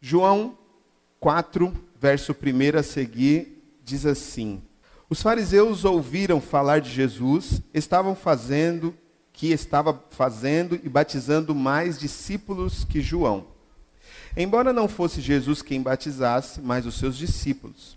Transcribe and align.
João 0.00 0.56
4, 1.18 1.72
verso 2.00 2.32
1 2.32 2.78
a 2.78 2.82
seguir, 2.82 3.62
diz 3.84 4.06
assim: 4.06 4.62
Os 5.10 5.20
fariseus 5.20 5.84
ouviram 5.84 6.40
falar 6.40 6.80
de 6.80 6.90
Jesus, 6.90 7.60
estavam 7.74 8.14
fazendo, 8.14 8.94
que 9.32 9.52
estava 9.52 10.02
fazendo 10.10 10.80
e 10.82 10.88
batizando 10.88 11.54
mais 11.54 11.98
discípulos 11.98 12.82
que 12.84 13.02
João. 13.02 13.46
Embora 14.34 14.72
não 14.72 14.88
fosse 14.88 15.20
Jesus 15.20 15.60
quem 15.60 15.82
batizasse, 15.82 16.60
mas 16.60 16.86
os 16.86 16.98
seus 16.98 17.16
discípulos. 17.16 17.96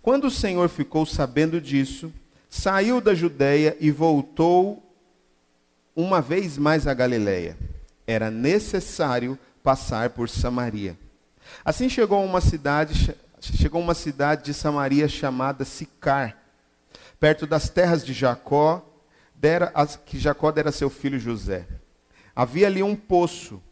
Quando 0.00 0.28
o 0.28 0.30
Senhor 0.30 0.68
ficou 0.68 1.04
sabendo 1.04 1.60
disso, 1.60 2.10
saiu 2.48 3.00
da 3.00 3.14
Judéia 3.14 3.76
e 3.78 3.90
voltou 3.90 4.82
uma 5.94 6.22
vez 6.22 6.56
mais 6.56 6.86
a 6.86 6.94
Galiléia. 6.94 7.58
Era 8.06 8.30
necessário 8.30 9.38
passar 9.62 10.10
por 10.10 10.28
Samaria. 10.28 10.96
Assim 11.64 11.88
chegou 11.88 12.24
uma 12.24 12.40
cidade, 12.40 13.14
chegou 13.40 13.80
uma 13.80 13.94
cidade 13.94 14.44
de 14.44 14.54
Samaria 14.54 15.08
chamada 15.08 15.64
Sicar, 15.64 16.36
perto 17.18 17.46
das 17.46 17.68
terras 17.68 18.04
de 18.04 18.12
Jacó, 18.12 18.84
dera, 19.34 19.72
que 20.04 20.18
Jacó 20.18 20.50
dera 20.50 20.68
a 20.70 20.72
seu 20.72 20.90
filho 20.90 21.18
José. 21.18 21.66
Havia 22.34 22.66
ali 22.66 22.82
um 22.82 22.96
poço, 22.96 23.62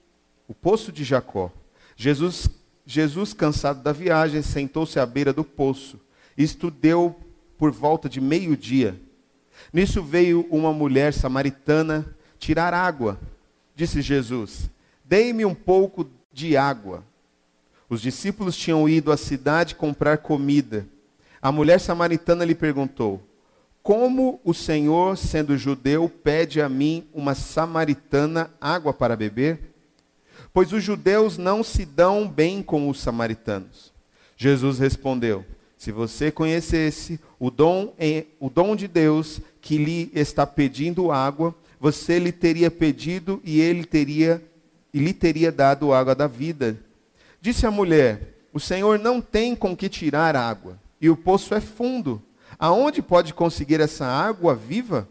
o 0.47 0.55
poço 0.55 0.93
de 0.93 1.05
Jacó. 1.05 1.51
Jesus, 1.97 2.49
Jesus 2.85 3.33
cansado 3.33 3.83
da 3.83 3.93
viagem, 3.93 4.43
sentou-se 4.43 4.99
à 4.99 5.07
beira 5.07 5.33
do 5.33 5.45
poço. 5.45 6.01
Isto 6.37 6.71
deu 6.71 7.19
por 7.57 7.71
volta 7.71 8.09
de 8.09 8.21
meio-dia. 8.21 9.01
Nisso 9.73 10.03
veio 10.03 10.47
uma 10.51 10.73
mulher 10.73 11.13
samaritana 11.13 12.17
tirar 12.39 12.73
água. 12.73 13.21
Disse 13.75 14.01
Jesus: 14.01 14.71
Dei-me 15.05 15.45
um 15.45 15.55
pouco 15.55 16.09
de 16.33 16.57
água. 16.57 17.05
Os 17.91 18.01
discípulos 18.01 18.57
tinham 18.57 18.89
ido 18.89 19.11
à 19.11 19.17
cidade 19.17 19.75
comprar 19.75 20.19
comida. 20.19 20.87
A 21.43 21.51
mulher 21.51 21.81
samaritana 21.81 22.45
lhe 22.45 22.55
perguntou: 22.55 23.21
Como 23.83 24.41
o 24.45 24.55
Senhor, 24.55 25.19
sendo 25.19 25.59
judeu, 25.59 26.09
pede 26.09 26.61
a 26.61 26.69
mim, 26.69 27.09
uma 27.13 27.35
samaritana, 27.35 28.49
água 28.61 28.95
para 28.95 29.17
beber? 29.17 29.75
Pois 30.53 30.73
os 30.73 30.85
judeus 30.85 31.37
não 31.37 31.65
se 31.65 31.85
dão 31.85 32.29
bem 32.29 32.63
com 32.63 32.89
os 32.89 33.01
samaritanos. 33.01 33.93
Jesus 34.37 34.79
respondeu: 34.79 35.45
Se 35.77 35.91
você 35.91 36.31
conhecesse 36.31 37.19
o 37.41 37.51
dom, 37.51 37.93
o 38.39 38.49
dom 38.49 38.77
de 38.77 38.87
Deus 38.87 39.41
que 39.61 39.77
lhe 39.77 40.13
está 40.15 40.47
pedindo 40.47 41.11
água, 41.11 41.53
você 41.81 42.21
lhe 42.21 42.31
teria 42.31 42.71
pedido 42.71 43.41
e 43.43 43.61
ele 43.61 43.85
teria 43.85 44.41
e 44.95 45.01
lhe 45.01 45.13
teria 45.13 45.51
dado 45.51 45.93
água 45.93 46.15
da 46.15 46.29
vida. 46.29 46.79
Disse 47.41 47.67
a 47.67 47.71
mulher: 47.71 48.35
O 48.53 48.61
Senhor 48.61 48.99
não 48.99 49.21
tem 49.21 49.57
com 49.57 49.77
que 49.77 49.89
tirar 49.89 50.37
água, 50.37 50.79
e 51.01 51.09
o 51.09 51.17
poço 51.17 51.55
é 51.55 51.61
fundo. 51.61 52.23
Aonde 52.59 53.01
pode 53.01 53.33
conseguir 53.33 53.81
essa 53.81 54.07
água 54.07 54.55
viva? 54.55 55.09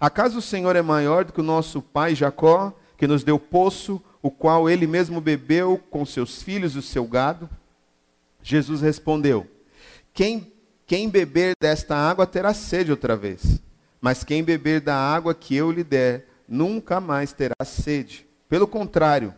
Acaso 0.00 0.38
o 0.38 0.42
Senhor 0.42 0.74
é 0.74 0.82
maior 0.82 1.24
do 1.24 1.32
que 1.32 1.40
o 1.40 1.44
nosso 1.44 1.80
pai 1.80 2.14
Jacó, 2.14 2.72
que 2.96 3.06
nos 3.06 3.22
deu 3.22 3.38
poço, 3.38 4.02
o 4.20 4.30
qual 4.30 4.68
ele 4.68 4.86
mesmo 4.86 5.20
bebeu 5.20 5.80
com 5.90 6.04
seus 6.04 6.42
filhos 6.42 6.74
e 6.74 6.78
o 6.78 6.82
seu 6.82 7.04
gado? 7.06 7.48
Jesus 8.42 8.80
respondeu: 8.80 9.46
Quem, 10.12 10.52
quem 10.86 11.08
beber 11.08 11.54
desta 11.60 11.96
água 11.96 12.26
terá 12.26 12.52
sede 12.52 12.90
outra 12.90 13.16
vez, 13.16 13.62
mas 14.00 14.24
quem 14.24 14.42
beber 14.42 14.80
da 14.80 14.96
água 14.96 15.34
que 15.34 15.54
eu 15.54 15.70
lhe 15.70 15.84
der, 15.84 16.26
nunca 16.48 17.00
mais 17.00 17.32
terá 17.32 17.64
sede. 17.64 18.26
Pelo 18.48 18.66
contrário, 18.66 19.32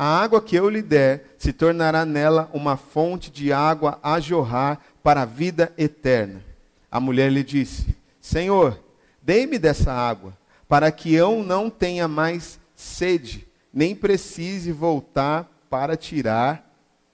a 0.00 0.22
água 0.22 0.40
que 0.40 0.56
eu 0.56 0.70
lhe 0.70 0.80
der 0.80 1.34
se 1.36 1.52
tornará 1.52 2.06
nela 2.06 2.48
uma 2.54 2.78
fonte 2.78 3.30
de 3.30 3.52
água 3.52 3.98
a 4.02 4.18
jorrar 4.18 4.80
para 5.02 5.20
a 5.20 5.26
vida 5.26 5.74
eterna. 5.76 6.42
A 6.90 6.98
mulher 6.98 7.30
lhe 7.30 7.44
disse: 7.44 7.94
Senhor, 8.18 8.80
dê-me 9.20 9.58
dessa 9.58 9.92
água, 9.92 10.34
para 10.66 10.90
que 10.90 11.12
eu 11.12 11.44
não 11.44 11.68
tenha 11.68 12.08
mais 12.08 12.58
sede, 12.74 13.46
nem 13.70 13.94
precise 13.94 14.72
voltar 14.72 15.46
para 15.68 15.98
tirar 15.98 16.66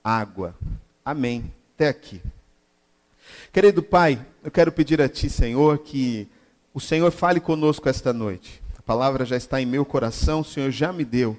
água. 0.05 0.55
Amém. 1.05 1.53
Até 1.75 1.89
aqui. 1.89 2.23
Querido 3.53 3.83
Pai, 3.83 4.25
eu 4.45 4.51
quero 4.53 4.71
pedir 4.71 5.03
a 5.03 5.09
Ti, 5.09 5.29
Senhor, 5.29 5.79
que 5.79 6.29
o 6.73 6.79
Senhor 6.79 7.11
fale 7.11 7.41
conosco 7.41 7.89
esta 7.89 8.13
noite. 8.13 8.63
A 8.79 8.83
palavra 8.83 9.25
já 9.25 9.37
está 9.37 9.61
em 9.61 9.67
meu 9.67 9.85
coração, 9.85 10.43
o 10.43 10.45
Senhor 10.45 10.71
já 10.71 10.93
me 10.93 11.05
deu 11.05 11.37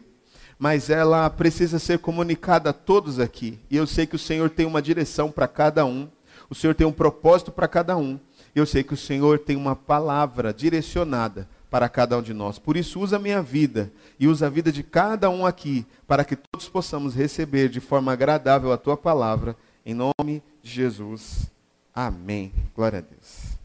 mas 0.57 0.89
ela 0.89 1.29
precisa 1.29 1.79
ser 1.79 1.99
comunicada 1.99 2.71
a 2.71 2.73
todos 2.73 3.19
aqui. 3.19 3.59
E 3.69 3.77
eu 3.77 3.85
sei 3.85 4.07
que 4.07 4.15
o 4.15 4.19
Senhor 4.19 4.49
tem 4.49 4.65
uma 4.65 4.81
direção 4.81 5.31
para 5.31 5.47
cada 5.47 5.85
um, 5.85 6.07
o 6.49 6.55
Senhor 6.55 6.73
tem 6.73 6.87
um 6.87 6.91
propósito 6.91 7.51
para 7.51 7.67
cada 7.67 7.95
um. 7.97 8.19
Eu 8.55 8.65
sei 8.65 8.83
que 8.83 8.93
o 8.93 8.97
Senhor 8.97 9.39
tem 9.39 9.55
uma 9.55 9.75
palavra 9.75 10.53
direcionada 10.53 11.47
para 11.69 11.89
cada 11.89 12.17
um 12.17 12.21
de 12.21 12.33
nós. 12.33 12.57
Por 12.57 12.77
isso, 12.77 12.99
usa 12.99 13.17
a 13.17 13.19
minha 13.19 13.41
vida 13.41 13.91
e 14.19 14.27
usa 14.27 14.47
a 14.47 14.49
vida 14.49 14.71
de 14.71 14.81
cada 14.81 15.29
um 15.29 15.45
aqui, 15.45 15.85
para 16.07 16.23
que 16.23 16.35
todos 16.35 16.67
possamos 16.69 17.13
receber 17.13 17.69
de 17.69 17.79
forma 17.79 18.11
agradável 18.11 18.71
a 18.71 18.77
tua 18.77 18.97
palavra, 18.97 19.55
em 19.85 19.93
nome 19.93 20.41
de 20.63 20.71
Jesus. 20.71 21.51
Amém. 21.93 22.53
Glória 22.75 22.99
a 22.99 23.01
Deus. 23.01 23.57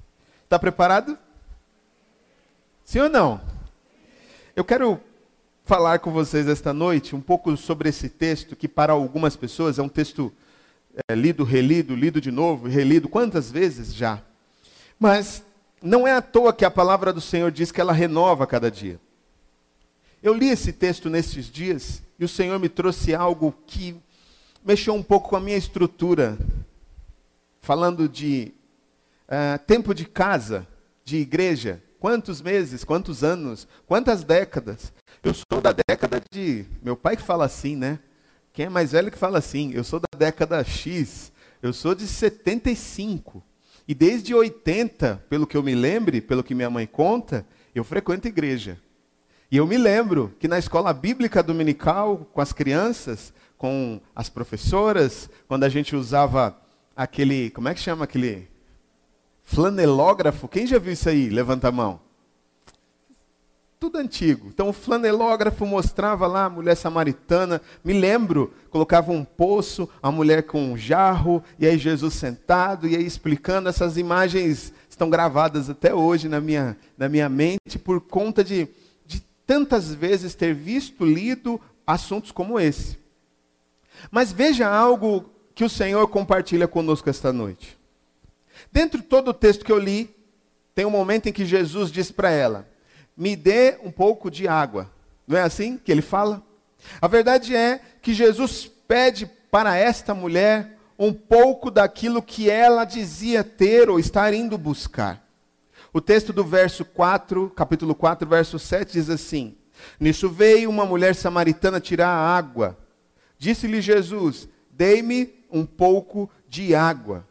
Está 0.44 0.58
preparado? 0.58 1.16
Sim 2.84 3.00
ou 3.00 3.08
não? 3.08 3.41
Eu 4.54 4.64
quero 4.64 5.00
falar 5.64 6.00
com 6.00 6.10
vocês 6.10 6.48
esta 6.48 6.72
noite 6.72 7.14
um 7.14 7.20
pouco 7.20 7.56
sobre 7.56 7.88
esse 7.88 8.08
texto, 8.08 8.56
que 8.56 8.68
para 8.68 8.92
algumas 8.92 9.36
pessoas 9.36 9.78
é 9.78 9.82
um 9.82 9.88
texto 9.88 10.32
é, 11.08 11.14
lido, 11.14 11.44
relido, 11.44 11.94
lido 11.94 12.20
de 12.20 12.30
novo, 12.30 12.68
relido 12.68 13.08
quantas 13.08 13.50
vezes 13.50 13.94
já. 13.94 14.22
Mas 14.98 15.44
não 15.82 16.06
é 16.06 16.12
à 16.12 16.22
toa 16.22 16.52
que 16.52 16.64
a 16.64 16.70
palavra 16.70 17.12
do 17.12 17.20
Senhor 17.20 17.50
diz 17.50 17.72
que 17.72 17.80
ela 17.80 17.92
renova 17.92 18.46
cada 18.46 18.70
dia. 18.70 19.00
Eu 20.22 20.34
li 20.34 20.48
esse 20.48 20.72
texto 20.72 21.10
nesses 21.10 21.46
dias 21.46 22.02
e 22.18 22.24
o 22.24 22.28
Senhor 22.28 22.58
me 22.58 22.68
trouxe 22.68 23.14
algo 23.14 23.54
que 23.66 23.96
mexeu 24.64 24.94
um 24.94 25.02
pouco 25.02 25.30
com 25.30 25.36
a 25.36 25.40
minha 25.40 25.56
estrutura, 25.56 26.38
falando 27.60 28.08
de 28.08 28.52
uh, 29.26 29.58
tempo 29.66 29.92
de 29.92 30.04
casa, 30.04 30.66
de 31.04 31.16
igreja, 31.16 31.82
quantos 31.98 32.40
meses, 32.40 32.84
quantos 32.84 33.24
anos, 33.24 33.66
quantas 33.86 34.22
décadas. 34.22 34.92
Eu 35.24 35.32
sou 35.34 35.60
da 35.60 35.72
década 35.72 36.20
de. 36.32 36.64
Meu 36.82 36.96
pai 36.96 37.16
que 37.16 37.22
fala 37.22 37.44
assim, 37.44 37.76
né? 37.76 38.00
Quem 38.52 38.66
é 38.66 38.68
mais 38.68 38.90
velho 38.90 39.10
que 39.10 39.16
fala 39.16 39.38
assim? 39.38 39.70
Eu 39.72 39.84
sou 39.84 40.00
da 40.00 40.18
década 40.18 40.62
X. 40.64 41.30
Eu 41.62 41.72
sou 41.72 41.94
de 41.94 42.08
75. 42.08 43.40
E 43.86 43.94
desde 43.94 44.34
80, 44.34 45.24
pelo 45.28 45.46
que 45.46 45.56
eu 45.56 45.62
me 45.62 45.76
lembre, 45.76 46.20
pelo 46.20 46.42
que 46.42 46.56
minha 46.56 46.68
mãe 46.68 46.88
conta, 46.88 47.46
eu 47.72 47.84
frequento 47.84 48.26
igreja. 48.26 48.80
E 49.48 49.56
eu 49.56 49.66
me 49.66 49.78
lembro 49.78 50.34
que 50.40 50.48
na 50.48 50.58
escola 50.58 50.92
bíblica 50.92 51.40
dominical, 51.40 52.28
com 52.32 52.40
as 52.40 52.52
crianças, 52.52 53.32
com 53.56 54.00
as 54.16 54.28
professoras, 54.28 55.30
quando 55.46 55.62
a 55.62 55.68
gente 55.68 55.94
usava 55.94 56.58
aquele. 56.96 57.50
Como 57.50 57.68
é 57.68 57.74
que 57.74 57.80
chama 57.80 58.04
aquele? 58.04 58.48
Flanelógrafo. 59.44 60.48
Quem 60.48 60.66
já 60.66 60.80
viu 60.80 60.94
isso 60.94 61.08
aí? 61.08 61.28
Levanta 61.28 61.68
a 61.68 61.72
mão 61.72 62.11
tudo 63.82 63.98
antigo. 63.98 64.47
Então 64.47 64.69
o 64.69 64.72
flanelógrafo 64.72 65.66
mostrava 65.66 66.25
lá 66.28 66.44
a 66.44 66.48
mulher 66.48 66.76
samaritana, 66.76 67.60
me 67.82 67.93
lembro, 67.93 68.54
colocava 68.70 69.10
um 69.10 69.25
poço, 69.25 69.88
a 70.00 70.09
mulher 70.09 70.44
com 70.44 70.70
um 70.70 70.76
jarro, 70.76 71.43
e 71.59 71.66
aí 71.66 71.76
Jesus 71.76 72.15
sentado, 72.15 72.87
e 72.87 72.94
aí 72.94 73.04
explicando, 73.04 73.69
essas 73.69 73.97
imagens 73.97 74.72
estão 74.88 75.10
gravadas 75.10 75.69
até 75.69 75.93
hoje 75.93 76.28
na 76.28 76.41
minha, 76.41 76.76
na 76.97 77.09
minha 77.09 77.28
mente, 77.28 77.76
por 77.82 78.00
conta 78.00 78.44
de, 78.44 78.69
de 79.04 79.20
tantas 79.44 79.93
vezes 79.93 80.37
ter 80.37 80.54
visto, 80.54 81.04
lido 81.04 81.60
assuntos 81.84 82.31
como 82.31 82.60
esse. 82.60 82.97
Mas 84.12 84.31
veja 84.31 84.69
algo 84.69 85.28
que 85.56 85.64
o 85.64 85.69
Senhor 85.69 86.06
compartilha 86.06 86.69
conosco 86.69 87.11
esta 87.11 87.32
noite. 87.32 87.76
Dentro 88.70 89.00
de 89.00 89.08
todo 89.08 89.32
o 89.32 89.35
texto 89.35 89.64
que 89.64 89.73
eu 89.73 89.78
li, 89.81 90.08
tem 90.73 90.87
um 90.87 90.90
momento 90.90 91.28
em 91.28 91.32
que 91.32 91.44
Jesus 91.44 91.90
diz 91.90 92.12
para 92.12 92.31
ela: 92.31 92.70
me 93.17 93.37
dê 93.37 93.79
um 93.82 93.91
pouco 93.91 94.31
de 94.31 94.49
água. 94.49 94.91
Não 95.26 95.37
é 95.38 95.43
assim 95.43 95.76
que 95.76 95.93
ele 95.93 96.03
fala? 96.03 96.43
A 97.00 97.06
verdade 97.06 97.55
é 97.55 97.81
que 98.00 98.12
Jesus 98.12 98.70
pede 98.88 99.26
para 99.50 99.76
esta 99.76 100.14
mulher 100.14 100.79
um 100.99 101.12
pouco 101.12 101.70
daquilo 101.70 102.23
que 102.23 102.50
ela 102.50 102.85
dizia 102.85 103.43
ter 103.43 103.88
ou 103.88 103.99
estar 103.99 104.32
indo 104.32 104.56
buscar. 104.59 105.23
O 105.93 106.00
texto 106.00 106.32
do 106.32 106.44
verso 106.44 106.85
4, 106.85 107.50
capítulo 107.50 107.94
4, 107.94 108.26
verso 108.29 108.59
7 108.59 108.93
diz 108.93 109.11
assim: 109.11 109.56
Nisso 110.00 110.29
veio 110.29 110.70
uma 110.70 110.87
mulher 110.87 111.14
samaritana 111.14 111.81
tirar 111.81 112.09
água. 112.09 112.79
Disse-lhe 113.38 113.81
Jesus: 113.81 114.49
Dei-me 114.70 115.35
um 115.50 115.67
pouco 115.67 116.31
de 116.49 116.75
água. 116.75 117.26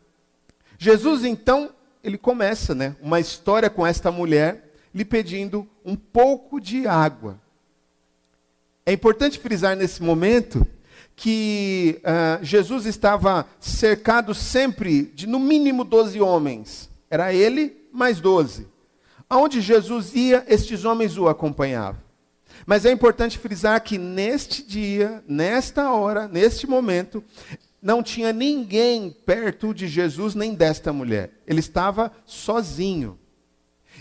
Jesus 0.77 1.23
então, 1.23 1.71
ele 2.03 2.17
começa, 2.17 2.75
né, 2.75 2.95
uma 3.01 3.19
história 3.19 3.69
com 3.69 3.85
esta 3.85 4.11
mulher 4.11 4.70
lhe 4.93 5.05
pedindo 5.05 5.67
um 5.85 5.95
pouco 5.95 6.59
de 6.59 6.87
água. 6.87 7.39
É 8.85 8.91
importante 8.91 9.39
frisar 9.39 9.75
nesse 9.75 10.01
momento 10.01 10.65
que 11.15 12.01
uh, 12.01 12.43
Jesus 12.43 12.85
estava 12.85 13.45
cercado 13.59 14.33
sempre 14.33 15.03
de 15.03 15.27
no 15.27 15.39
mínimo 15.39 15.83
12 15.83 16.19
homens. 16.19 16.89
Era 17.09 17.33
ele 17.33 17.77
mais 17.91 18.19
12. 18.19 18.67
Aonde 19.29 19.61
Jesus 19.61 20.13
ia, 20.15 20.43
estes 20.47 20.83
homens 20.83 21.17
o 21.17 21.27
acompanhavam. 21.27 22.01
Mas 22.65 22.85
é 22.85 22.91
importante 22.91 23.37
frisar 23.37 23.81
que 23.81 23.97
neste 23.97 24.63
dia, 24.63 25.23
nesta 25.27 25.91
hora, 25.91 26.27
neste 26.27 26.67
momento, 26.67 27.23
não 27.81 28.03
tinha 28.03 28.31
ninguém 28.31 29.09
perto 29.25 29.73
de 29.73 29.87
Jesus 29.87 30.35
nem 30.35 30.53
desta 30.53 30.93
mulher. 30.93 31.31
Ele 31.47 31.59
estava 31.59 32.11
sozinho. 32.25 33.17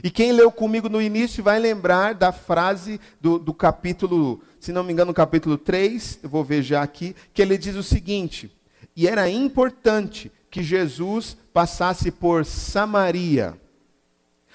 E 0.02 0.11
quem 0.11 0.32
leu 0.32 0.50
comigo 0.50 0.88
no 0.88 1.00
início 1.00 1.43
vai 1.43 1.58
lembrar 1.58 2.14
da 2.14 2.32
frase 2.32 3.00
do, 3.20 3.38
do 3.38 3.52
capítulo, 3.52 4.43
se 4.58 4.73
não 4.73 4.82
me 4.82 4.93
engano, 4.93 5.11
no 5.11 5.14
capítulo 5.14 5.58
3, 5.58 6.20
eu 6.23 6.29
vou 6.29 6.44
ver 6.44 6.62
já 6.62 6.82
aqui, 6.82 7.14
que 7.35 7.43
ele 7.43 7.58
diz 7.58 7.76
o 7.76 7.82
seguinte: 7.82 8.50
E 8.97 9.06
era 9.06 9.29
importante 9.29 10.31
que 10.50 10.62
Jesus 10.62 11.37
passasse 11.52 12.11
por 12.11 12.44
Samaria. 12.44 13.58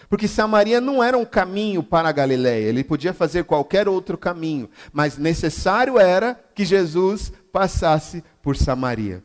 Porque 0.09 0.27
Samaria 0.27 0.79
não 0.79 1.03
era 1.03 1.17
um 1.17 1.25
caminho 1.25 1.81
para 1.81 2.09
a 2.09 2.11
Galiléia, 2.11 2.67
ele 2.67 2.83
podia 2.83 3.13
fazer 3.13 3.43
qualquer 3.43 3.87
outro 3.87 4.17
caminho, 4.17 4.69
mas 4.93 5.17
necessário 5.17 5.99
era 5.99 6.39
que 6.53 6.63
Jesus 6.63 7.31
passasse 7.51 8.23
por 8.41 8.55
Samaria. 8.55 9.23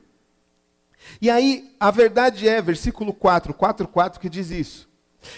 E 1.20 1.31
aí, 1.31 1.75
a 1.78 1.90
verdade 1.90 2.49
é, 2.49 2.61
versículo 2.62 3.12
4, 3.12 3.52
4, 3.52 3.88
4 3.88 4.20
que 4.20 4.28
diz 4.28 4.50
isso. 4.50 4.89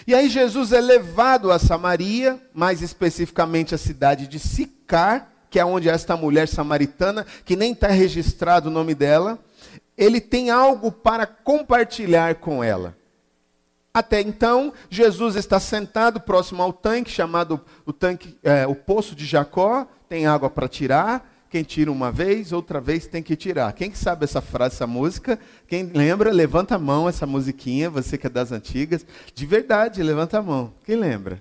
E 0.07 0.13
aí 0.13 0.29
Jesus 0.29 0.71
é 0.71 0.79
levado 0.79 1.51
a 1.51 1.59
Samaria, 1.59 2.41
mais 2.53 2.81
especificamente 2.81 3.75
a 3.75 3.77
cidade 3.77 4.27
de 4.27 4.39
Sicar, 4.39 5.29
que 5.49 5.59
é 5.59 5.65
onde 5.65 5.87
esta 5.87 6.17
mulher 6.17 6.47
samaritana, 6.47 7.25
que 7.45 7.55
nem 7.55 7.73
está 7.73 7.87
registrado 7.87 8.69
o 8.69 8.71
nome 8.71 8.95
dela, 8.95 9.37
ele 9.97 10.19
tem 10.19 10.49
algo 10.49 10.91
para 10.91 11.27
compartilhar 11.27 12.35
com 12.35 12.63
ela. 12.63 12.97
Até 13.93 14.19
então, 14.19 14.73
Jesus 14.89 15.35
está 15.35 15.59
sentado 15.59 16.19
próximo 16.19 16.63
ao 16.63 16.73
tanque, 16.73 17.11
chamado 17.11 17.61
o 17.85 17.93
tanque, 17.93 18.35
é, 18.41 18.65
o 18.65 18.73
poço 18.73 19.15
de 19.15 19.25
Jacó, 19.25 19.87
tem 20.09 20.25
água 20.25 20.49
para 20.49 20.67
tirar. 20.67 21.32
Quem 21.53 21.61
tira 21.61 21.91
uma 21.91 22.11
vez, 22.11 22.51
outra 22.51 22.81
vez 22.81 23.05
tem 23.05 23.21
que 23.21 23.35
tirar. 23.35 23.71
Quem 23.73 23.91
que 23.91 23.97
sabe 23.99 24.23
essa 24.23 24.41
frase, 24.41 24.73
essa 24.73 24.87
música? 24.87 25.37
Quem 25.67 25.83
lembra, 25.83 26.31
levanta 26.31 26.73
a 26.73 26.79
mão 26.79 27.07
essa 27.07 27.27
musiquinha, 27.27 27.91
você 27.91 28.17
que 28.17 28.25
é 28.25 28.29
das 28.31 28.51
antigas. 28.51 29.05
De 29.35 29.45
verdade, 29.45 30.01
levanta 30.01 30.39
a 30.39 30.41
mão. 30.41 30.73
Quem 30.83 30.95
lembra? 30.95 31.39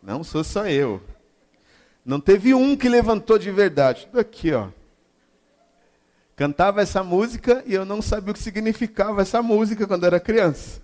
Não 0.00 0.22
sou 0.22 0.44
só 0.44 0.64
eu. 0.68 1.02
Não 2.04 2.20
teve 2.20 2.54
um 2.54 2.76
que 2.76 2.88
levantou 2.88 3.36
de 3.36 3.50
verdade. 3.50 4.06
Tudo 4.06 4.20
aqui, 4.20 4.52
ó. 4.52 4.68
Cantava 6.36 6.80
essa 6.80 7.02
música 7.02 7.64
e 7.66 7.74
eu 7.74 7.84
não 7.84 8.00
sabia 8.00 8.30
o 8.30 8.34
que 8.34 8.40
significava 8.40 9.22
essa 9.22 9.42
música 9.42 9.88
quando 9.88 10.06
era 10.06 10.20
criança. 10.20 10.80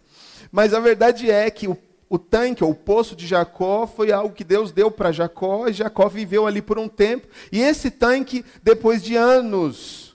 Mas 0.50 0.74
a 0.74 0.80
verdade 0.80 1.30
é 1.30 1.48
que 1.48 1.68
o, 1.68 1.78
o 2.08 2.18
tanque, 2.18 2.62
ou 2.62 2.70
o 2.70 2.74
poço 2.74 3.16
de 3.16 3.26
Jacó, 3.26 3.86
foi 3.86 4.12
algo 4.12 4.34
que 4.34 4.44
Deus 4.44 4.70
deu 4.70 4.90
para 4.90 5.12
Jacó, 5.12 5.66
e 5.66 5.72
Jacó 5.72 6.08
viveu 6.08 6.46
ali 6.46 6.62
por 6.62 6.78
um 6.78 6.88
tempo. 6.88 7.26
E 7.50 7.60
esse 7.60 7.90
tanque, 7.90 8.44
depois 8.62 9.02
de 9.02 9.16
anos, 9.16 10.14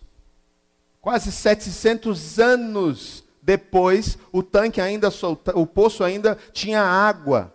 quase 1.02 1.32
700 1.32 2.40
anos 2.40 3.24
depois, 3.42 4.18
o 4.32 4.42
tanque 4.42 4.80
ainda 4.80 5.12
solta, 5.12 5.58
o 5.58 5.66
poço 5.66 6.04
ainda 6.04 6.38
tinha 6.54 6.82
água. 6.82 7.54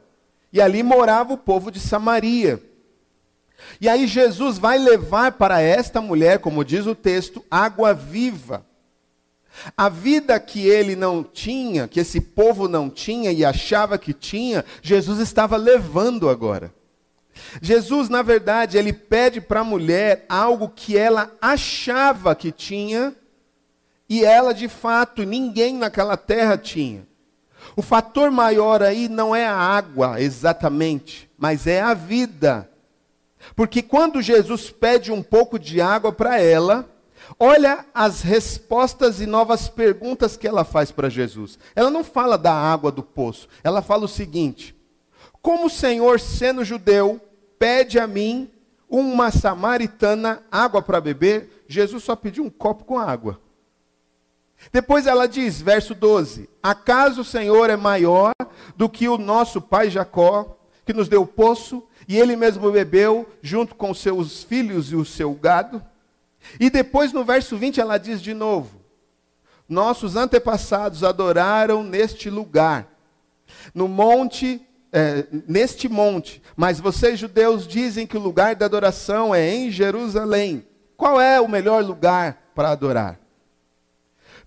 E 0.52 0.60
ali 0.60 0.82
morava 0.82 1.32
o 1.32 1.38
povo 1.38 1.70
de 1.70 1.80
Samaria. 1.80 2.62
E 3.80 3.88
aí 3.88 4.06
Jesus 4.06 4.58
vai 4.58 4.78
levar 4.78 5.32
para 5.32 5.60
esta 5.60 6.00
mulher, 6.00 6.40
como 6.40 6.64
diz 6.64 6.86
o 6.86 6.94
texto, 6.94 7.44
água 7.50 7.94
viva. 7.94 8.64
A 9.76 9.88
vida 9.88 10.38
que 10.38 10.66
ele 10.66 10.94
não 10.94 11.22
tinha, 11.22 11.88
que 11.88 12.00
esse 12.00 12.20
povo 12.20 12.68
não 12.68 12.90
tinha 12.90 13.32
e 13.32 13.44
achava 13.44 13.96
que 13.98 14.12
tinha, 14.12 14.64
Jesus 14.82 15.18
estava 15.18 15.56
levando 15.56 16.28
agora. 16.28 16.72
Jesus, 17.60 18.08
na 18.08 18.22
verdade, 18.22 18.78
ele 18.78 18.92
pede 18.92 19.40
para 19.40 19.60
a 19.60 19.64
mulher 19.64 20.24
algo 20.28 20.68
que 20.68 20.96
ela 20.96 21.30
achava 21.40 22.34
que 22.34 22.50
tinha 22.50 23.14
e 24.08 24.24
ela, 24.24 24.54
de 24.54 24.68
fato, 24.68 25.24
ninguém 25.24 25.74
naquela 25.74 26.16
terra 26.16 26.56
tinha. 26.56 27.06
O 27.74 27.82
fator 27.82 28.30
maior 28.30 28.82
aí 28.82 29.08
não 29.08 29.34
é 29.34 29.44
a 29.46 29.56
água 29.56 30.20
exatamente, 30.20 31.28
mas 31.36 31.66
é 31.66 31.80
a 31.80 31.94
vida. 31.94 32.70
Porque 33.54 33.82
quando 33.82 34.22
Jesus 34.22 34.70
pede 34.70 35.10
um 35.10 35.22
pouco 35.22 35.58
de 35.58 35.80
água 35.80 36.12
para 36.12 36.40
ela, 36.40 36.88
olha 37.38 37.84
as 37.94 38.22
respostas 38.22 39.20
e 39.20 39.26
novas 39.26 39.68
perguntas 39.68 40.36
que 40.36 40.46
ela 40.46 40.64
faz 40.64 40.90
para 40.90 41.08
Jesus. 41.08 41.58
Ela 41.74 41.90
não 41.90 42.04
fala 42.04 42.36
da 42.36 42.52
água 42.52 42.90
do 42.92 43.02
poço, 43.02 43.48
ela 43.62 43.82
fala 43.82 44.04
o 44.04 44.08
seguinte: 44.08 44.74
Como 45.42 45.66
o 45.66 45.70
Senhor, 45.70 46.20
sendo 46.20 46.64
judeu, 46.64 47.20
pede 47.58 47.98
a 47.98 48.06
mim, 48.06 48.50
uma 48.88 49.30
samaritana, 49.30 50.42
água 50.50 50.80
para 50.80 51.00
beber, 51.00 51.64
Jesus 51.68 52.04
só 52.04 52.14
pediu 52.14 52.44
um 52.44 52.50
copo 52.50 52.84
com 52.84 52.98
água. 52.98 53.40
Depois 54.72 55.06
ela 55.06 55.26
diz, 55.26 55.60
verso 55.60 55.94
12: 55.94 56.48
Acaso 56.62 57.20
o 57.20 57.24
Senhor 57.24 57.70
é 57.70 57.76
maior 57.76 58.32
do 58.76 58.88
que 58.88 59.08
o 59.08 59.18
nosso 59.18 59.60
pai 59.60 59.90
Jacó, 59.90 60.56
que 60.84 60.92
nos 60.92 61.08
deu 61.08 61.22
o 61.22 61.26
poço 61.26 61.82
e 62.08 62.16
ele 62.16 62.36
mesmo 62.36 62.70
bebeu 62.70 63.28
junto 63.42 63.74
com 63.74 63.92
seus 63.92 64.42
filhos 64.42 64.92
e 64.92 64.96
o 64.96 65.04
seu 65.04 65.34
gado. 65.34 65.82
E 66.58 66.70
depois 66.70 67.12
no 67.12 67.24
verso 67.24 67.56
20 67.56 67.80
ela 67.80 67.98
diz 67.98 68.20
de 68.20 68.34
novo: 68.34 68.80
Nossos 69.68 70.16
antepassados 70.16 71.02
adoraram 71.02 71.82
neste 71.82 72.30
lugar, 72.30 72.86
no 73.74 73.88
monte, 73.88 74.60
é, 74.92 75.26
neste 75.46 75.88
monte, 75.88 76.42
mas 76.56 76.80
vocês 76.80 77.18
judeus 77.18 77.66
dizem 77.66 78.06
que 78.06 78.16
o 78.16 78.20
lugar 78.20 78.54
da 78.54 78.66
adoração 78.66 79.34
é 79.34 79.54
em 79.54 79.70
Jerusalém. 79.70 80.66
Qual 80.96 81.20
é 81.20 81.40
o 81.40 81.48
melhor 81.48 81.84
lugar 81.84 82.50
para 82.54 82.70
adorar? 82.70 83.20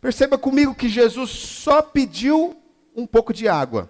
Perceba 0.02 0.38
comigo 0.38 0.74
que 0.74 0.88
Jesus 0.88 1.30
só 1.30 1.81
pediu 1.81 2.57
um 2.95 3.06
pouco 3.06 3.34
de 3.34 3.48
água. 3.48 3.90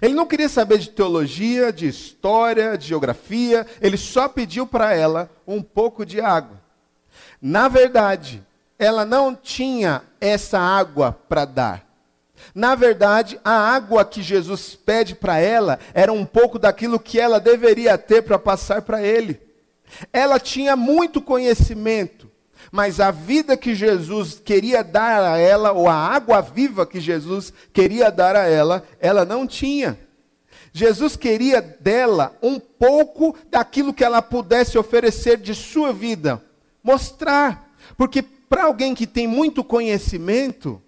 Ele 0.00 0.14
não 0.14 0.26
queria 0.26 0.48
saber 0.48 0.78
de 0.78 0.90
teologia, 0.90 1.72
de 1.72 1.86
história, 1.86 2.76
de 2.76 2.86
geografia, 2.86 3.66
ele 3.80 3.96
só 3.96 4.28
pediu 4.28 4.66
para 4.66 4.94
ela 4.94 5.30
um 5.46 5.62
pouco 5.62 6.04
de 6.04 6.20
água. 6.20 6.63
Na 7.46 7.68
verdade, 7.68 8.42
ela 8.78 9.04
não 9.04 9.36
tinha 9.36 10.00
essa 10.18 10.58
água 10.58 11.12
para 11.28 11.44
dar. 11.44 11.86
Na 12.54 12.74
verdade, 12.74 13.38
a 13.44 13.52
água 13.52 14.02
que 14.02 14.22
Jesus 14.22 14.74
pede 14.74 15.14
para 15.14 15.38
ela 15.38 15.78
era 15.92 16.10
um 16.10 16.24
pouco 16.24 16.58
daquilo 16.58 16.98
que 16.98 17.20
ela 17.20 17.38
deveria 17.38 17.98
ter 17.98 18.22
para 18.22 18.38
passar 18.38 18.80
para 18.80 19.02
ele. 19.02 19.38
Ela 20.10 20.40
tinha 20.40 20.74
muito 20.74 21.20
conhecimento, 21.20 22.30
mas 22.72 22.98
a 22.98 23.10
vida 23.10 23.58
que 23.58 23.74
Jesus 23.74 24.40
queria 24.42 24.82
dar 24.82 25.22
a 25.22 25.36
ela, 25.36 25.72
ou 25.72 25.86
a 25.86 25.94
água 25.94 26.40
viva 26.40 26.86
que 26.86 26.98
Jesus 26.98 27.52
queria 27.74 28.10
dar 28.10 28.34
a 28.36 28.48
ela, 28.48 28.82
ela 28.98 29.26
não 29.26 29.46
tinha. 29.46 29.98
Jesus 30.72 31.14
queria 31.14 31.60
dela 31.60 32.34
um 32.42 32.58
pouco 32.58 33.36
daquilo 33.50 33.92
que 33.92 34.02
ela 34.02 34.22
pudesse 34.22 34.78
oferecer 34.78 35.36
de 35.36 35.54
sua 35.54 35.92
vida, 35.92 36.42
mostrar. 36.84 37.74
Porque 37.96 38.22
para 38.22 38.64
alguém 38.64 38.94
que 38.94 39.06
tem 39.06 39.26
muito 39.26 39.64
conhecimento, 39.64 40.80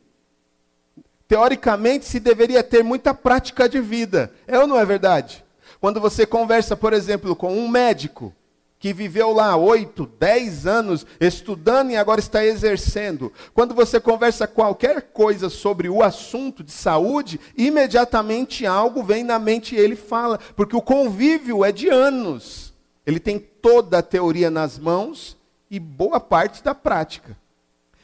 teoricamente 1.26 2.04
se 2.04 2.20
deveria 2.20 2.62
ter 2.62 2.84
muita 2.84 3.14
prática 3.14 3.68
de 3.68 3.80
vida. 3.80 4.32
É 4.46 4.58
ou 4.58 4.66
não 4.66 4.78
é 4.78 4.84
verdade? 4.84 5.44
Quando 5.80 6.00
você 6.00 6.26
conversa, 6.26 6.76
por 6.76 6.92
exemplo, 6.92 7.34
com 7.34 7.56
um 7.56 7.66
médico, 7.66 8.32
que 8.78 8.92
viveu 8.92 9.32
lá 9.32 9.56
oito, 9.56 10.06
dez 10.18 10.66
anos 10.66 11.06
estudando 11.18 11.90
e 11.90 11.96
agora 11.96 12.20
está 12.20 12.44
exercendo. 12.44 13.32
Quando 13.54 13.74
você 13.74 13.98
conversa 13.98 14.46
qualquer 14.46 15.02
coisa 15.12 15.48
sobre 15.48 15.88
o 15.88 16.02
assunto 16.02 16.62
de 16.62 16.72
saúde, 16.72 17.40
imediatamente 17.56 18.66
algo 18.66 19.02
vem 19.02 19.24
na 19.24 19.38
mente 19.38 19.74
e 19.74 19.78
ele 19.78 19.96
fala, 19.96 20.38
porque 20.54 20.76
o 20.76 20.82
convívio 20.82 21.64
é 21.64 21.72
de 21.72 21.88
anos. 21.88 22.74
Ele 23.06 23.18
tem 23.18 23.38
toda 23.38 23.98
a 23.98 24.02
teoria 24.02 24.50
nas 24.50 24.78
mãos 24.78 25.36
e 25.70 25.78
boa 25.78 26.20
parte 26.20 26.62
da 26.62 26.74
prática. 26.74 27.36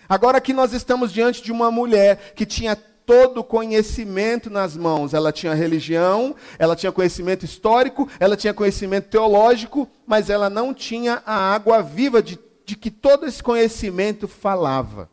Agora 0.09 0.40
que 0.40 0.52
nós 0.52 0.73
estamos 0.73 1.12
diante 1.12 1.42
de 1.42 1.52
uma 1.52 1.71
mulher 1.71 2.33
que 2.35 2.45
tinha 2.45 2.76
todo 3.07 3.42
conhecimento 3.45 4.50
nas 4.50 4.76
mãos. 4.76 5.14
Ela 5.14 5.33
tinha 5.33 5.54
religião, 5.54 6.35
ela 6.59 6.76
tinha 6.76 6.92
conhecimento 6.92 7.45
histórico, 7.45 8.09
ela 8.19 8.37
tinha 8.37 8.54
conhecimento 8.54 9.09
teológico, 9.09 9.88
mas 10.07 10.31
ela 10.31 10.49
não 10.49 10.73
tinha 10.73 11.23
a 11.26 11.35
água 11.35 11.83
viva 11.83 12.23
de, 12.23 12.38
de 12.64 12.76
que 12.76 12.90
todo 12.90 13.26
esse 13.26 13.42
conhecimento 13.42 14.28
falava. 14.28 15.09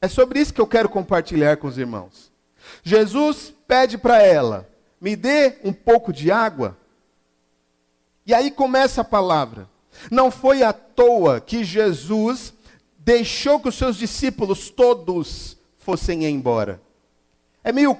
É 0.00 0.08
sobre 0.08 0.40
isso 0.40 0.54
que 0.54 0.60
eu 0.60 0.66
quero 0.66 0.88
compartilhar 0.88 1.56
com 1.56 1.66
os 1.66 1.78
irmãos. 1.78 2.30
Jesus 2.82 3.52
pede 3.66 3.98
para 3.98 4.22
ela: 4.22 4.68
me 5.00 5.16
dê 5.16 5.58
um 5.64 5.72
pouco 5.72 6.12
de 6.12 6.30
água. 6.30 6.76
E 8.26 8.34
aí 8.34 8.50
começa 8.50 9.02
a 9.02 9.04
palavra. 9.04 9.68
Não 10.10 10.30
foi 10.30 10.62
à 10.62 10.72
toa 10.72 11.40
que 11.40 11.64
Jesus 11.64 12.52
deixou 12.98 13.60
que 13.60 13.68
os 13.68 13.74
seus 13.76 13.96
discípulos 13.96 14.70
todos 14.70 15.56
fossem 15.76 16.24
embora. 16.24 16.80
É 17.62 17.72
meio, 17.72 17.98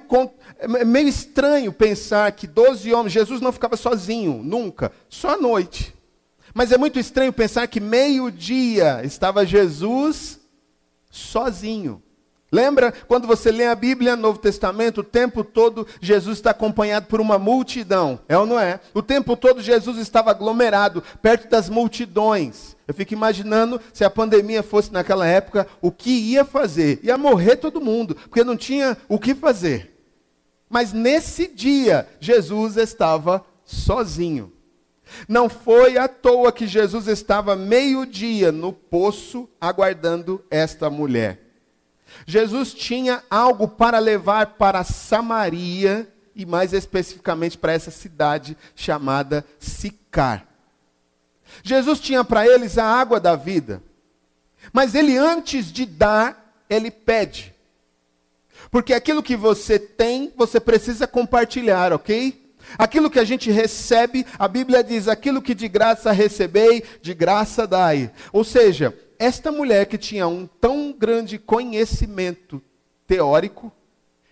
é 0.59 0.85
meio 0.85 1.07
estranho 1.07 1.73
pensar 1.73 2.31
que 2.31 2.47
12 2.47 2.93
homens, 2.93 3.13
Jesus 3.13 3.41
não 3.41 3.51
ficava 3.51 3.75
sozinho, 3.75 4.41
nunca, 4.43 4.91
só 5.09 5.35
à 5.35 5.37
noite. 5.37 5.93
Mas 6.53 6.71
é 6.71 6.77
muito 6.77 6.97
estranho 6.99 7.33
pensar 7.33 7.67
que 7.67 7.79
meio-dia 7.79 9.01
estava 9.03 9.45
Jesus 9.45 10.39
sozinho. 11.09 12.01
Lembra 12.51 12.93
quando 13.07 13.27
você 13.27 13.51
lê 13.51 13.65
a 13.65 13.75
Bíblia, 13.75 14.15
Novo 14.15 14.39
Testamento, 14.39 15.01
o 15.01 15.03
tempo 15.03 15.43
todo 15.43 15.85
Jesus 15.99 16.37
está 16.37 16.51
acompanhado 16.51 17.07
por 17.07 17.19
uma 17.19 17.37
multidão, 17.37 18.19
é 18.27 18.37
ou 18.37 18.45
não 18.45 18.57
é? 18.57 18.79
O 18.93 19.01
tempo 19.01 19.35
todo 19.35 19.61
Jesus 19.61 19.97
estava 19.97 20.31
aglomerado, 20.31 21.03
perto 21.21 21.49
das 21.49 21.67
multidões. 21.69 22.77
Eu 22.87 22.93
fico 22.93 23.13
imaginando 23.13 23.81
se 23.91 24.05
a 24.05 24.09
pandemia 24.09 24.63
fosse 24.63 24.93
naquela 24.93 25.27
época, 25.27 25.67
o 25.81 25.91
que 25.91 26.09
ia 26.09 26.45
fazer? 26.45 27.01
Ia 27.03 27.17
morrer 27.17 27.57
todo 27.57 27.81
mundo, 27.81 28.15
porque 28.15 28.45
não 28.45 28.55
tinha 28.55 28.97
o 29.09 29.19
que 29.19 29.35
fazer. 29.35 29.93
Mas 30.69 30.93
nesse 30.93 31.47
dia, 31.47 32.07
Jesus 32.19 32.77
estava 32.77 33.43
sozinho. 33.65 34.53
Não 35.27 35.49
foi 35.49 35.97
à 35.97 36.07
toa 36.07 36.51
que 36.51 36.65
Jesus 36.65 37.07
estava 37.07 37.55
meio-dia 37.55 38.51
no 38.51 38.71
poço 38.71 39.49
aguardando 39.59 40.43
esta 40.49 40.89
mulher. 40.89 41.46
Jesus 42.25 42.73
tinha 42.73 43.23
algo 43.29 43.67
para 43.67 43.99
levar 43.99 44.55
para 44.57 44.83
Samaria 44.83 46.07
e 46.35 46.45
mais 46.45 46.73
especificamente 46.73 47.57
para 47.57 47.73
essa 47.73 47.91
cidade 47.91 48.57
chamada 48.75 49.45
Sicar. 49.59 50.45
Jesus 51.63 51.99
tinha 51.99 52.23
para 52.23 52.47
eles 52.47 52.77
a 52.77 52.85
água 52.85 53.19
da 53.19 53.35
vida. 53.35 53.81
Mas 54.71 54.95
ele 54.95 55.17
antes 55.17 55.71
de 55.71 55.85
dar, 55.85 56.63
ele 56.69 56.91
pede. 56.91 57.53
Porque 58.69 58.93
aquilo 58.93 59.23
que 59.23 59.35
você 59.35 59.79
tem, 59.79 60.33
você 60.35 60.59
precisa 60.59 61.07
compartilhar, 61.07 61.93
OK? 61.93 62.45
Aquilo 62.77 63.09
que 63.09 63.19
a 63.19 63.23
gente 63.23 63.49
recebe, 63.49 64.25
a 64.37 64.47
Bíblia 64.47 64.83
diz: 64.83 65.07
aquilo 65.07 65.41
que 65.41 65.55
de 65.55 65.67
graça 65.67 66.11
recebei, 66.11 66.83
de 67.01 67.13
graça 67.13 67.65
dai. 67.65 68.11
Ou 68.33 68.43
seja, 68.43 68.93
esta 69.19 69.51
mulher 69.51 69.85
que 69.85 69.97
tinha 69.97 70.27
um 70.27 70.45
tão 70.45 70.91
grande 70.91 71.37
conhecimento 71.37 72.61
teórico, 73.05 73.71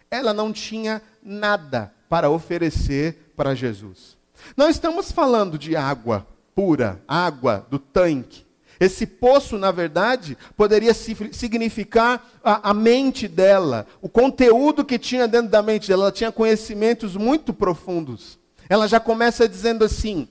ela 0.10 0.34
não 0.34 0.52
tinha 0.52 1.02
nada 1.24 1.94
para 2.10 2.30
oferecer 2.30 3.32
para 3.36 3.56
Jesus. 3.56 4.18
Não 4.56 4.70
estamos 4.70 5.12
falando 5.12 5.58
de 5.58 5.76
água 5.76 6.28
pura, 6.54 7.02
água 7.08 7.66
do 7.70 7.78
tanque. 7.78 8.46
Esse 8.80 9.06
poço, 9.08 9.58
na 9.58 9.72
verdade, 9.72 10.38
poderia 10.56 10.94
significar 10.94 12.30
a, 12.44 12.72
a, 12.72 12.74
mente 12.74 13.28
dela, 13.28 13.88
o 14.02 14.10
conteúdo 14.10 14.84
que 14.84 15.00
tinha 15.00 15.28
dentro 15.28 15.50
da 15.50 15.62
mente 15.62 15.88
dela. 15.88 16.04
Ela 16.04 16.12
tinha 16.12 16.32
conhecimentos 16.32 17.16
muito 17.16 17.54
profundos. 17.54 18.38
Ela 18.68 18.88
já 18.88 19.00
começa 19.00 19.48
dizendo 19.48 19.86
assim: 19.86 20.28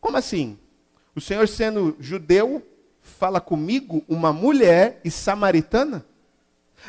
como 0.00 0.16
assim? 0.16 0.58
O 1.14 1.20
Senhor, 1.20 1.46
sendo 1.46 1.96
judeu, 2.00 2.62
fala 3.18 3.40
comigo 3.40 4.04
uma 4.08 4.32
mulher 4.32 5.00
e 5.04 5.10
samaritana? 5.10 6.06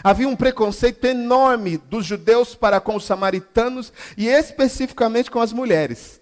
Havia 0.04 0.28
um 0.28 0.36
preconceito 0.36 1.04
enorme 1.06 1.78
dos 1.78 2.06
judeus 2.06 2.54
para 2.54 2.80
com 2.80 2.96
os 2.96 3.04
samaritanos 3.04 3.92
e 4.16 4.28
especificamente 4.28 5.32
com 5.32 5.42
as 5.42 5.52
mulheres. 5.52 6.22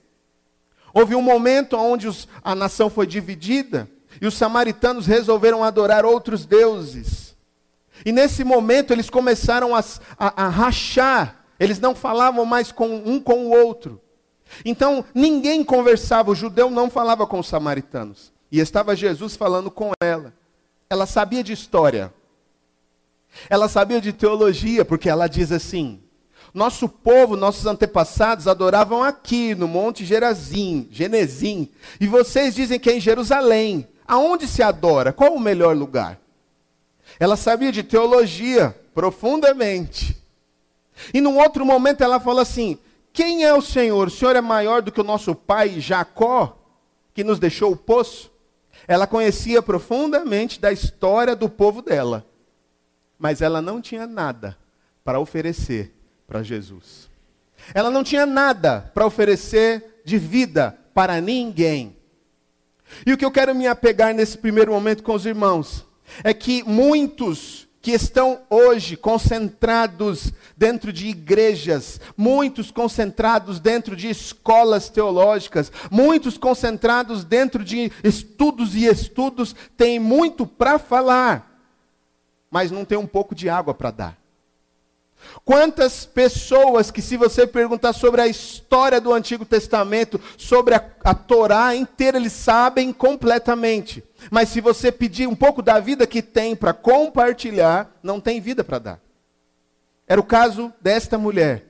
Houve 0.94 1.14
um 1.14 1.22
momento 1.22 1.76
onde 1.76 2.08
os, 2.08 2.26
a 2.42 2.56
nação 2.56 2.90
foi 2.90 3.06
dividida 3.06 3.90
e 4.22 4.26
os 4.26 4.36
samaritanos 4.36 5.06
resolveram 5.06 5.62
adorar 5.62 6.06
outros 6.06 6.46
deuses. 6.46 7.36
E 8.06 8.14
nesse 8.14 8.46
momento 8.46 8.94
eles 8.94 9.10
começaram 9.10 9.76
a, 9.76 9.84
a, 10.18 10.46
a 10.46 10.48
rachar, 10.48 11.44
eles 11.60 11.80
não 11.80 11.94
falavam 11.94 12.46
mais 12.46 12.72
com 12.72 12.96
um 12.96 13.20
com 13.20 13.48
o 13.48 13.52
outro. 13.52 14.02
Então 14.64 15.04
ninguém 15.14 15.66
conversava, 15.66 16.32
o 16.32 16.36
judeu 16.36 16.70
não 16.70 16.90
falava 16.90 17.28
com 17.28 17.40
os 17.40 17.48
samaritanos. 17.48 18.37
E 18.52 18.60
estava 18.60 18.96
Jesus 18.96 19.36
falando 19.36 19.70
com 19.70 19.92
ela. 20.02 20.34
Ela 20.90 21.06
sabia 21.06 21.44
de 21.44 21.54
história. 21.54 22.14
Ela 23.50 23.68
sabia 23.68 24.00
de 24.00 24.14
teologia, 24.14 24.86
porque 24.86 25.10
ela 25.10 25.28
diz 25.28 25.52
assim: 25.52 26.02
nosso 26.54 26.88
povo, 26.88 27.36
nossos 27.36 27.66
antepassados 27.66 28.48
adoravam 28.48 29.04
aqui 29.04 29.54
no 29.54 29.68
Monte 29.68 30.06
Gerazim, 30.06 30.88
Genezim, 30.90 31.70
e 32.00 32.08
vocês 32.08 32.56
dizem 32.56 32.80
que 32.80 32.90
é 32.90 32.98
em 32.98 33.02
Jerusalém. 33.02 33.88
Aonde 34.08 34.48
se 34.48 34.64
adora? 34.64 35.12
Qual 35.12 35.34
o 35.34 35.40
melhor 35.40 35.76
lugar? 35.76 36.20
Ela 37.20 37.36
sabia 37.36 37.72
de 37.72 37.84
teologia 37.84 38.76
profundamente. 38.96 40.18
E 41.14 41.20
num 41.20 41.38
outro 41.38 41.66
momento 41.66 42.04
ela 42.04 42.20
fala 42.20 42.42
assim: 42.42 42.78
Quem 43.12 43.44
é 43.44 43.54
o 43.54 43.62
Senhor? 43.62 44.08
O 44.08 44.12
Senhor 44.12 44.36
é 44.36 44.42
maior 44.42 44.82
do 44.82 44.92
que 44.92 45.02
o 45.02 45.04
nosso 45.04 45.36
pai 45.36 45.80
Jacó, 45.80 46.58
que 47.14 47.24
nos 47.24 47.38
deixou 47.38 47.72
o 47.74 47.78
poço? 47.78 48.32
Ela 48.86 49.08
conhecia 49.08 49.62
profundamente 49.62 50.60
da 50.60 50.72
história 50.72 51.36
do 51.36 51.50
povo 51.50 51.82
dela, 51.82 52.26
mas 53.18 53.42
ela 53.42 53.62
não 53.62 53.82
tinha 53.82 54.06
nada 54.06 54.58
para 55.04 55.20
oferecer 55.20 55.94
para 56.28 56.44
Jesus. 56.44 57.10
Ela 57.74 57.90
não 57.90 58.04
tinha 58.04 58.26
nada 58.26 58.92
para 58.94 59.06
oferecer 59.06 60.02
de 60.06 60.18
vida 60.18 60.78
para 60.94 61.22
ninguém. 61.22 61.96
E 63.06 63.14
o 63.14 63.18
que 63.18 63.26
eu 63.26 63.32
quero 63.32 63.54
me 63.54 63.68
apegar 63.68 64.14
nesse 64.14 64.38
primeiro 64.38 64.72
momento 64.72 65.04
com 65.04 65.14
os 65.14 65.26
irmãos 65.26 65.86
é 66.24 66.34
que 66.34 66.64
muitos 66.64 67.67
que 67.88 67.94
estão 67.94 68.42
hoje 68.50 68.98
concentrados 68.98 70.34
dentro 70.58 70.92
de 70.92 71.08
igrejas, 71.08 72.02
muitos 72.18 72.70
concentrados 72.70 73.62
dentro 73.62 73.96
de 73.96 74.10
escolas 74.10 74.90
teológicas, 74.90 75.72
muitos 75.90 76.38
concentrados 76.38 77.24
dentro 77.24 77.64
de 77.64 77.90
estudos 78.04 78.76
e 78.76 78.84
estudos, 78.84 79.56
têm 79.78 80.00
muito 80.00 80.46
para 80.46 80.78
falar, 80.78 81.62
mas 82.52 82.72
não 82.72 82.84
tem 82.84 82.98
um 82.98 83.08
pouco 83.08 83.34
de 83.34 83.48
água 83.48 83.74
para 83.74 83.92
dar. 83.92 84.18
Quantas 85.44 86.06
pessoas 86.06 86.92
que, 86.92 87.02
se 87.02 87.18
você 87.18 87.48
perguntar 87.48 87.94
sobre 87.94 88.22
a 88.22 88.28
história 88.28 89.00
do 89.00 89.14
Antigo 89.14 89.46
Testamento, 89.46 90.20
sobre 90.38 90.76
a, 90.76 90.84
a 91.04 91.14
Torá 91.14 91.76
inteira, 91.76 92.18
eles 92.18 92.34
sabem 92.34 92.92
completamente. 92.92 94.04
Mas 94.30 94.50
se 94.50 94.62
você 94.62 94.92
pedir 94.92 95.28
um 95.28 95.36
pouco 95.36 95.62
da 95.62 95.80
vida 95.80 96.08
que 96.08 96.22
tem 96.22 96.56
para 96.56 96.74
compartilhar, 96.74 97.90
não 98.04 98.20
tem 98.20 98.42
vida 98.42 98.64
para 98.64 98.80
dar. 98.80 99.02
Era 100.08 100.20
o 100.20 100.26
caso 100.26 100.74
desta 100.82 101.18
mulher. 101.18 101.66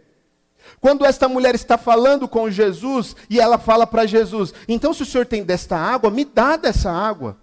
Quando 0.79 1.05
esta 1.05 1.29
mulher 1.29 1.55
está 1.55 1.77
falando 1.77 2.27
com 2.27 2.49
Jesus 2.49 3.15
e 3.29 3.39
ela 3.39 3.57
fala 3.57 3.87
para 3.87 4.05
Jesus: 4.05 4.53
Então, 4.67 4.93
se 4.93 5.03
o 5.03 5.05
senhor 5.05 5.25
tem 5.25 5.43
desta 5.43 5.77
água, 5.77 6.11
me 6.11 6.25
dá 6.25 6.57
dessa 6.57 6.91
água. 6.91 7.37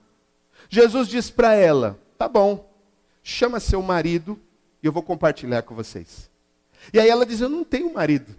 Jesus 0.68 1.08
diz 1.08 1.30
para 1.30 1.54
ela: 1.54 1.99
Tá 2.18 2.28
bom, 2.28 2.70
chama 3.23 3.61
seu 3.61 3.80
marido 3.82 4.38
e 4.84 4.86
eu 4.86 4.92
vou 4.92 5.02
compartilhar 5.02 5.62
com 5.62 5.74
vocês. 5.74 6.30
E 6.92 7.00
aí 7.00 7.08
ela 7.08 7.24
diz: 7.24 7.40
Eu 7.40 7.48
não 7.48 7.64
tenho 7.64 7.94
marido. 7.94 8.36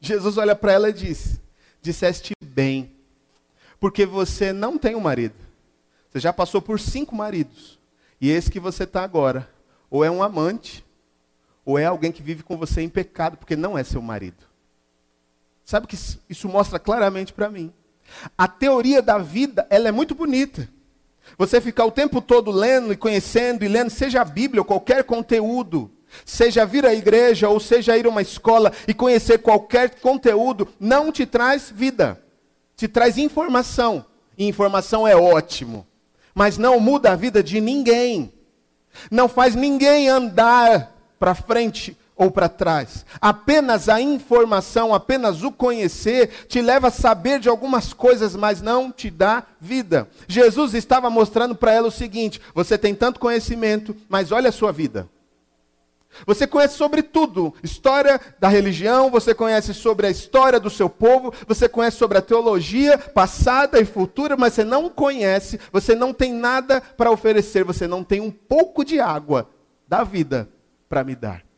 Jesus 0.00 0.38
olha 0.38 0.54
para 0.54 0.72
ela 0.72 0.88
e 0.88 0.92
diz: 0.92 1.40
Disseste 1.82 2.32
bem, 2.40 2.94
porque 3.80 4.06
você 4.06 4.52
não 4.52 4.78
tem 4.78 4.94
um 4.94 5.00
marido. 5.00 5.34
Você 6.08 6.20
já 6.20 6.32
passou 6.32 6.62
por 6.62 6.78
cinco 6.78 7.12
maridos. 7.12 7.76
E 8.20 8.30
esse 8.30 8.52
que 8.52 8.60
você 8.60 8.84
está 8.84 9.02
agora, 9.02 9.50
ou 9.90 10.04
é 10.04 10.10
um 10.10 10.22
amante, 10.22 10.84
ou 11.64 11.76
é 11.76 11.86
alguém 11.86 12.12
que 12.12 12.22
vive 12.22 12.44
com 12.44 12.56
você 12.56 12.80
em 12.80 12.88
pecado, 12.88 13.36
porque 13.36 13.56
não 13.56 13.76
é 13.76 13.82
seu 13.82 14.00
marido. 14.00 14.44
Sabe 15.64 15.88
que 15.88 15.96
isso 16.28 16.48
mostra 16.48 16.78
claramente 16.78 17.32
para 17.32 17.50
mim. 17.50 17.72
A 18.38 18.46
teoria 18.46 19.02
da 19.02 19.18
vida, 19.18 19.66
ela 19.70 19.88
é 19.88 19.92
muito 19.92 20.14
bonita. 20.14 20.68
Você 21.36 21.60
ficar 21.60 21.84
o 21.84 21.90
tempo 21.90 22.20
todo 22.20 22.50
lendo 22.50 22.92
e 22.92 22.96
conhecendo 22.96 23.64
e 23.64 23.68
lendo, 23.68 23.90
seja 23.90 24.22
a 24.22 24.24
Bíblia 24.24 24.60
ou 24.60 24.64
qualquer 24.64 25.04
conteúdo, 25.04 25.90
seja 26.24 26.66
vir 26.66 26.84
à 26.84 26.94
igreja 26.94 27.48
ou 27.48 27.60
seja 27.60 27.96
ir 27.96 28.06
a 28.06 28.08
uma 28.08 28.22
escola 28.22 28.72
e 28.86 28.94
conhecer 28.94 29.38
qualquer 29.38 30.00
conteúdo, 30.00 30.68
não 30.78 31.12
te 31.12 31.24
traz 31.26 31.70
vida 31.70 32.20
te 32.80 32.88
traz 32.88 33.18
informação. 33.18 34.06
E 34.38 34.46
informação 34.46 35.06
é 35.06 35.14
ótimo. 35.14 35.86
Mas 36.34 36.56
não 36.56 36.80
muda 36.80 37.12
a 37.12 37.16
vida 37.16 37.42
de 37.42 37.60
ninguém. 37.60 38.32
Não 39.10 39.28
faz 39.28 39.54
ninguém 39.54 40.08
andar 40.08 40.96
para 41.18 41.34
frente 41.34 41.94
ou 42.20 42.30
para 42.30 42.50
trás. 42.50 43.06
Apenas 43.18 43.88
a 43.88 43.98
informação, 43.98 44.92
apenas 44.92 45.42
o 45.42 45.50
conhecer, 45.50 46.28
te 46.46 46.60
leva 46.60 46.88
a 46.88 46.90
saber 46.90 47.40
de 47.40 47.48
algumas 47.48 47.94
coisas, 47.94 48.36
mas 48.36 48.60
não 48.60 48.92
te 48.92 49.10
dá 49.10 49.42
vida. 49.58 50.06
Jesus 50.28 50.74
estava 50.74 51.08
mostrando 51.08 51.54
para 51.54 51.72
ela 51.72 51.88
o 51.88 51.90
seguinte: 51.90 52.38
você 52.54 52.76
tem 52.76 52.94
tanto 52.94 53.18
conhecimento, 53.18 53.96
mas 54.06 54.32
olha 54.32 54.50
a 54.50 54.52
sua 54.52 54.70
vida. 54.70 55.08
Você 56.26 56.46
conhece 56.46 56.76
sobre 56.76 57.02
tudo, 57.02 57.54
história 57.62 58.20
da 58.38 58.48
religião, 58.48 59.10
você 59.10 59.32
conhece 59.32 59.72
sobre 59.72 60.06
a 60.06 60.10
história 60.10 60.60
do 60.60 60.68
seu 60.68 60.90
povo, 60.90 61.32
você 61.46 61.70
conhece 61.70 61.96
sobre 61.96 62.18
a 62.18 62.22
teologia 62.22 62.98
passada 62.98 63.80
e 63.80 63.84
futura, 63.86 64.36
mas 64.36 64.52
você 64.52 64.64
não 64.64 64.90
conhece, 64.90 65.58
você 65.72 65.94
não 65.94 66.12
tem 66.12 66.34
nada 66.34 66.82
para 66.82 67.10
oferecer, 67.10 67.64
você 67.64 67.86
não 67.86 68.04
tem 68.04 68.20
um 68.20 68.30
pouco 68.30 68.84
de 68.84 69.00
água 69.00 69.48
da 69.88 70.04
vida 70.04 70.50
para 70.86 71.02
me 71.02 71.14
dar. 71.14 71.49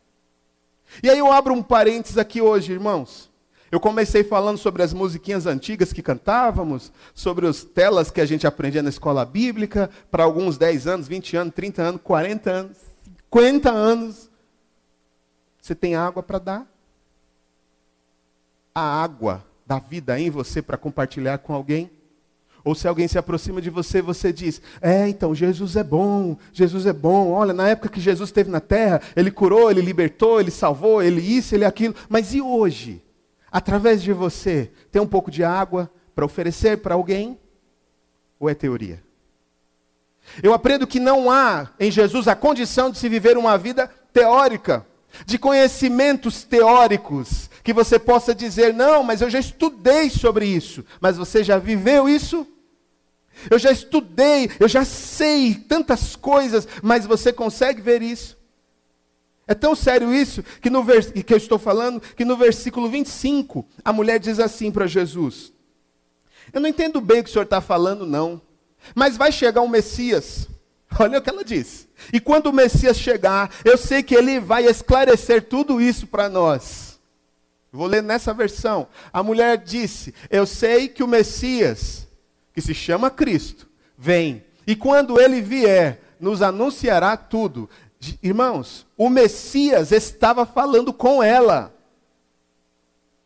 E 1.01 1.09
aí 1.09 1.17
eu 1.17 1.31
abro 1.31 1.53
um 1.53 1.63
parênteses 1.63 2.17
aqui 2.17 2.41
hoje, 2.41 2.71
irmãos. 2.71 3.31
Eu 3.71 3.79
comecei 3.79 4.23
falando 4.23 4.59
sobre 4.59 4.83
as 4.83 4.93
musiquinhas 4.93 5.47
antigas 5.47 5.91
que 5.91 6.03
cantávamos, 6.03 6.91
sobre 7.13 7.47
as 7.47 7.63
telas 7.63 8.11
que 8.11 8.21
a 8.21 8.25
gente 8.25 8.45
aprendia 8.45 8.83
na 8.83 8.89
escola 8.89 9.25
bíblica, 9.25 9.89
para 10.11 10.23
alguns 10.23 10.59
10 10.59 10.85
anos, 10.85 11.07
20 11.07 11.37
anos, 11.37 11.53
30 11.55 11.81
anos, 11.81 12.01
40 12.03 12.51
anos, 12.51 12.77
50 13.31 13.71
anos. 13.71 14.29
Você 15.59 15.73
tem 15.73 15.95
água 15.95 16.21
para 16.21 16.37
dar? 16.37 16.67
A 18.75 19.03
água 19.03 19.43
da 19.65 19.79
vida 19.79 20.19
em 20.19 20.29
você 20.29 20.61
para 20.61 20.77
compartilhar 20.77 21.39
com 21.39 21.53
alguém? 21.53 21.89
Ou 22.63 22.73
se 22.73 22.87
alguém 22.87 23.07
se 23.07 23.17
aproxima 23.17 23.61
de 23.61 23.69
você, 23.69 24.01
você 24.01 24.31
diz: 24.31 24.61
É, 24.81 25.07
então, 25.07 25.35
Jesus 25.35 25.75
é 25.75 25.83
bom, 25.83 26.37
Jesus 26.53 26.85
é 26.85 26.93
bom. 26.93 27.31
Olha, 27.31 27.53
na 27.53 27.67
época 27.67 27.89
que 27.89 27.99
Jesus 27.99 28.29
esteve 28.29 28.49
na 28.49 28.61
terra, 28.61 29.01
ele 29.15 29.29
curou, 29.29 29.69
ele 29.69 29.81
libertou, 29.81 30.39
ele 30.39 30.51
salvou, 30.51 31.01
ele 31.01 31.21
isso, 31.21 31.53
ele 31.53 31.65
aquilo. 31.65 31.93
Mas 32.07 32.33
e 32.33 32.41
hoje? 32.41 33.03
Através 33.51 34.01
de 34.01 34.13
você, 34.13 34.71
tem 34.91 35.01
um 35.01 35.07
pouco 35.07 35.29
de 35.29 35.43
água 35.43 35.91
para 36.15 36.25
oferecer 36.25 36.77
para 36.77 36.95
alguém? 36.95 37.37
Ou 38.39 38.49
é 38.49 38.53
teoria? 38.53 39.03
Eu 40.41 40.53
aprendo 40.53 40.87
que 40.87 40.99
não 40.99 41.29
há 41.29 41.69
em 41.79 41.91
Jesus 41.91 42.27
a 42.27 42.35
condição 42.35 42.89
de 42.89 42.97
se 42.97 43.09
viver 43.09 43.37
uma 43.37 43.57
vida 43.57 43.89
teórica 44.13 44.85
de 45.25 45.37
conhecimentos 45.37 46.43
teóricos, 46.43 47.49
que 47.63 47.73
você 47.73 47.97
possa 47.99 48.33
dizer: 48.33 48.73
não, 48.73 49.03
mas 49.03 49.21
eu 49.21 49.29
já 49.29 49.39
estudei 49.39 50.09
sobre 50.09 50.45
isso, 50.45 50.83
mas 50.99 51.17
você 51.17 51.43
já 51.43 51.57
viveu 51.57 52.09
isso? 52.09 52.47
Eu 53.49 53.57
já 53.57 53.71
estudei, 53.71 54.49
eu 54.59 54.67
já 54.67 54.85
sei 54.85 55.55
tantas 55.55 56.15
coisas, 56.15 56.67
mas 56.81 57.05
você 57.05 57.33
consegue 57.33 57.81
ver 57.81 58.01
isso? 58.01 58.37
É 59.45 59.53
tão 59.53 59.75
sério 59.75 60.13
isso 60.13 60.41
que, 60.61 60.69
no 60.69 60.83
vers... 60.83 61.11
que 61.11 61.33
eu 61.33 61.37
estou 61.37 61.59
falando 61.59 61.99
que 61.99 62.23
no 62.23 62.37
versículo 62.37 62.89
25 62.89 63.65
a 63.83 63.91
mulher 63.91 64.19
diz 64.19 64.39
assim 64.39 64.71
para 64.71 64.87
Jesus: 64.87 65.51
Eu 66.51 66.61
não 66.61 66.69
entendo 66.69 67.01
bem 67.01 67.19
o 67.19 67.23
que 67.23 67.29
o 67.29 67.33
senhor 67.33 67.43
está 67.43 67.59
falando, 67.59 68.05
não, 68.05 68.41
mas 68.95 69.17
vai 69.17 69.31
chegar 69.31 69.61
um 69.61 69.67
Messias 69.67 70.47
Olha 70.99 71.19
o 71.19 71.21
que 71.21 71.29
ela 71.29 71.43
diz. 71.43 71.87
E 72.11 72.19
quando 72.19 72.47
o 72.47 72.53
Messias 72.53 72.97
chegar, 72.97 73.49
eu 73.65 73.77
sei 73.77 74.03
que 74.03 74.15
ele 74.15 74.39
vai 74.39 74.65
esclarecer 74.65 75.47
tudo 75.47 75.81
isso 75.81 76.07
para 76.07 76.29
nós. 76.29 76.99
Vou 77.71 77.87
ler 77.87 78.03
nessa 78.03 78.33
versão. 78.33 78.87
A 79.11 79.23
mulher 79.23 79.57
disse: 79.57 80.13
Eu 80.29 80.45
sei 80.45 80.87
que 80.87 81.03
o 81.03 81.07
Messias, 81.07 82.07
que 82.53 82.61
se 82.61 82.73
chama 82.73 83.09
Cristo, 83.09 83.67
vem. 83.97 84.43
E 84.65 84.75
quando 84.75 85.19
ele 85.19 85.41
vier, 85.41 86.01
nos 86.19 86.41
anunciará 86.41 87.17
tudo. 87.17 87.69
Irmãos, 88.21 88.85
o 88.97 89.09
Messias 89.09 89.91
estava 89.91 90.45
falando 90.45 90.93
com 90.93 91.23
ela. 91.23 91.73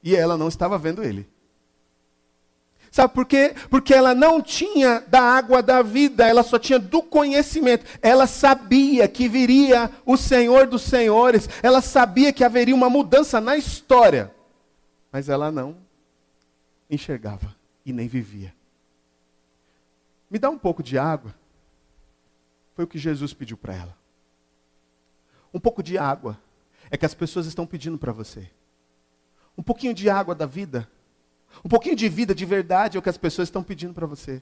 E 0.02 0.16
ela 0.16 0.38
não 0.38 0.48
estava 0.48 0.78
vendo 0.78 1.04
ele. 1.04 1.28
Sabe 2.92 3.14
por 3.14 3.26
quê? 3.26 3.54
Porque 3.70 3.94
ela 3.94 4.16
não 4.16 4.42
tinha 4.42 5.04
da 5.08 5.22
água 5.22 5.62
da 5.62 5.82
vida, 5.82 6.28
ela 6.28 6.44
só 6.44 6.58
tinha 6.58 6.80
do 6.80 7.02
conhecimento. 7.02 7.86
Ela 8.02 8.26
sabia 8.28 9.08
que 9.08 9.28
viria 9.28 9.92
o 10.06 10.18
Senhor 10.18 10.68
dos 10.68 10.84
Senhores, 10.84 11.50
ela 11.62 11.82
sabia 11.82 12.34
que 12.34 12.44
haveria 12.44 12.76
uma 12.76 12.90
mudança 12.90 13.42
na 13.42 13.58
história, 13.58 14.34
mas 15.12 15.30
ela 15.30 15.52
não 15.52 15.78
enxergava 16.90 17.56
e 17.86 17.92
nem 17.92 18.08
vivia. 18.08 18.54
Me 20.30 20.40
dá 20.40 20.50
um 20.50 20.58
pouco 20.58 20.84
de 20.84 20.98
água. 20.98 21.34
Foi 22.74 22.86
o 22.86 22.88
que 22.88 22.98
Jesus 22.98 23.34
pediu 23.34 23.58
para 23.58 23.74
ela. 23.74 23.98
Um 25.54 25.60
pouco 25.60 25.82
de 25.82 25.98
água 25.98 26.40
é 26.90 26.98
que 26.98 27.06
as 27.06 27.14
pessoas 27.14 27.46
estão 27.46 27.66
pedindo 27.66 27.98
para 27.98 28.12
você. 28.12 28.50
Um 29.58 29.64
pouquinho 29.64 29.94
de 29.94 30.10
água 30.10 30.36
da 30.36 30.46
vida 30.46 30.88
um 31.64 31.70
pouquinho 31.70 31.96
de 31.96 32.08
vida 32.10 32.34
de 32.34 32.46
verdade 32.46 32.98
é 32.98 33.00
o 33.00 33.04
que 33.04 33.10
as 33.10 33.18
pessoas 33.18 33.48
estão 33.48 33.64
pedindo 33.64 33.94
para 33.94 34.06
você. 34.06 34.42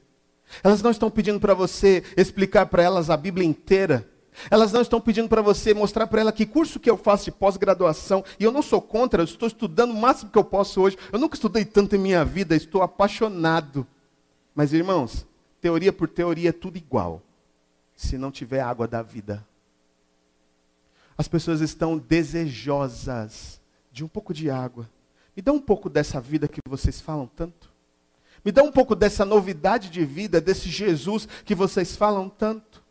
Elas 0.62 0.82
não 0.82 0.90
estão 0.90 1.10
pedindo 1.10 1.40
para 1.40 1.54
você 1.54 2.02
explicar 2.16 2.66
para 2.66 2.82
elas 2.82 3.10
a 3.10 3.16
Bíblia 3.16 3.46
inteira. 3.46 4.08
Elas 4.50 4.72
não 4.72 4.82
estão 4.82 5.00
pedindo 5.00 5.28
para 5.28 5.40
você 5.40 5.72
mostrar 5.72 6.06
para 6.06 6.20
ela 6.20 6.32
que 6.32 6.44
curso 6.44 6.78
que 6.78 6.90
eu 6.90 6.96
faço 6.96 7.24
de 7.24 7.32
pós-graduação. 7.32 8.24
E 8.38 8.44
eu 8.44 8.52
não 8.52 8.62
sou 8.62 8.80
contra, 8.82 9.22
eu 9.22 9.24
estou 9.24 9.48
estudando 9.48 9.92
o 9.92 9.96
máximo 9.96 10.30
que 10.30 10.38
eu 10.38 10.44
posso 10.44 10.80
hoje. 10.80 10.98
Eu 11.10 11.18
nunca 11.18 11.34
estudei 11.36 11.64
tanto 11.64 11.96
em 11.96 11.98
minha 11.98 12.24
vida, 12.24 12.54
estou 12.54 12.82
apaixonado. 12.82 13.86
Mas 14.54 14.72
irmãos, 14.72 15.26
teoria 15.60 15.92
por 15.92 16.08
teoria 16.08 16.50
é 16.50 16.52
tudo 16.52 16.76
igual. 16.76 17.22
Se 17.94 18.18
não 18.18 18.30
tiver 18.30 18.60
água 18.60 18.86
da 18.86 19.02
vida. 19.02 19.44
As 21.16 21.26
pessoas 21.26 21.62
estão 21.62 21.96
desejosas 21.96 23.58
de 23.90 24.04
um 24.04 24.08
pouco 24.08 24.34
de 24.34 24.50
água. 24.50 24.88
Me 25.36 25.42
dá 25.42 25.52
um 25.52 25.60
pouco 25.60 25.90
dessa 25.90 26.20
vida 26.20 26.48
que 26.48 26.60
vocês 26.66 27.00
falam 27.00 27.26
tanto. 27.36 27.70
Me 28.42 28.50
dá 28.50 28.62
um 28.62 28.72
pouco 28.72 28.94
dessa 28.94 29.24
novidade 29.24 29.90
de 29.90 30.04
vida, 30.04 30.40
desse 30.40 30.70
Jesus 30.70 31.28
que 31.44 31.54
vocês 31.54 31.94
falam 31.94 32.28
tanto. 32.28 32.82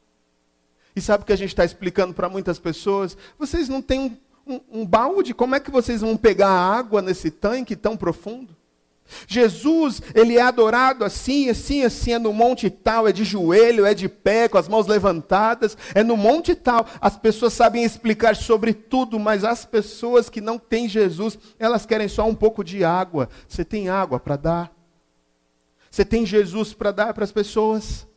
E 0.96 1.02
sabe 1.02 1.24
o 1.24 1.26
que 1.26 1.34
a 1.34 1.38
gente 1.38 1.50
está 1.50 1.66
explicando 1.66 2.14
para 2.14 2.30
muitas 2.30 2.60
pessoas? 2.60 3.18
Vocês 3.40 3.68
não 3.68 3.82
têm 3.82 4.20
um, 4.46 4.54
um, 4.56 4.82
um 4.82 4.86
balde, 4.86 5.34
como 5.34 5.56
é 5.56 5.60
que 5.60 5.72
vocês 5.72 6.02
vão 6.02 6.16
pegar 6.16 6.50
água 6.50 7.02
nesse 7.02 7.32
tanque 7.32 7.76
tão 7.76 7.98
profundo? 7.98 8.56
Jesus, 9.28 10.02
ele 10.13 10.38
é 10.38 10.41
adorado 10.41 11.06
assim, 11.06 11.50
assim, 11.50 11.84
assim, 11.84 12.13
é 12.13 12.20
no 12.20 12.34
monte 12.34 12.70
tal, 12.70 13.08
é 13.08 13.12
de 13.12 13.24
joelho, 13.24 13.86
é 13.86 13.94
de 13.94 14.10
pé, 14.10 14.48
com 14.48 14.58
as 14.58 14.68
mãos 14.68 14.88
levantadas, 14.88 15.78
é 15.94 16.04
no 16.04 16.18
monte 16.18 16.56
tal. 16.56 16.88
As 17.00 17.15
pessoas 17.15 17.54
sabem 17.54 17.84
explicar 17.84 18.36
sobre 18.36 18.74
tudo, 18.74 19.20
mas 19.20 19.44
as 19.44 19.63
pessoas 19.63 20.30
que 20.30 20.41
não 20.41 20.58
têm 20.58 20.89
Jesus, 20.89 21.38
elas 21.60 21.86
querem 21.86 22.08
só 22.08 22.28
um 22.28 22.36
pouco 22.36 22.63
de 22.63 22.84
água. 22.84 23.30
Você 23.48 23.63
tem 23.63 23.89
água 23.89 24.20
para 24.20 24.36
dar? 24.36 24.72
Você 25.91 26.04
tem 26.04 26.26
Jesus 26.26 26.74
para 26.74 26.91
dar 26.91 27.13
para 27.13 27.24
as 27.24 27.32
pessoas? 27.32 28.08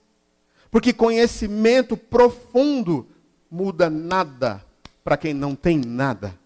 Porque 0.71 0.93
conhecimento 0.93 1.97
profundo 1.97 3.07
muda 3.51 3.89
nada 3.89 4.65
para 5.05 5.17
quem 5.17 5.33
não 5.33 5.55
tem 5.55 5.79
nada. 5.79 6.38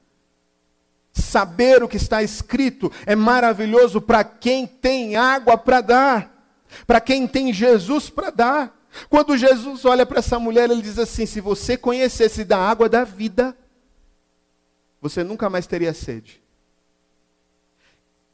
Saber 1.12 1.83
o 1.83 1.88
que 1.88 1.96
está 1.96 2.22
escrito 2.22 2.90
é 3.05 3.14
maravilhoso 3.14 4.01
para 4.01 4.25
quem 4.25 4.66
tem 4.66 5.14
água 5.16 5.59
para 5.59 5.81
dar, 5.81 6.46
para 6.87 7.01
quem 7.01 7.27
tem 7.27 7.53
Jesus 7.53 8.09
para 8.09 8.31
dar. 8.31 8.79
Quando 9.09 9.37
Jesus 9.37 9.85
olha 9.85 10.07
para 10.07 10.18
essa 10.18 10.38
mulher, 10.38 10.70
ele 10.70 10.83
diz 10.83 10.98
assim: 10.98 11.27
se 11.27 11.40
você 11.40 11.77
conhecesse 11.77 12.44
da 12.44 12.59
água 12.59 12.88
da 12.88 13.05
vida, 13.05 13.57
você 15.01 15.22
nunca 15.22 15.51
mais 15.51 15.66
teria 15.66 15.92
sede. 15.92 16.42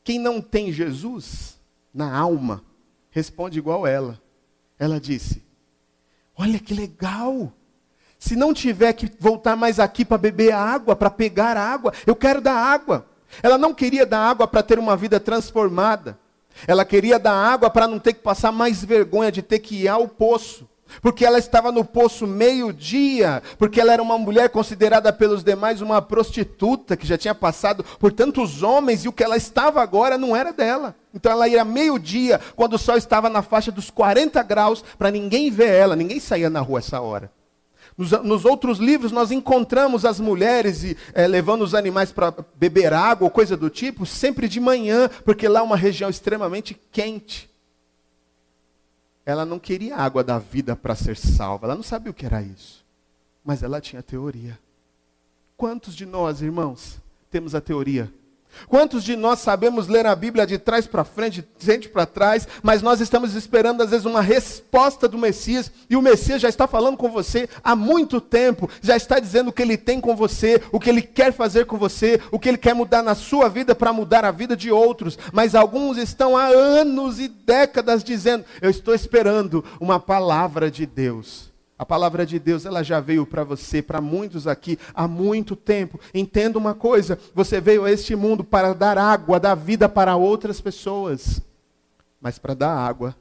Quem 0.05 0.19
não 0.19 0.41
tem 0.41 0.73
Jesus 0.73 1.59
na 1.93 2.17
alma, 2.17 2.65
responde 3.11 3.59
igual 3.59 3.87
ela. 3.87 4.21
Ela 4.79 5.01
disse: 5.01 5.43
Olha 6.37 6.59
que 6.61 6.73
legal, 6.73 7.53
se 8.19 8.35
não 8.35 8.53
tiver 8.53 8.93
que 8.93 9.11
voltar 9.21 9.55
mais 9.55 9.79
aqui 9.79 10.05
para 10.05 10.19
beber 10.19 10.53
água, 10.53 10.97
para 10.97 11.11
pegar 11.11 11.57
água, 11.57 11.93
eu 12.07 12.17
quero 12.17 12.41
dar 12.41 12.57
água. 12.57 13.07
Ela 13.43 13.57
não 13.57 13.73
queria 13.73 14.05
dar 14.05 14.21
água 14.21 14.47
para 14.49 14.63
ter 14.63 14.79
uma 14.79 14.97
vida 14.97 15.21
transformada. 15.21 16.19
Ela 16.67 16.85
queria 16.85 17.19
dar 17.19 17.35
água 17.35 17.71
para 17.71 17.87
não 17.87 17.99
ter 17.99 18.15
que 18.15 18.21
passar 18.21 18.51
mais 18.51 18.83
vergonha 18.83 19.31
de 19.31 19.43
ter 19.43 19.61
que 19.61 19.83
ir 19.83 19.89
ao 19.89 20.09
poço. 20.09 20.69
Porque 21.03 21.25
ela 21.25 21.39
estava 21.39 21.71
no 21.71 21.85
poço 21.85 22.27
meio-dia, 22.27 23.43
porque 23.59 23.79
ela 23.79 23.93
era 23.93 24.03
uma 24.03 24.17
mulher 24.17 24.49
considerada 24.49 25.13
pelos 25.13 25.45
demais 25.45 25.83
uma 25.83 26.01
prostituta, 26.01 26.97
que 26.97 27.07
já 27.07 27.19
tinha 27.19 27.35
passado 27.35 27.85
por 28.01 28.11
tantos 28.11 28.63
homens, 28.63 29.05
e 29.05 29.09
o 29.09 29.13
que 29.13 29.23
ela 29.23 29.37
estava 29.37 29.83
agora 29.83 30.17
não 30.17 30.35
era 30.35 30.51
dela. 30.51 30.97
Então 31.13 31.31
ela 31.31 31.47
ia 31.47 31.63
meio-dia, 31.63 32.41
quando 32.57 32.73
o 32.73 32.79
sol 32.79 32.97
estava 32.97 33.29
na 33.29 33.43
faixa 33.43 33.71
dos 33.71 33.91
40 33.91 34.43
graus, 34.43 34.83
para 34.99 35.11
ninguém 35.11 35.51
ver 35.51 35.69
ela, 35.69 35.95
ninguém 35.95 36.19
saía 36.19 36.49
na 36.49 36.61
rua 36.61 36.79
essa 36.79 36.99
hora. 37.01 37.31
Nos, 37.99 38.13
nos, 38.13 38.45
outros 38.45 38.79
livros 38.79 39.11
nós 39.11 39.33
encontramos 39.33 40.05
as 40.05 40.21
mulheres 40.21 40.85
e, 40.85 40.97
é, 41.13 41.27
levando 41.27 41.63
os 41.63 41.75
animais 41.75 42.13
para 42.13 42.33
beber 42.55 42.93
água 42.93 43.25
ou 43.25 43.31
coisa 43.31 43.57
do 43.57 43.69
tipo, 43.69 44.07
sempre 44.07 44.47
de 44.47 44.61
manhã, 44.61 45.11
porque 45.25 45.49
lá 45.49 45.59
é 45.59 45.63
uma 45.65 45.77
região 45.77 46.09
extremamente 46.09 46.81
quente. 46.93 47.51
Ela 49.27 49.45
não 49.45 49.59
queria 49.59 49.97
água 49.97 50.23
da 50.23 50.39
vida 50.39 50.77
para 50.77 50.95
ser 50.95 51.17
salva, 51.17 51.67
ela 51.67 51.75
não 51.75 51.83
sabia 51.83 52.13
o 52.13 52.15
que 52.15 52.25
era 52.25 52.41
isso. 52.41 52.87
Mas 53.45 53.65
ela 53.65 53.81
tinha 53.81 54.01
teoria. 54.01 54.57
Quantos 55.57 55.93
de 55.97 56.07
nós, 56.07 56.41
irmãos, 56.41 57.01
temos 57.29 57.53
a 57.53 57.61
teoria? 57.61 58.13
Quantos 58.67 59.05
de 59.05 59.17
nós 59.17 59.41
sabemos 59.41 59.89
ler 59.89 60.07
a 60.07 60.15
Bíblia 60.15 60.47
de 60.47 60.59
trás 60.59 60.87
para 60.87 61.05
frente, 61.05 61.43
de 61.43 61.65
frente 61.65 61.89
para 61.89 62.07
trás, 62.07 62.49
mas 62.63 62.83
nós 62.83 63.01
estamos 63.01 63.35
esperando 63.35 63.83
às 63.83 63.91
vezes 63.91 64.07
uma 64.07 64.21
resposta 64.21 65.07
do 65.07 65.19
Messias, 65.19 65.71
e 65.89 65.97
o 65.97 66.03
Messias 66.03 66.41
já 66.41 66.49
está 66.49 66.67
falando 66.67 66.97
com 66.97 67.11
você 67.11 67.49
há 67.63 67.77
muito 67.77 68.21
tempo, 68.21 68.69
já 68.83 68.97
está 68.97 69.19
dizendo 69.19 69.49
o 69.49 69.53
que 69.53 69.63
ele 69.63 69.77
tem 69.77 70.01
com 70.01 70.17
você, 70.17 70.63
o 70.73 70.81
que 70.81 70.91
ele 70.91 71.03
quer 71.03 71.33
fazer 71.33 71.67
com 71.67 71.77
você, 71.77 72.21
o 72.31 72.39
que 72.39 72.49
ele 72.49 72.59
quer 72.59 72.75
mudar 72.75 73.03
na 73.03 73.15
sua 73.15 73.49
vida 73.49 73.75
para 73.75 73.93
mudar 73.93 74.25
a 74.25 74.31
vida 74.31 74.57
de 74.57 74.71
outros, 74.71 75.19
mas 75.33 75.55
alguns 75.55 75.97
estão 75.97 76.37
há 76.37 76.47
anos 76.47 77.21
e 77.21 77.29
décadas 77.29 78.03
dizendo: 78.03 78.45
Eu 78.61 78.71
estou 78.71 78.95
esperando 78.95 79.65
uma 79.81 80.01
palavra 80.01 80.71
de 80.71 80.87
Deus. 80.87 81.49
A 81.79 81.87
palavra 81.87 82.27
de 82.27 82.41
Deus, 82.41 82.67
ela 82.67 82.83
já 82.83 82.99
veio 82.99 83.25
para 83.25 83.45
você, 83.45 83.81
para 83.81 84.01
muitos 84.01 84.49
aqui, 84.49 84.77
há 84.93 85.07
muito 85.07 85.55
tempo. 85.55 86.01
Entenda 86.13 86.59
uma 86.59 86.75
coisa: 86.75 87.19
você 87.33 87.61
veio 87.61 87.85
a 87.85 87.93
este 87.93 88.17
mundo 88.17 88.43
para 88.43 88.73
dar 88.73 88.99
água, 88.99 89.39
dar 89.39 89.55
vida 89.55 89.89
para 89.89 90.17
outras 90.17 90.61
pessoas. 90.61 91.41
Mas 92.21 92.37
para 92.37 92.55
dar 92.55 92.75
água, 92.75 93.15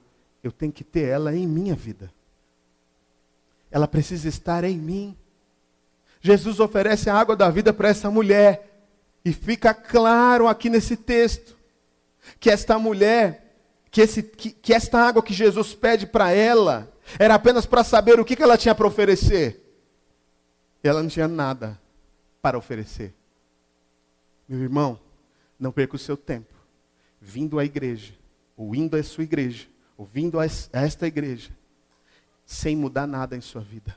eu 0.43 0.51
tenho 0.51 0.71
que 0.71 0.83
ter 0.83 1.07
ela 1.07 1.35
em 1.35 1.45
minha 1.45 1.75
vida. 1.75 2.11
Ela 3.69 3.87
precisa 3.87 4.27
estar 4.27 4.63
em 4.63 4.77
mim. 4.77 5.15
Jesus 6.19 6.59
oferece 6.59 7.11
a 7.11 7.15
água 7.15 7.35
da 7.35 7.51
vida 7.51 7.71
para 7.71 7.89
essa 7.89 8.09
mulher. 8.09 8.89
E 9.23 9.33
fica 9.33 9.71
claro 9.73 10.47
aqui 10.47 10.67
nesse 10.67 10.95
texto 10.97 11.55
que 12.39 12.49
esta 12.49 12.79
mulher, 12.79 13.55
que, 13.91 14.01
esse, 14.01 14.23
que, 14.23 14.49
que 14.49 14.73
esta 14.73 14.99
água 14.99 15.21
que 15.21 15.33
Jesus 15.33 15.75
pede 15.75 16.07
para 16.07 16.31
ela, 16.31 16.91
era 17.19 17.35
apenas 17.35 17.65
para 17.65 17.83
saber 17.83 18.19
o 18.19 18.25
que 18.25 18.41
ela 18.41 18.57
tinha 18.57 18.75
para 18.75 18.87
oferecer. 18.87 19.63
Ela 20.83 21.01
não 21.01 21.09
tinha 21.09 21.27
nada 21.27 21.79
para 22.41 22.57
oferecer. 22.57 23.13
Meu 24.47 24.59
irmão, 24.59 24.99
não 25.59 25.71
perca 25.71 25.95
o 25.95 25.99
seu 25.99 26.15
tempo 26.15 26.53
vindo 27.19 27.59
à 27.59 27.65
igreja, 27.65 28.13
ou 28.55 28.75
indo 28.75 28.95
à 28.95 29.03
sua 29.03 29.23
igreja, 29.23 29.67
ou 29.97 30.05
vindo 30.05 30.39
a 30.39 30.45
esta 30.45 31.07
igreja, 31.07 31.49
sem 32.45 32.75
mudar 32.75 33.07
nada 33.07 33.35
em 33.35 33.41
sua 33.41 33.61
vida. 33.61 33.95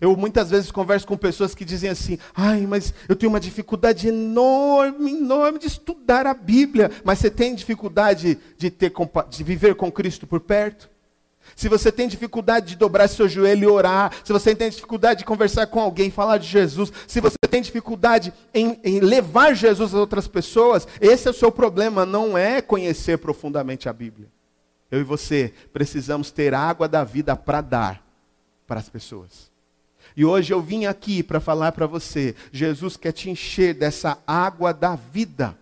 Eu 0.00 0.14
muitas 0.14 0.50
vezes 0.50 0.70
converso 0.70 1.06
com 1.06 1.16
pessoas 1.16 1.54
que 1.54 1.64
dizem 1.64 1.88
assim: 1.88 2.18
ai, 2.34 2.66
mas 2.66 2.92
eu 3.08 3.16
tenho 3.16 3.32
uma 3.32 3.40
dificuldade 3.40 4.08
enorme, 4.08 5.12
enorme 5.12 5.58
de 5.58 5.66
estudar 5.66 6.26
a 6.26 6.34
Bíblia. 6.34 6.90
Mas 7.02 7.18
você 7.18 7.30
tem 7.30 7.54
dificuldade 7.54 8.38
de, 8.58 8.70
ter, 8.70 8.92
de 9.30 9.42
viver 9.42 9.74
com 9.74 9.90
Cristo 9.90 10.26
por 10.26 10.40
perto? 10.40 10.90
Se 11.56 11.68
você 11.68 11.90
tem 11.90 12.08
dificuldade 12.08 12.68
de 12.68 12.76
dobrar 12.76 13.08
seu 13.08 13.28
joelho 13.28 13.64
e 13.64 13.66
orar, 13.66 14.12
se 14.24 14.32
você 14.32 14.54
tem 14.54 14.70
dificuldade 14.70 15.20
de 15.20 15.24
conversar 15.24 15.66
com 15.66 15.80
alguém, 15.80 16.10
falar 16.10 16.38
de 16.38 16.46
Jesus, 16.46 16.92
se 17.06 17.20
você 17.20 17.36
tem 17.48 17.60
dificuldade 17.60 18.32
em, 18.54 18.78
em, 18.84 19.00
levar 19.00 19.54
Jesus 19.54 19.94
a 19.94 19.98
outras 19.98 20.28
pessoas, 20.28 20.86
esse 21.00 21.26
é 21.26 21.30
o 21.30 21.34
seu 21.34 21.50
problema, 21.50 22.06
não 22.06 22.36
é 22.36 22.60
conhecer 22.60 23.18
profundamente 23.18 23.88
a 23.88 23.92
Bíblia. 23.92 24.28
Eu 24.90 25.00
e 25.00 25.04
você 25.04 25.52
precisamos 25.72 26.30
ter 26.30 26.54
água 26.54 26.88
da 26.88 27.04
vida 27.04 27.36
para 27.36 27.60
dar 27.60 28.04
para 28.66 28.80
as 28.80 28.88
pessoas. 28.88 29.50
E 30.16 30.24
hoje 30.24 30.52
eu 30.52 30.60
vim 30.60 30.86
aqui 30.86 31.22
para 31.22 31.40
falar 31.40 31.72
para 31.72 31.86
você: 31.86 32.34
Jesus 32.52 32.96
quer 32.96 33.12
te 33.12 33.30
encher 33.30 33.74
dessa 33.74 34.18
água 34.26 34.72
da 34.72 34.96
vida. 34.96 35.56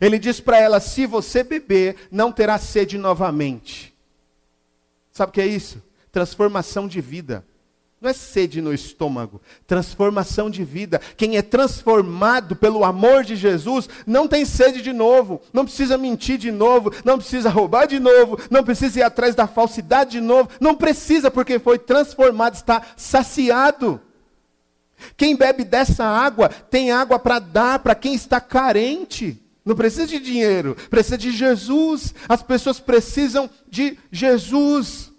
Ele 0.00 0.18
diz 0.18 0.40
para 0.40 0.58
ela: 0.58 0.80
se 0.80 1.06
você 1.06 1.42
beber, 1.42 1.96
não 2.10 2.32
terá 2.32 2.58
sede 2.58 2.98
novamente. 2.98 3.91
Sabe 5.12 5.30
o 5.30 5.32
que 5.32 5.40
é 5.40 5.46
isso? 5.46 5.82
Transformação 6.10 6.88
de 6.88 7.00
vida. 7.00 7.44
Não 8.00 8.10
é 8.10 8.12
sede 8.12 8.60
no 8.60 8.74
estômago, 8.74 9.40
transformação 9.64 10.50
de 10.50 10.64
vida. 10.64 11.00
Quem 11.16 11.36
é 11.36 11.42
transformado 11.42 12.56
pelo 12.56 12.84
amor 12.84 13.22
de 13.22 13.36
Jesus 13.36 13.88
não 14.04 14.26
tem 14.26 14.44
sede 14.44 14.82
de 14.82 14.92
novo, 14.92 15.40
não 15.52 15.64
precisa 15.64 15.96
mentir 15.96 16.36
de 16.36 16.50
novo, 16.50 16.92
não 17.04 17.16
precisa 17.16 17.48
roubar 17.48 17.86
de 17.86 18.00
novo, 18.00 18.40
não 18.50 18.64
precisa 18.64 18.98
ir 18.98 19.02
atrás 19.04 19.36
da 19.36 19.46
falsidade 19.46 20.12
de 20.12 20.20
novo, 20.20 20.48
não 20.60 20.74
precisa 20.74 21.30
porque 21.30 21.60
foi 21.60 21.78
transformado, 21.78 22.54
está 22.54 22.82
saciado. 22.96 24.00
Quem 25.16 25.36
bebe 25.36 25.62
dessa 25.62 26.04
água 26.04 26.48
tem 26.48 26.90
água 26.90 27.18
para 27.18 27.38
dar 27.38 27.78
para 27.78 27.94
quem 27.94 28.14
está 28.14 28.40
carente. 28.40 29.41
Não 29.64 29.76
precisa 29.76 30.06
de 30.06 30.18
dinheiro, 30.18 30.76
precisa 30.90 31.16
de 31.16 31.30
Jesus. 31.30 32.14
As 32.28 32.42
pessoas 32.42 32.80
precisam 32.80 33.48
de 33.68 33.96
Jesus. 34.10 35.12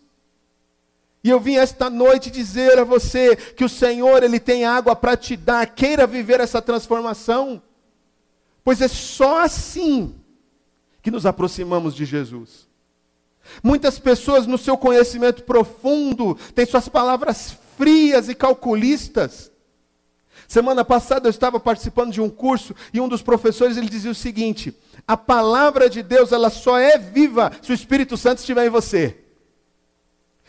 E 1.24 1.30
eu 1.30 1.40
vim 1.40 1.56
esta 1.56 1.90
noite 1.90 2.30
dizer 2.30 2.78
a 2.78 2.84
você 2.84 3.36
que 3.36 3.64
o 3.64 3.70
Senhor, 3.70 4.24
Ele 4.24 4.40
tem 4.40 4.66
água 4.66 4.94
para 4.96 5.16
te 5.16 5.38
dar. 5.38 5.66
Queira 5.68 6.06
viver 6.06 6.42
essa 6.42 6.62
transformação. 6.62 7.62
Pois 8.64 8.82
é 8.82 8.90
só 8.90 9.42
assim 9.42 10.16
que 11.02 11.10
nos 11.10 11.26
aproximamos 11.26 11.96
de 11.96 12.04
Jesus. 12.04 12.68
Muitas 13.62 14.00
pessoas, 14.00 14.46
no 14.46 14.58
seu 14.58 14.78
conhecimento 14.78 15.44
profundo, 15.44 16.36
têm 16.54 16.66
suas 16.66 16.90
palavras 16.90 17.58
frias 17.78 18.28
e 18.28 18.36
calculistas. 18.36 19.53
Semana 20.54 20.86
passada 20.86 21.26
eu 21.28 21.32
estava 21.32 21.60
participando 21.60 22.12
de 22.12 22.22
um 22.22 22.30
curso 22.30 22.76
e 22.94 23.02
um 23.02 23.08
dos 23.08 23.24
professores 23.24 23.76
ele 23.76 23.90
dizia 23.90 24.12
o 24.12 24.14
seguinte: 24.14 24.72
a 25.08 25.18
palavra 25.18 25.90
de 25.90 26.04
Deus 26.04 26.32
ela 26.32 26.52
só 26.52 26.78
é 26.78 26.96
viva 26.96 27.52
se 27.60 27.72
o 27.72 27.74
Espírito 27.74 28.16
Santo 28.16 28.38
estiver 28.38 28.68
em 28.68 28.70
você. 28.70 29.18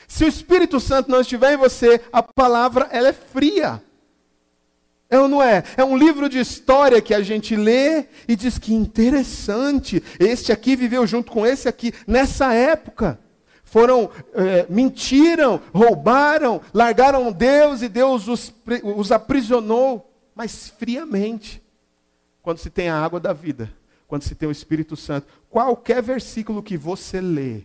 Se 0.07 0.27
o 0.27 0.29
Espírito 0.29 0.79
Santo 0.79 1.11
não 1.11 1.23
estiver 1.23 1.55
em 1.55 1.57
você, 1.57 2.03
a 2.13 2.23
palavra 2.23 2.87
ela 2.93 3.09
é 3.09 3.13
fria. 3.15 3.83
É 5.09 5.19
ou 5.19 5.27
não 5.27 5.43
é? 5.43 5.65
É 5.75 5.83
um 5.83 5.97
livro 5.97 6.29
de 6.29 6.39
história 6.39 7.01
que 7.01 7.15
a 7.15 7.23
gente 7.23 7.57
lê 7.57 8.05
e 8.29 8.37
diz 8.37 8.59
que 8.59 8.75
interessante. 8.75 10.05
Este 10.21 10.53
aqui 10.53 10.77
viveu 10.77 11.07
junto 11.07 11.33
com 11.33 11.47
esse 11.47 11.67
aqui 11.67 11.95
nessa 12.07 12.53
época 12.53 13.19
foram, 13.75 14.09
é, 14.35 14.67
mentiram, 14.71 15.61
roubaram, 15.75 16.61
largaram 16.73 17.33
Deus 17.33 17.83
e 17.83 17.89
Deus 17.89 18.29
os, 18.29 18.55
os 18.97 19.11
aprisionou, 19.11 20.15
mas 20.33 20.69
friamente. 20.69 21.61
Quando 22.41 22.59
se 22.59 22.71
tem 22.71 22.89
a 22.89 23.05
água 23.05 23.19
da 23.19 23.33
vida, 23.33 23.77
quando 24.07 24.23
se 24.23 24.37
tem 24.37 24.49
o 24.49 24.53
Espírito 24.53 24.97
Santo, 24.97 25.27
qualquer 25.51 26.01
versículo 26.01 26.63
que 26.63 26.77
você 26.77 27.21
lê, 27.21 27.65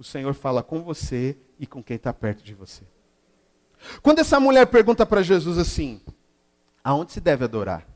o 0.00 0.02
Senhor 0.02 0.34
fala 0.34 0.64
com 0.64 0.82
você 0.82 1.38
e 1.60 1.66
com 1.66 1.80
quem 1.80 1.94
está 1.94 2.12
perto 2.12 2.42
de 2.42 2.52
você. 2.52 2.82
Quando 4.02 4.18
essa 4.18 4.40
mulher 4.40 4.66
pergunta 4.66 5.06
para 5.06 5.22
Jesus 5.22 5.58
assim: 5.58 6.00
aonde 6.82 7.12
se 7.12 7.20
deve 7.20 7.44
adorar? 7.44 7.86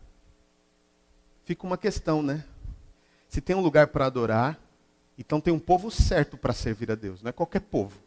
Fica 1.45 1.67
uma 1.67 1.77
questão, 1.77 2.23
né? 2.23 2.45
Se 3.29 3.41
tem 3.41 3.57
um 3.57 3.61
lugar 3.61 3.89
para 3.89 4.07
adorar, 4.07 4.57
então 5.19 5.41
tem 5.41 5.53
um 5.53 5.59
povo 5.59 5.91
certo 5.91 6.37
para 6.37 6.53
servir 6.53 6.91
a 6.91 6.95
Deus, 6.95 7.23
não 7.23 7.31
é 7.31 7.33
qualquer 7.33 7.61
povo. 7.61 7.99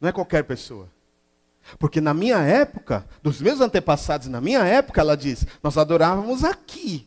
Não 0.00 0.08
é 0.08 0.12
qualquer 0.12 0.44
pessoa. 0.44 0.88
Porque 1.78 2.00
na 2.00 2.14
minha 2.14 2.38
época, 2.38 3.06
dos 3.22 3.40
meus 3.40 3.60
antepassados, 3.60 4.28
na 4.28 4.40
minha 4.40 4.64
época, 4.64 5.00
ela 5.00 5.16
diz, 5.16 5.46
nós 5.62 5.76
adorávamos 5.76 6.42
aqui. 6.42 7.06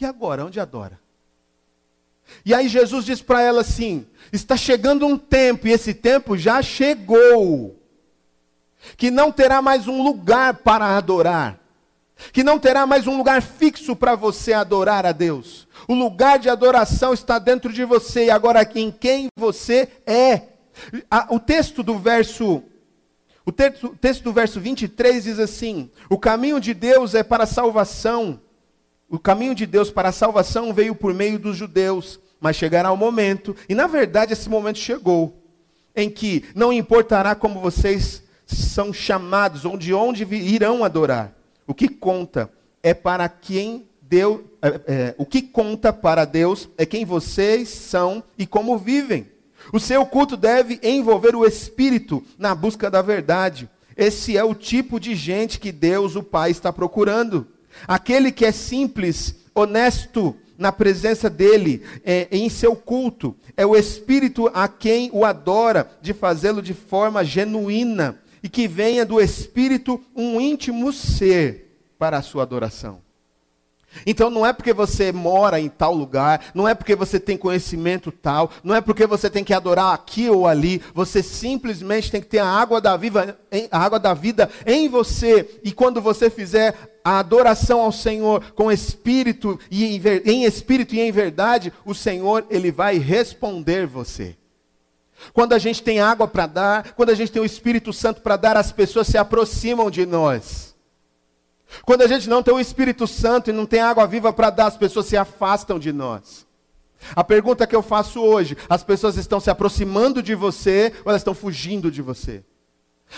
E 0.00 0.04
agora, 0.04 0.44
onde 0.44 0.58
adora? 0.58 0.98
E 2.44 2.54
aí 2.54 2.68
Jesus 2.68 3.04
diz 3.04 3.20
para 3.20 3.42
ela 3.42 3.62
assim: 3.62 4.06
está 4.32 4.56
chegando 4.56 5.06
um 5.06 5.18
tempo, 5.18 5.66
e 5.66 5.72
esse 5.72 5.94
tempo 5.94 6.36
já 6.36 6.62
chegou, 6.62 7.80
que 8.96 9.10
não 9.10 9.32
terá 9.32 9.60
mais 9.60 9.86
um 9.88 10.02
lugar 10.02 10.54
para 10.54 10.96
adorar, 10.96 11.58
que 12.32 12.44
não 12.44 12.58
terá 12.58 12.86
mais 12.86 13.06
um 13.06 13.16
lugar 13.16 13.42
fixo 13.42 13.94
para 13.94 14.14
você 14.14 14.52
adorar 14.52 15.06
a 15.06 15.12
Deus. 15.12 15.66
O 15.86 15.94
lugar 15.94 16.38
de 16.38 16.48
adoração 16.48 17.12
está 17.12 17.38
dentro 17.38 17.72
de 17.72 17.84
você 17.84 18.26
e 18.26 18.30
agora 18.30 18.68
em 18.74 18.90
quem 18.90 19.28
você 19.36 19.88
é. 20.06 20.42
O 21.30 21.40
texto 21.40 21.82
do 21.82 21.98
verso 21.98 22.62
o 23.48 23.52
texto, 23.52 23.96
texto 23.98 24.24
do 24.24 24.32
verso 24.32 24.60
23 24.60 25.24
diz 25.24 25.38
assim: 25.38 25.90
O 26.10 26.18
caminho 26.18 26.60
de 26.60 26.74
Deus 26.74 27.14
é 27.14 27.22
para 27.22 27.44
a 27.44 27.46
salvação. 27.46 28.38
O 29.08 29.18
caminho 29.18 29.54
de 29.54 29.64
Deus 29.64 29.90
para 29.90 30.10
a 30.10 30.12
salvação 30.12 30.74
veio 30.74 30.94
por 30.94 31.14
meio 31.14 31.38
dos 31.38 31.56
judeus, 31.56 32.20
mas 32.38 32.56
chegará 32.56 32.92
o 32.92 32.96
momento, 32.96 33.56
e 33.66 33.74
na 33.74 33.86
verdade 33.86 34.34
esse 34.34 34.50
momento 34.50 34.78
chegou, 34.78 35.42
em 35.96 36.10
que 36.10 36.44
não 36.54 36.70
importará 36.70 37.34
como 37.34 37.58
vocês 37.58 38.22
são 38.44 38.92
chamados, 38.92 39.64
ou 39.64 39.78
de 39.78 39.94
onde 39.94 40.24
irão 40.34 40.84
adorar. 40.84 41.37
O 41.68 41.74
que 41.74 41.86
conta 41.86 42.50
é 42.82 42.94
para 42.94 43.28
quem 43.28 43.86
Deus, 44.00 44.40
é, 44.62 44.80
é, 44.86 45.14
o 45.18 45.26
que 45.26 45.42
conta 45.42 45.92
para 45.92 46.24
Deus 46.24 46.66
é 46.78 46.86
quem 46.86 47.04
vocês 47.04 47.68
são 47.68 48.24
e 48.38 48.46
como 48.46 48.78
vivem. 48.78 49.28
O 49.70 49.78
seu 49.78 50.06
culto 50.06 50.34
deve 50.34 50.80
envolver 50.82 51.36
o 51.36 51.44
espírito 51.44 52.24
na 52.38 52.54
busca 52.54 52.90
da 52.90 53.02
verdade. 53.02 53.68
Esse 53.94 54.34
é 54.34 54.42
o 54.42 54.54
tipo 54.54 54.98
de 54.98 55.14
gente 55.14 55.60
que 55.60 55.70
Deus, 55.70 56.16
o 56.16 56.22
Pai, 56.22 56.50
está 56.50 56.72
procurando. 56.72 57.46
Aquele 57.86 58.32
que 58.32 58.46
é 58.46 58.52
simples, 58.52 59.34
honesto 59.54 60.34
na 60.56 60.72
presença 60.72 61.28
dele, 61.28 61.82
é, 62.02 62.28
em 62.30 62.48
seu 62.48 62.74
culto. 62.74 63.36
É 63.56 63.66
o 63.66 63.76
espírito 63.76 64.50
a 64.54 64.68
quem 64.68 65.10
o 65.12 65.22
adora, 65.22 65.90
de 66.00 66.14
fazê-lo 66.14 66.62
de 66.62 66.72
forma 66.72 67.22
genuína. 67.22 68.18
E 68.42 68.48
que 68.48 68.68
venha 68.68 69.04
do 69.04 69.20
espírito 69.20 70.00
um 70.14 70.40
íntimo 70.40 70.92
ser 70.92 71.68
para 71.98 72.18
a 72.18 72.22
sua 72.22 72.42
adoração. 72.42 73.00
Então 74.06 74.30
não 74.30 74.44
é 74.44 74.52
porque 74.52 74.72
você 74.72 75.12
mora 75.12 75.58
em 75.58 75.68
tal 75.68 75.94
lugar, 75.94 76.50
não 76.54 76.68
é 76.68 76.74
porque 76.74 76.94
você 76.94 77.18
tem 77.18 77.36
conhecimento 77.36 78.12
tal, 78.12 78.50
não 78.62 78.74
é 78.74 78.80
porque 78.80 79.06
você 79.06 79.30
tem 79.30 79.42
que 79.42 79.54
adorar 79.54 79.94
aqui 79.94 80.28
ou 80.28 80.46
ali, 80.46 80.82
você 80.94 81.22
simplesmente 81.22 82.10
tem 82.10 82.20
que 82.20 82.26
ter 82.26 82.38
a 82.38 82.46
água 82.46 82.80
da, 82.80 82.96
viva, 82.96 83.36
a 83.70 83.78
água 83.78 83.98
da 83.98 84.14
vida 84.14 84.48
em 84.66 84.88
você. 84.88 85.60
E 85.64 85.72
quando 85.72 86.00
você 86.00 86.30
fizer 86.30 86.98
a 87.02 87.18
adoração 87.18 87.80
ao 87.80 87.92
Senhor 87.92 88.52
com 88.52 88.70
espírito 88.70 89.58
e 89.70 89.84
em, 89.84 90.02
em 90.24 90.44
espírito 90.44 90.94
e 90.94 91.00
em 91.00 91.10
verdade, 91.10 91.72
o 91.84 91.94
Senhor 91.94 92.46
ele 92.50 92.70
vai 92.70 92.98
responder 92.98 93.86
você. 93.86 94.36
Quando 95.32 95.52
a 95.52 95.58
gente 95.58 95.82
tem 95.82 96.00
água 96.00 96.26
para 96.28 96.46
dar, 96.46 96.92
quando 96.92 97.10
a 97.10 97.14
gente 97.14 97.32
tem 97.32 97.42
o 97.42 97.44
Espírito 97.44 97.92
Santo 97.92 98.20
para 98.20 98.36
dar, 98.36 98.56
as 98.56 98.72
pessoas 98.72 99.06
se 99.06 99.18
aproximam 99.18 99.90
de 99.90 100.06
nós. 100.06 100.76
Quando 101.84 102.02
a 102.02 102.06
gente 102.06 102.28
não 102.28 102.42
tem 102.42 102.54
o 102.54 102.60
Espírito 102.60 103.06
Santo 103.06 103.50
e 103.50 103.52
não 103.52 103.66
tem 103.66 103.80
água 103.80 104.06
viva 104.06 104.32
para 104.32 104.50
dar, 104.50 104.66
as 104.66 104.76
pessoas 104.76 105.06
se 105.06 105.16
afastam 105.16 105.78
de 105.78 105.92
nós. 105.92 106.46
A 107.14 107.22
pergunta 107.22 107.66
que 107.66 107.76
eu 107.76 107.82
faço 107.82 108.20
hoje: 108.20 108.56
as 108.68 108.82
pessoas 108.82 109.16
estão 109.16 109.38
se 109.38 109.50
aproximando 109.50 110.22
de 110.22 110.34
você 110.34 110.92
ou 111.04 111.10
elas 111.10 111.20
estão 111.20 111.34
fugindo 111.34 111.90
de 111.90 112.02
você? 112.02 112.42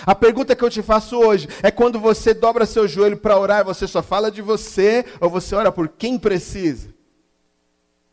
A 0.06 0.14
pergunta 0.14 0.54
que 0.54 0.62
eu 0.62 0.70
te 0.70 0.82
faço 0.82 1.18
hoje 1.18 1.48
é 1.62 1.70
quando 1.70 1.98
você 1.98 2.32
dobra 2.32 2.64
seu 2.64 2.86
joelho 2.86 3.16
para 3.16 3.38
orar, 3.38 3.64
você 3.64 3.88
só 3.88 4.02
fala 4.02 4.30
de 4.30 4.40
você 4.40 5.04
ou 5.20 5.28
você 5.28 5.54
ora 5.54 5.72
por 5.72 5.88
quem 5.88 6.18
precisa? 6.18 6.94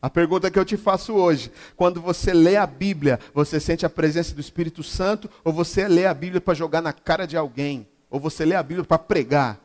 A 0.00 0.08
pergunta 0.08 0.50
que 0.50 0.58
eu 0.58 0.64
te 0.64 0.76
faço 0.76 1.14
hoje, 1.14 1.50
quando 1.74 2.00
você 2.00 2.32
lê 2.32 2.56
a 2.56 2.66
Bíblia, 2.66 3.18
você 3.34 3.58
sente 3.58 3.84
a 3.84 3.90
presença 3.90 4.34
do 4.34 4.40
Espírito 4.40 4.82
Santo 4.82 5.28
ou 5.42 5.52
você 5.52 5.88
lê 5.88 6.06
a 6.06 6.14
Bíblia 6.14 6.40
para 6.40 6.54
jogar 6.54 6.80
na 6.80 6.92
cara 6.92 7.26
de 7.26 7.36
alguém? 7.36 7.88
Ou 8.08 8.20
você 8.20 8.44
lê 8.44 8.54
a 8.54 8.62
Bíblia 8.62 8.84
para 8.84 8.98
pregar? 8.98 9.60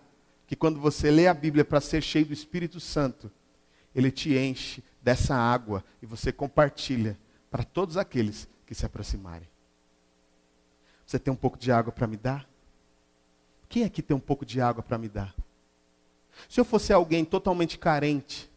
que 0.54 0.56
quando 0.56 0.80
você 0.80 1.10
lê 1.10 1.28
a 1.28 1.34
Bíblia 1.34 1.66
para 1.66 1.82
ser 1.82 2.04
cheio 2.04 2.28
do 2.28 2.34
Espírito 2.34 2.80
Santo, 2.80 3.32
ele 3.96 4.12
te 4.12 4.38
enche 4.38 4.84
dessa 5.02 5.36
água 5.36 5.84
e 6.00 6.06
você 6.06 6.32
compartilha 6.32 7.18
para 7.50 7.64
todos 7.64 7.98
aqueles 7.98 8.48
que 8.64 8.76
se 8.76 8.86
aproximarem. 8.86 9.50
Você 11.06 11.18
tem 11.18 11.34
um 11.34 11.36
pouco 11.36 11.58
de 11.58 11.72
água 11.72 11.92
para 11.92 12.06
me 12.06 12.18
dar? 12.18 12.48
Quem 13.68 13.84
aqui 13.84 14.02
tem 14.02 14.16
um 14.16 14.20
pouco 14.20 14.46
de 14.46 14.62
água 14.62 14.84
para 14.84 14.98
me 14.98 15.10
dar? 15.10 15.34
Se 16.48 16.60
eu 16.60 16.66
fosse 16.66 16.94
alguém 16.94 17.26
totalmente 17.26 17.78
carente, 17.80 18.48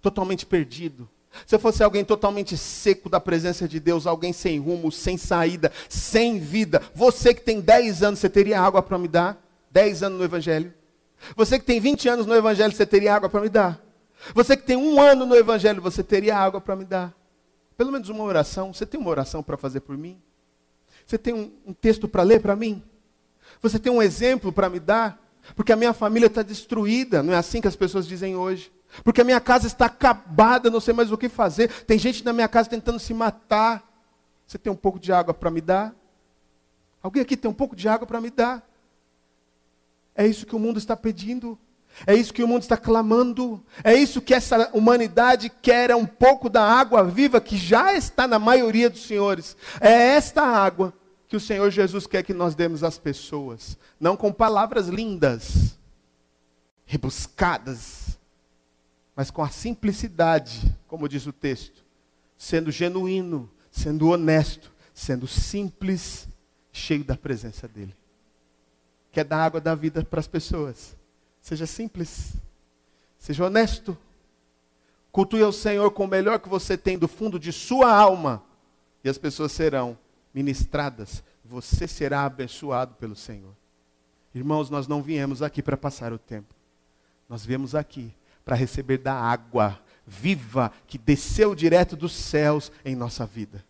totalmente 0.00 0.46
perdido, 0.46 1.08
se 1.46 1.54
eu 1.54 1.58
fosse 1.58 1.82
alguém 1.82 2.04
totalmente 2.04 2.56
seco 2.56 3.08
da 3.08 3.20
presença 3.20 3.68
de 3.68 3.78
Deus, 3.78 4.06
alguém 4.06 4.32
sem 4.32 4.58
rumo, 4.58 4.90
sem 4.90 5.16
saída, 5.16 5.70
sem 5.88 6.38
vida, 6.38 6.82
você 6.94 7.32
que 7.32 7.40
tem 7.40 7.60
10 7.60 8.02
anos, 8.02 8.18
você 8.18 8.28
teria 8.28 8.60
água 8.60 8.82
para 8.82 8.98
me 8.98 9.08
dar? 9.08 9.40
10 9.70 10.02
anos 10.02 10.18
no 10.18 10.24
Evangelho? 10.24 10.74
Você 11.36 11.58
que 11.58 11.64
tem 11.64 11.80
20 11.80 12.08
anos 12.08 12.26
no 12.26 12.34
Evangelho, 12.34 12.72
você 12.72 12.86
teria 12.86 13.14
água 13.14 13.28
para 13.28 13.40
me 13.40 13.48
dar. 13.48 13.80
Você 14.34 14.56
que 14.56 14.64
tem 14.64 14.76
um 14.76 15.00
ano 15.00 15.24
no 15.24 15.36
Evangelho, 15.36 15.80
você 15.80 16.02
teria 16.02 16.36
água 16.36 16.60
para 16.60 16.76
me 16.76 16.84
dar. 16.84 17.14
Pelo 17.76 17.92
menos 17.92 18.08
uma 18.08 18.24
oração. 18.24 18.74
Você 18.74 18.84
tem 18.84 19.00
uma 19.00 19.10
oração 19.10 19.42
para 19.42 19.56
fazer 19.56 19.80
por 19.80 19.96
mim? 19.96 20.20
Você 21.06 21.16
tem 21.16 21.32
um, 21.32 21.52
um 21.66 21.72
texto 21.72 22.08
para 22.08 22.22
ler 22.22 22.40
para 22.40 22.54
mim? 22.54 22.82
Você 23.62 23.78
tem 23.78 23.92
um 23.92 24.02
exemplo 24.02 24.52
para 24.52 24.68
me 24.68 24.80
dar? 24.80 25.18
Porque 25.54 25.72
a 25.72 25.76
minha 25.76 25.92
família 25.92 26.26
está 26.26 26.42
destruída, 26.42 27.22
não 27.22 27.32
é 27.32 27.36
assim 27.36 27.60
que 27.60 27.68
as 27.68 27.76
pessoas 27.76 28.06
dizem 28.06 28.36
hoje. 28.36 28.70
Porque 29.04 29.20
a 29.20 29.24
minha 29.24 29.40
casa 29.40 29.66
está 29.66 29.86
acabada, 29.86 30.70
não 30.70 30.80
sei 30.80 30.92
mais 30.92 31.12
o 31.12 31.18
que 31.18 31.28
fazer. 31.28 31.68
Tem 31.84 31.98
gente 31.98 32.24
na 32.24 32.32
minha 32.32 32.48
casa 32.48 32.68
tentando 32.68 32.98
se 32.98 33.14
matar. 33.14 33.82
Você 34.46 34.58
tem 34.58 34.72
um 34.72 34.76
pouco 34.76 34.98
de 34.98 35.12
água 35.12 35.32
para 35.32 35.50
me 35.50 35.60
dar? 35.60 35.94
Alguém 37.02 37.22
aqui 37.22 37.36
tem 37.36 37.50
um 37.50 37.54
pouco 37.54 37.74
de 37.74 37.88
água 37.88 38.06
para 38.06 38.20
me 38.20 38.30
dar? 38.30 38.68
É 40.14 40.26
isso 40.26 40.44
que 40.44 40.54
o 40.54 40.58
mundo 40.58 40.78
está 40.78 40.96
pedindo. 40.96 41.58
É 42.06 42.14
isso 42.14 42.32
que 42.32 42.42
o 42.42 42.48
mundo 42.48 42.62
está 42.62 42.76
clamando. 42.76 43.62
É 43.82 43.94
isso 43.94 44.20
que 44.20 44.34
essa 44.34 44.70
humanidade 44.72 45.50
quer, 45.50 45.90
é 45.90 45.96
um 45.96 46.06
pouco 46.06 46.48
da 46.48 46.62
água 46.62 47.04
viva 47.04 47.40
que 47.40 47.56
já 47.56 47.94
está 47.94 48.26
na 48.26 48.38
maioria 48.38 48.90
dos 48.90 49.06
senhores. 49.06 49.56
É 49.80 49.90
esta 49.90 50.42
água 50.42 50.92
que 51.28 51.36
o 51.36 51.40
Senhor 51.40 51.70
Jesus 51.70 52.06
quer 52.06 52.24
que 52.24 52.34
nós 52.34 52.54
demos 52.54 52.82
às 52.82 52.98
pessoas. 52.98 53.78
Não 54.00 54.16
com 54.16 54.32
palavras 54.32 54.88
lindas, 54.88 55.78
rebuscadas, 56.84 58.09
mas 59.20 59.30
com 59.30 59.42
a 59.42 59.50
simplicidade, 59.50 60.74
como 60.88 61.06
diz 61.06 61.26
o 61.26 61.32
texto. 61.32 61.84
Sendo 62.38 62.70
genuíno, 62.70 63.50
sendo 63.70 64.08
honesto, 64.08 64.72
sendo 64.94 65.26
simples, 65.26 66.26
cheio 66.72 67.04
da 67.04 67.14
presença 67.14 67.68
dEle 67.68 67.94
quer 69.12 69.26
dar 69.26 69.44
água 69.44 69.60
da 69.60 69.74
vida 69.74 70.02
para 70.02 70.20
as 70.20 70.26
pessoas. 70.26 70.96
Seja 71.38 71.66
simples, 71.66 72.32
seja 73.18 73.44
honesto. 73.44 73.94
Cultue 75.12 75.42
ao 75.42 75.52
Senhor 75.52 75.90
com 75.90 76.04
o 76.04 76.08
melhor 76.08 76.38
que 76.38 76.48
você 76.48 76.74
tem 76.74 76.98
do 76.98 77.06
fundo 77.06 77.38
de 77.38 77.52
sua 77.52 77.94
alma, 77.94 78.42
e 79.04 79.08
as 79.10 79.18
pessoas 79.18 79.52
serão 79.52 79.98
ministradas. 80.32 81.22
Você 81.44 81.86
será 81.86 82.24
abençoado 82.24 82.94
pelo 82.94 83.14
Senhor. 83.14 83.54
Irmãos, 84.34 84.70
nós 84.70 84.88
não 84.88 85.02
viemos 85.02 85.42
aqui 85.42 85.62
para 85.62 85.76
passar 85.76 86.10
o 86.10 86.18
tempo. 86.18 86.54
Nós 87.28 87.44
viemos 87.44 87.74
aqui 87.74 88.14
para 88.44 88.56
receber 88.56 88.98
da 88.98 89.14
água 89.14 89.78
viva 90.06 90.72
que 90.86 90.98
desceu 90.98 91.54
direto 91.54 91.96
dos 91.96 92.12
céus 92.12 92.72
em 92.84 92.96
nossa 92.96 93.24
vida. 93.24 93.64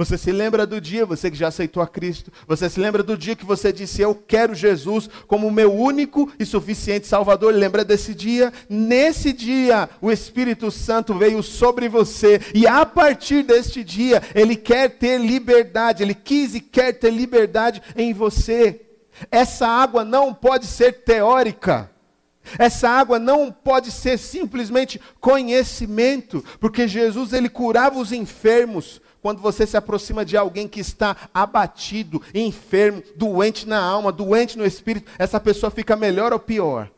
Você 0.00 0.16
se 0.16 0.32
lembra 0.32 0.66
do 0.66 0.80
dia, 0.80 1.04
você 1.04 1.30
que 1.30 1.36
já 1.36 1.48
aceitou 1.48 1.82
a 1.82 1.86
Cristo, 1.86 2.32
você 2.48 2.70
se 2.70 2.80
lembra 2.80 3.02
do 3.02 3.18
dia 3.18 3.36
que 3.36 3.44
você 3.44 3.70
disse: 3.70 4.00
Eu 4.00 4.14
quero 4.14 4.54
Jesus 4.54 5.10
como 5.26 5.46
o 5.46 5.52
meu 5.52 5.74
único 5.74 6.32
e 6.38 6.46
suficiente 6.46 7.06
Salvador. 7.06 7.52
Lembra 7.52 7.84
desse 7.84 8.14
dia? 8.14 8.50
Nesse 8.66 9.30
dia, 9.30 9.90
o 10.00 10.10
Espírito 10.10 10.70
Santo 10.70 11.12
veio 11.12 11.42
sobre 11.42 11.86
você, 11.86 12.40
e 12.54 12.66
a 12.66 12.86
partir 12.86 13.42
deste 13.42 13.84
dia, 13.84 14.22
ele 14.34 14.56
quer 14.56 14.88
ter 14.88 15.20
liberdade, 15.20 16.02
ele 16.02 16.14
quis 16.14 16.54
e 16.54 16.62
quer 16.62 16.92
ter 16.92 17.10
liberdade 17.10 17.82
em 17.94 18.14
você. 18.14 18.80
Essa 19.30 19.68
água 19.68 20.02
não 20.02 20.32
pode 20.32 20.64
ser 20.64 21.04
teórica. 21.04 21.89
Essa 22.58 22.88
água 22.88 23.18
não 23.18 23.50
pode 23.50 23.90
ser 23.90 24.18
simplesmente 24.18 25.00
conhecimento, 25.20 26.44
porque 26.58 26.88
Jesus 26.88 27.32
ele 27.32 27.48
curava 27.48 27.98
os 27.98 28.12
enfermos, 28.12 29.00
quando 29.22 29.40
você 29.40 29.66
se 29.66 29.76
aproxima 29.76 30.24
de 30.24 30.36
alguém 30.36 30.66
que 30.66 30.80
está 30.80 31.16
abatido, 31.32 32.22
enfermo, 32.34 33.02
doente 33.16 33.68
na 33.68 33.82
alma, 33.82 34.10
doente 34.10 34.56
no 34.56 34.64
espírito, 34.64 35.10
essa 35.18 35.38
pessoa 35.38 35.70
fica 35.70 35.96
melhor 35.96 36.32
ou 36.32 36.38
pior? 36.38 36.90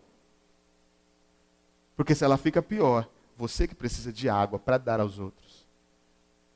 Porque 1.96 2.14
se 2.14 2.24
ela 2.24 2.36
fica 2.36 2.62
pior, 2.62 3.08
você 3.36 3.66
que 3.66 3.74
precisa 3.74 4.12
de 4.12 4.28
água 4.28 4.58
para 4.58 4.78
dar 4.78 5.00
aos 5.00 5.18
outros. 5.18 5.66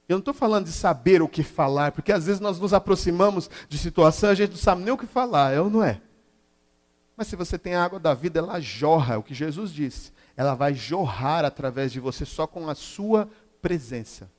Eu 0.09 0.15
não 0.15 0.21
estou 0.21 0.35
falando 0.35 0.67
de 0.67 0.73
saber 0.73 1.21
o 1.21 1.29
que 1.29 1.43
falar, 1.43 1.91
porque 1.91 2.13
às 2.13 2.27
vezes 2.27 2.41
nós 2.41 2.61
nos 2.61 2.73
aproximamos 2.73 3.51
de 3.69 3.77
situação 3.77 4.31
e 4.31 4.33
a 4.33 4.37
gente 4.37 4.51
não 4.51 4.59
sabe 4.59 4.83
nem 4.83 4.93
o 4.93 4.99
que 4.99 5.07
falar, 5.07 5.53
é 5.53 5.61
ou 5.61 5.69
não 5.69 5.83
é? 5.83 6.01
Mas 7.17 7.29
se 7.29 7.37
você 7.37 7.59
tem 7.59 7.75
a 7.75 7.83
água 7.83 7.99
da 7.99 8.13
vida, 8.13 8.39
ela 8.39 8.61
jorra, 8.61 9.15
é 9.15 9.17
o 9.17 9.23
que 9.23 9.33
Jesus 9.33 9.73
disse. 9.73 10.13
Ela 10.37 10.55
vai 10.55 10.75
jorrar 10.75 11.45
através 11.45 11.91
de 11.91 11.99
você 11.99 12.27
só 12.27 12.47
com 12.47 12.69
a 12.69 12.75
sua 12.75 13.29
presença. 13.63 14.31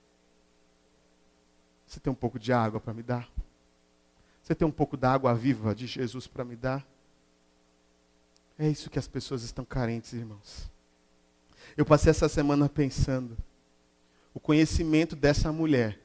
Você 1.87 1.99
tem 1.99 2.11
um 2.11 2.15
pouco 2.15 2.37
de 2.37 2.53
água 2.53 2.79
para 2.79 2.93
me 2.93 3.01
dar? 3.01 3.27
Você 4.43 4.53
tem 4.53 4.67
um 4.67 4.71
pouco 4.71 4.95
da 4.95 5.11
água 5.11 5.33
viva 5.33 5.73
de 5.73 5.87
Jesus 5.87 6.27
para 6.27 6.45
me 6.45 6.55
dar? 6.55 6.85
É 8.59 8.69
isso 8.69 8.89
que 8.89 8.99
as 8.99 9.07
pessoas 9.07 9.43
estão 9.43 9.65
carentes, 9.65 10.13
irmãos. 10.13 10.69
Eu 11.75 11.85
passei 11.85 12.11
essa 12.11 12.29
semana 12.29 12.69
pensando. 12.69 13.37
O 14.33 14.39
conhecimento 14.39 15.15
dessa 15.15 15.51
mulher 15.51 15.99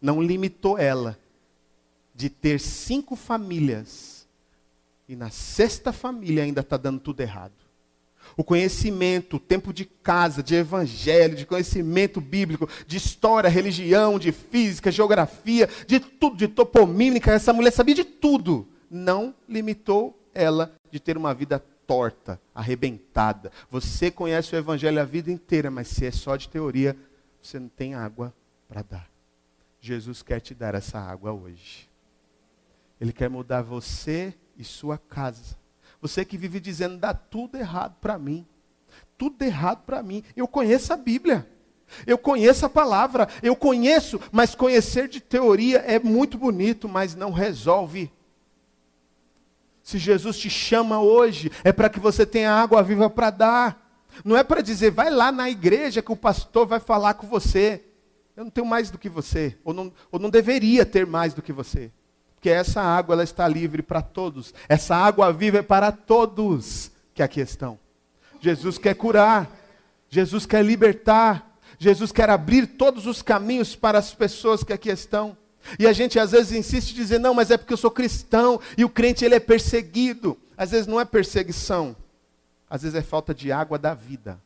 não 0.00 0.22
limitou 0.22 0.78
ela 0.78 1.18
de 2.14 2.30
ter 2.30 2.58
cinco 2.58 3.14
famílias 3.14 4.15
e 5.08 5.14
na 5.14 5.30
sexta 5.30 5.92
família 5.92 6.42
ainda 6.42 6.60
está 6.60 6.76
dando 6.76 7.00
tudo 7.00 7.20
errado 7.20 7.66
o 8.36 8.42
conhecimento, 8.42 9.36
o 9.36 9.40
tempo 9.40 9.72
de 9.72 9.84
casa, 9.84 10.42
de 10.42 10.54
evangelho, 10.54 11.36
de 11.36 11.46
conhecimento 11.46 12.20
bíblico, 12.20 12.68
de 12.86 12.96
história, 12.96 13.50
religião, 13.50 14.18
de 14.18 14.32
física, 14.32 14.90
geografia, 14.90 15.68
de 15.86 16.00
tudo, 16.00 16.36
de 16.36 16.48
topomímica, 16.48 17.32
essa 17.32 17.52
mulher 17.52 17.70
sabia 17.70 17.94
de 17.94 18.04
tudo. 18.04 18.66
Não 18.90 19.34
limitou 19.48 20.18
ela 20.34 20.74
de 20.90 20.98
ter 20.98 21.16
uma 21.16 21.34
vida 21.34 21.58
torta, 21.86 22.40
arrebentada. 22.54 23.52
Você 23.70 24.10
conhece 24.10 24.54
o 24.54 24.58
evangelho 24.58 25.00
a 25.00 25.04
vida 25.04 25.30
inteira, 25.30 25.70
mas 25.70 25.88
se 25.88 26.06
é 26.06 26.10
só 26.10 26.36
de 26.36 26.48
teoria, 26.48 26.96
você 27.40 27.58
não 27.58 27.68
tem 27.68 27.94
água 27.94 28.34
para 28.68 28.82
dar. 28.82 29.10
Jesus 29.80 30.22
quer 30.22 30.40
te 30.40 30.54
dar 30.54 30.74
essa 30.74 30.98
água 30.98 31.32
hoje. 31.32 31.88
Ele 33.00 33.12
quer 33.12 33.28
mudar 33.28 33.62
você 33.62 34.34
e 34.56 34.64
sua 34.64 34.98
casa. 34.98 35.56
Você 36.00 36.24
que 36.24 36.36
vive 36.36 36.60
dizendo, 36.60 36.98
dá 36.98 37.14
tudo 37.14 37.56
errado 37.56 37.96
para 38.00 38.18
mim. 38.18 38.46
Tudo 39.16 39.42
errado 39.42 39.84
para 39.84 40.02
mim. 40.02 40.22
Eu 40.36 40.46
conheço 40.46 40.92
a 40.92 40.96
Bíblia. 40.96 41.48
Eu 42.06 42.18
conheço 42.18 42.66
a 42.66 42.68
palavra. 42.68 43.28
Eu 43.42 43.56
conheço, 43.56 44.20
mas 44.30 44.54
conhecer 44.54 45.08
de 45.08 45.20
teoria 45.20 45.78
é 45.78 45.98
muito 45.98 46.36
bonito, 46.36 46.88
mas 46.88 47.14
não 47.14 47.32
resolve. 47.32 48.12
Se 49.82 49.98
Jesus 49.98 50.38
te 50.38 50.50
chama 50.50 51.00
hoje, 51.00 51.50
é 51.62 51.72
para 51.72 51.88
que 51.88 52.00
você 52.00 52.26
tenha 52.26 52.52
água 52.52 52.82
viva 52.82 53.08
para 53.08 53.30
dar. 53.30 54.04
Não 54.24 54.36
é 54.36 54.42
para 54.42 54.60
dizer, 54.60 54.90
vai 54.90 55.10
lá 55.10 55.30
na 55.30 55.48
igreja 55.48 56.02
que 56.02 56.12
o 56.12 56.16
pastor 56.16 56.66
vai 56.66 56.80
falar 56.80 57.14
com 57.14 57.26
você. 57.26 57.84
Eu 58.36 58.44
não 58.44 58.50
tenho 58.50 58.66
mais 58.66 58.90
do 58.90 58.98
que 58.98 59.08
você, 59.08 59.56
ou 59.64 59.72
não, 59.72 59.92
ou 60.10 60.18
não 60.18 60.28
deveria 60.28 60.84
ter 60.84 61.06
mais 61.06 61.32
do 61.32 61.40
que 61.40 61.52
você. 61.52 61.90
Porque 62.36 62.48
essa 62.48 62.80
água 62.80 63.14
ela 63.14 63.24
está 63.24 63.48
livre 63.48 63.82
para 63.82 64.00
todos. 64.00 64.54
Essa 64.68 64.94
água 64.94 65.32
viva 65.32 65.58
é 65.58 65.62
para 65.62 65.90
todos 65.90 66.90
que 67.12 67.22
aqui 67.22 67.40
estão. 67.40 67.78
Jesus 68.40 68.78
quer 68.78 68.94
curar. 68.94 69.50
Jesus 70.08 70.46
quer 70.46 70.64
libertar. 70.64 71.58
Jesus 71.78 72.12
quer 72.12 72.30
abrir 72.30 72.66
todos 72.66 73.06
os 73.06 73.20
caminhos 73.20 73.74
para 73.74 73.98
as 73.98 74.14
pessoas 74.14 74.62
que 74.62 74.72
aqui 74.72 74.90
estão. 74.90 75.36
E 75.78 75.86
a 75.86 75.92
gente 75.92 76.18
às 76.18 76.30
vezes 76.30 76.52
insiste 76.52 76.92
em 76.92 76.94
dizer, 76.94 77.18
não, 77.18 77.34
mas 77.34 77.50
é 77.50 77.56
porque 77.56 77.72
eu 77.72 77.78
sou 77.78 77.90
cristão 77.90 78.60
e 78.78 78.84
o 78.84 78.88
crente 78.88 79.24
ele 79.24 79.34
é 79.34 79.40
perseguido. 79.40 80.38
Às 80.56 80.70
vezes 80.70 80.86
não 80.86 81.00
é 81.00 81.04
perseguição, 81.04 81.94
às 82.68 82.82
vezes 82.82 82.96
é 82.96 83.02
falta 83.02 83.34
de 83.34 83.52
água 83.52 83.78
da 83.78 83.92
vida. 83.92 84.40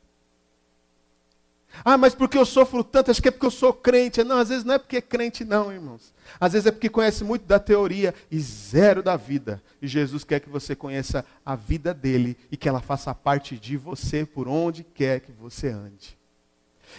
Ah, 1.84 1.96
mas 1.96 2.14
porque 2.14 2.36
eu 2.36 2.44
sofro 2.44 2.82
tanto, 2.82 3.10
acho 3.10 3.22
que 3.22 3.28
é 3.28 3.30
porque 3.30 3.46
eu 3.46 3.50
sou 3.50 3.72
crente. 3.72 4.22
Não, 4.24 4.38
às 4.38 4.48
vezes 4.48 4.64
não 4.64 4.74
é 4.74 4.78
porque 4.78 4.96
é 4.96 5.00
crente, 5.00 5.44
não, 5.44 5.72
irmãos. 5.72 6.12
Às 6.38 6.52
vezes 6.52 6.66
é 6.66 6.70
porque 6.70 6.88
conhece 6.88 7.24
muito 7.24 7.46
da 7.46 7.58
teoria 7.58 8.14
e 8.30 8.38
zero 8.40 9.02
da 9.02 9.16
vida. 9.16 9.62
E 9.80 9.86
Jesus 9.86 10.24
quer 10.24 10.40
que 10.40 10.48
você 10.48 10.74
conheça 10.74 11.24
a 11.44 11.54
vida 11.54 11.94
dele 11.94 12.36
e 12.50 12.56
que 12.56 12.68
ela 12.68 12.80
faça 12.80 13.14
parte 13.14 13.56
de 13.56 13.76
você 13.76 14.26
por 14.26 14.48
onde 14.48 14.84
quer 14.84 15.20
que 15.20 15.32
você 15.32 15.68
ande. 15.68 16.18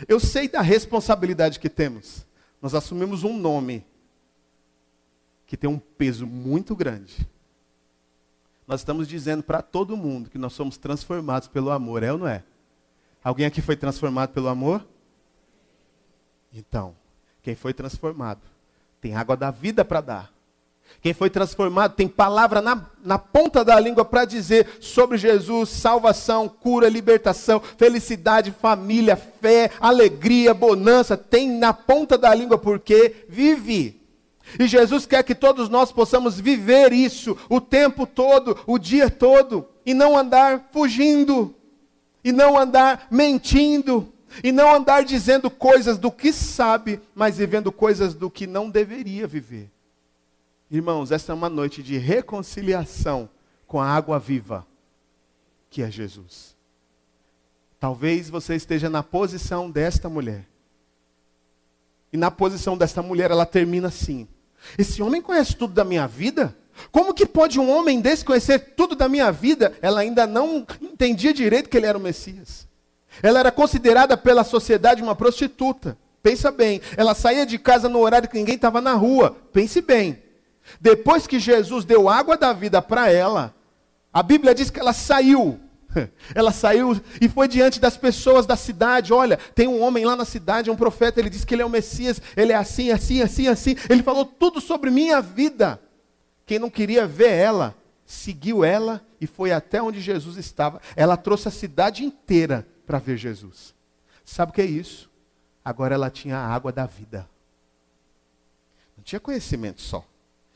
Eu 0.08 0.20
sei 0.20 0.48
da 0.48 0.62
responsabilidade 0.62 1.60
que 1.60 1.70
temos. 1.70 2.26
Nós 2.62 2.74
assumimos 2.74 3.24
um 3.24 3.38
nome 3.38 3.86
que 5.46 5.58
tem 5.58 5.70
um 5.70 5.80
peso 5.80 6.26
muito 6.26 6.76
grande. 6.76 7.28
Nós 8.66 8.80
estamos 8.80 9.08
dizendo 9.08 9.44
para 9.44 9.62
todo 9.62 9.98
mundo 9.98 10.30
que 10.30 10.38
nós 10.38 10.54
somos 10.54 10.78
transformados 10.78 11.50
pelo 11.50 11.72
amor, 11.72 12.04
é 12.04 12.12
ou 12.14 12.18
não 12.18 12.28
é? 12.28 12.44
Alguém 13.24 13.46
aqui 13.46 13.62
foi 13.62 13.76
transformado 13.76 14.32
pelo 14.32 14.48
amor? 14.48 14.86
Então, 16.54 16.96
quem 17.42 17.56
foi 17.56 17.74
transformado 17.74 18.42
tem 19.00 19.16
água 19.16 19.38
da 19.38 19.52
vida 19.52 19.86
para 19.86 20.02
dar. 20.02 20.34
Quem 21.02 21.14
foi 21.14 21.30
transformado 21.30 21.96
tem 21.96 22.08
palavra 22.08 22.62
na, 22.62 22.86
na 23.04 23.18
ponta 23.18 23.64
da 23.64 23.80
língua 23.80 24.04
para 24.04 24.26
dizer 24.26 24.68
sobre 24.82 25.18
Jesus, 25.18 25.70
salvação, 25.70 26.50
cura, 26.50 26.90
libertação, 26.90 27.62
felicidade, 27.78 28.52
família, 28.52 29.16
fé, 29.16 29.72
alegria, 29.80 30.54
bonança. 30.54 31.16
Tem 31.16 31.50
na 31.50 31.74
ponta 31.74 32.18
da 32.18 32.34
língua 32.36 32.58
porque 32.58 33.26
vive. 33.30 34.02
E 34.60 34.68
Jesus 34.68 35.06
quer 35.06 35.24
que 35.24 35.34
todos 35.34 35.70
nós 35.70 35.92
possamos 35.92 36.40
viver 36.40 36.92
isso 36.92 37.38
o 37.48 37.62
tempo 37.62 38.06
todo, 38.06 38.58
o 38.68 38.78
dia 38.78 39.10
todo, 39.10 39.68
e 39.86 39.94
não 39.94 40.18
andar 40.18 40.70
fugindo 40.72 41.56
e 42.24 42.32
não 42.32 42.58
andar 42.58 43.08
mentindo, 43.10 44.12
e 44.44 44.52
não 44.52 44.74
andar 44.74 45.04
dizendo 45.04 45.50
coisas 45.50 45.98
do 45.98 46.12
que 46.12 46.32
sabe, 46.32 47.02
mas 47.14 47.38
vivendo 47.38 47.72
coisas 47.72 48.14
do 48.14 48.30
que 48.30 48.48
não 48.48 48.70
deveria 48.70 49.28
viver. 49.28 49.70
Irmãos, 50.70 51.12
esta 51.12 51.34
é 51.34 51.36
uma 51.36 51.50
noite 51.50 51.84
de 51.84 51.98
reconciliação 51.98 53.30
com 53.68 53.80
a 53.80 53.88
água 53.88 54.18
viva, 54.20 54.66
que 55.70 55.82
é 55.82 55.92
Jesus. 55.92 56.56
Talvez 57.80 58.30
você 58.30 58.56
esteja 58.56 58.90
na 58.90 59.02
posição 59.02 59.70
desta 59.70 60.08
mulher. 60.08 60.48
E 62.14 62.18
na 62.18 62.30
posição 62.30 62.78
desta 62.78 63.02
mulher, 63.02 63.32
ela 63.32 63.46
termina 63.46 63.88
assim: 63.88 64.28
Esse 64.78 65.02
homem 65.02 65.22
conhece 65.22 65.56
tudo 65.56 65.74
da 65.74 65.84
minha 65.84 66.08
vida? 66.08 66.56
Como 66.92 67.14
que 67.14 67.26
pode 67.26 67.60
um 67.60 67.70
homem 67.70 68.00
desse 68.00 68.26
conhecer 68.26 68.60
tudo 68.76 68.96
da 68.96 69.10
minha 69.10 69.32
vida? 69.32 69.74
Ela 69.82 70.02
ainda 70.02 70.26
não 70.26 70.66
entendia 70.82 71.34
direito 71.34 71.70
que 71.70 71.78
ele 71.78 71.86
era 71.86 71.98
o 71.98 72.02
Messias. 72.02 72.68
Ela 73.22 73.40
era 73.40 73.52
considerada 73.52 74.16
pela 74.18 74.44
sociedade 74.44 75.02
uma 75.02 75.16
prostituta. 75.16 75.98
Pensa 76.24 76.52
bem, 76.52 76.82
ela 76.96 77.16
saía 77.16 77.46
de 77.46 77.58
casa 77.58 77.90
no 77.90 78.00
horário 78.00 78.30
que 78.30 78.38
ninguém 78.38 78.56
estava 78.56 78.80
na 78.80 78.94
rua. 78.94 79.36
Pense 79.52 79.82
bem. 79.82 80.22
Depois 80.80 81.26
que 81.28 81.40
Jesus 81.40 81.84
deu 81.84 82.08
água 82.08 82.38
da 82.38 82.54
vida 82.54 82.82
para 82.82 83.12
ela, 83.12 83.54
a 84.14 84.22
Bíblia 84.22 84.54
diz 84.54 84.70
que 84.70 84.80
ela 84.80 84.94
saiu. 84.94 85.60
Ela 86.34 86.54
saiu 86.54 86.98
e 87.20 87.28
foi 87.28 87.50
diante 87.50 87.78
das 87.78 87.98
pessoas 87.98 88.46
da 88.46 88.56
cidade. 88.56 89.12
Olha, 89.12 89.38
tem 89.54 89.68
um 89.68 89.82
homem 89.82 90.06
lá 90.06 90.16
na 90.16 90.24
cidade, 90.24 90.72
um 90.72 90.76
profeta, 90.76 91.20
ele 91.20 91.30
diz 91.30 91.44
que 91.44 91.54
ele 91.54 91.62
é 91.62 91.66
o 91.66 91.70
Messias, 91.70 92.22
ele 92.38 92.54
é 92.54 92.56
assim, 92.56 92.92
assim, 92.92 93.22
assim, 93.22 93.50
assim. 93.50 93.76
Ele 93.90 94.02
falou 94.02 94.24
tudo 94.24 94.62
sobre 94.62 94.90
minha 94.90 95.20
vida. 95.20 95.82
Quem 96.52 96.60
não 96.60 96.70
queria 96.70 97.08
ver 97.08 97.32
ela, 97.32 97.74
seguiu 98.06 98.62
ela 98.62 99.02
e 99.22 99.26
foi 99.26 99.54
até 99.54 99.82
onde 99.82 100.02
Jesus 100.02 100.36
estava. 100.36 100.82
Ela 100.98 101.16
trouxe 101.16 101.48
a 101.48 101.52
cidade 101.52 102.04
inteira 102.04 102.68
para 102.86 103.00
ver 103.00 103.16
Jesus. 103.16 103.74
Sabe 104.26 104.52
o 104.52 104.54
que 104.56 104.62
é 104.62 104.66
isso? 104.66 105.10
Agora 105.64 105.96
ela 105.96 106.10
tinha 106.10 106.36
a 106.38 106.54
água 106.54 106.70
da 106.70 106.86
vida. 106.86 107.26
Não 108.98 109.02
tinha 109.02 109.18
conhecimento 109.18 109.80
só. 109.80 110.06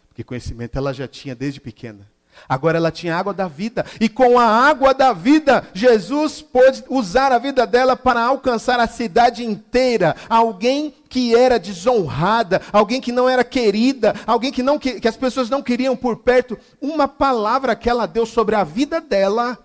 Porque 0.10 0.22
conhecimento 0.22 0.78
ela 0.78 0.94
já 0.94 1.08
tinha 1.08 1.34
desde 1.34 1.62
pequena. 1.62 2.12
Agora 2.48 2.78
ela 2.78 2.92
tinha 2.92 3.16
água 3.16 3.34
da 3.34 3.48
vida. 3.48 3.86
E 4.00 4.08
com 4.08 4.38
a 4.38 4.46
água 4.46 4.94
da 4.94 5.14
vida, 5.14 5.68
Jesus 5.74 6.42
pôde 6.42 6.84
usar 6.90 7.32
a 7.32 7.40
vida 7.40 7.66
dela 7.66 7.96
para 7.96 8.22
alcançar 8.24 8.80
a 8.80 8.88
cidade 8.88 9.44
inteira. 9.44 10.16
Alguém 10.30 10.94
que 11.10 11.36
era 11.36 11.58
desonrada, 11.58 12.62
alguém 12.72 13.00
que 13.00 13.12
não 13.12 13.30
era 13.30 13.44
querida, 13.44 14.14
alguém 14.28 14.52
que, 14.52 14.62
não, 14.62 14.78
que, 14.78 15.00
que 15.00 15.08
as 15.08 15.18
pessoas 15.18 15.50
não 15.50 15.62
queriam 15.62 15.96
por 15.96 16.18
perto. 16.18 16.58
Uma 16.82 17.08
palavra 17.08 17.76
que 17.76 17.90
ela 17.90 18.06
deu 18.06 18.26
sobre 18.26 18.56
a 18.56 18.64
vida 18.64 19.00
dela, 19.00 19.58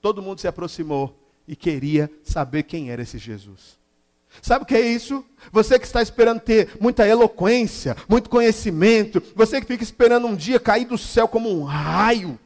todo 0.00 0.22
mundo 0.22 0.40
se 0.40 0.48
aproximou 0.48 1.18
e 1.46 1.54
queria 1.54 2.10
saber 2.22 2.62
quem 2.64 2.90
era 2.90 3.02
esse 3.02 3.18
Jesus. 3.18 3.76
Sabe 4.42 4.64
o 4.64 4.66
que 4.66 4.74
é 4.74 4.80
isso? 4.80 5.24
Você 5.50 5.78
que 5.78 5.86
está 5.86 6.02
esperando 6.02 6.40
ter 6.40 6.70
muita 6.80 7.06
eloquência, 7.06 7.96
muito 8.08 8.28
conhecimento, 8.28 9.22
você 9.34 9.60
que 9.60 9.66
fica 9.66 9.82
esperando 9.82 10.26
um 10.26 10.36
dia 10.36 10.60
cair 10.60 10.84
do 10.84 10.98
céu 10.98 11.26
como 11.26 11.50
um 11.50 11.64
raio, 11.64 12.38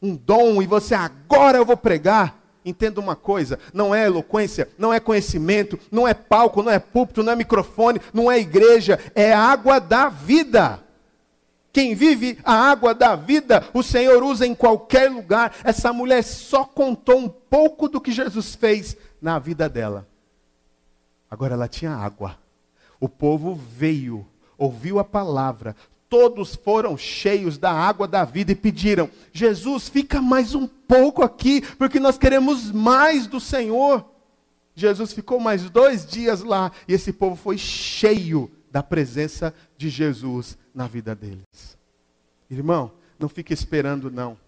um 0.00 0.14
dom, 0.14 0.62
e 0.62 0.66
você 0.66 0.94
agora 0.94 1.58
eu 1.58 1.64
vou 1.64 1.76
pregar. 1.76 2.42
Entenda 2.64 3.00
uma 3.00 3.14
coisa: 3.14 3.58
não 3.72 3.94
é 3.94 4.06
eloquência, 4.06 4.68
não 4.76 4.92
é 4.92 4.98
conhecimento, 4.98 5.78
não 5.90 6.06
é 6.06 6.12
palco, 6.12 6.62
não 6.62 6.72
é 6.72 6.78
púlpito, 6.78 7.22
não 7.22 7.32
é 7.32 7.36
microfone, 7.36 8.00
não 8.12 8.30
é 8.30 8.40
igreja, 8.40 8.98
é 9.14 9.32
água 9.32 9.78
da 9.78 10.08
vida. 10.08 10.82
Quem 11.72 11.94
vive 11.94 12.38
a 12.42 12.54
água 12.70 12.94
da 12.94 13.14
vida, 13.14 13.68
o 13.74 13.82
Senhor 13.82 14.22
usa 14.22 14.46
em 14.46 14.54
qualquer 14.54 15.10
lugar. 15.10 15.54
Essa 15.62 15.92
mulher 15.92 16.24
só 16.24 16.64
contou 16.64 17.18
um 17.18 17.28
pouco 17.28 17.86
do 17.86 18.00
que 18.00 18.10
Jesus 18.10 18.54
fez 18.54 18.96
na 19.20 19.38
vida 19.38 19.68
dela. 19.68 20.08
Agora 21.36 21.52
ela 21.52 21.68
tinha 21.68 21.90
água. 21.90 22.38
O 22.98 23.10
povo 23.10 23.54
veio, 23.54 24.26
ouviu 24.56 24.98
a 24.98 25.04
palavra, 25.04 25.76
todos 26.08 26.54
foram 26.54 26.96
cheios 26.96 27.58
da 27.58 27.70
água 27.70 28.08
da 28.08 28.24
vida 28.24 28.52
e 28.52 28.56
pediram: 28.56 29.10
Jesus, 29.34 29.86
fica 29.86 30.22
mais 30.22 30.54
um 30.54 30.66
pouco 30.66 31.22
aqui, 31.22 31.60
porque 31.76 32.00
nós 32.00 32.16
queremos 32.16 32.72
mais 32.72 33.26
do 33.26 33.38
Senhor. 33.38 34.02
Jesus 34.74 35.12
ficou 35.12 35.38
mais 35.38 35.68
dois 35.68 36.06
dias 36.06 36.42
lá 36.42 36.72
e 36.88 36.94
esse 36.94 37.12
povo 37.12 37.36
foi 37.36 37.58
cheio 37.58 38.50
da 38.72 38.82
presença 38.82 39.52
de 39.76 39.90
Jesus 39.90 40.56
na 40.74 40.86
vida 40.86 41.14
deles. 41.14 41.76
Irmão, 42.48 42.92
não 43.18 43.28
fique 43.28 43.52
esperando, 43.52 44.10
não. 44.10 44.38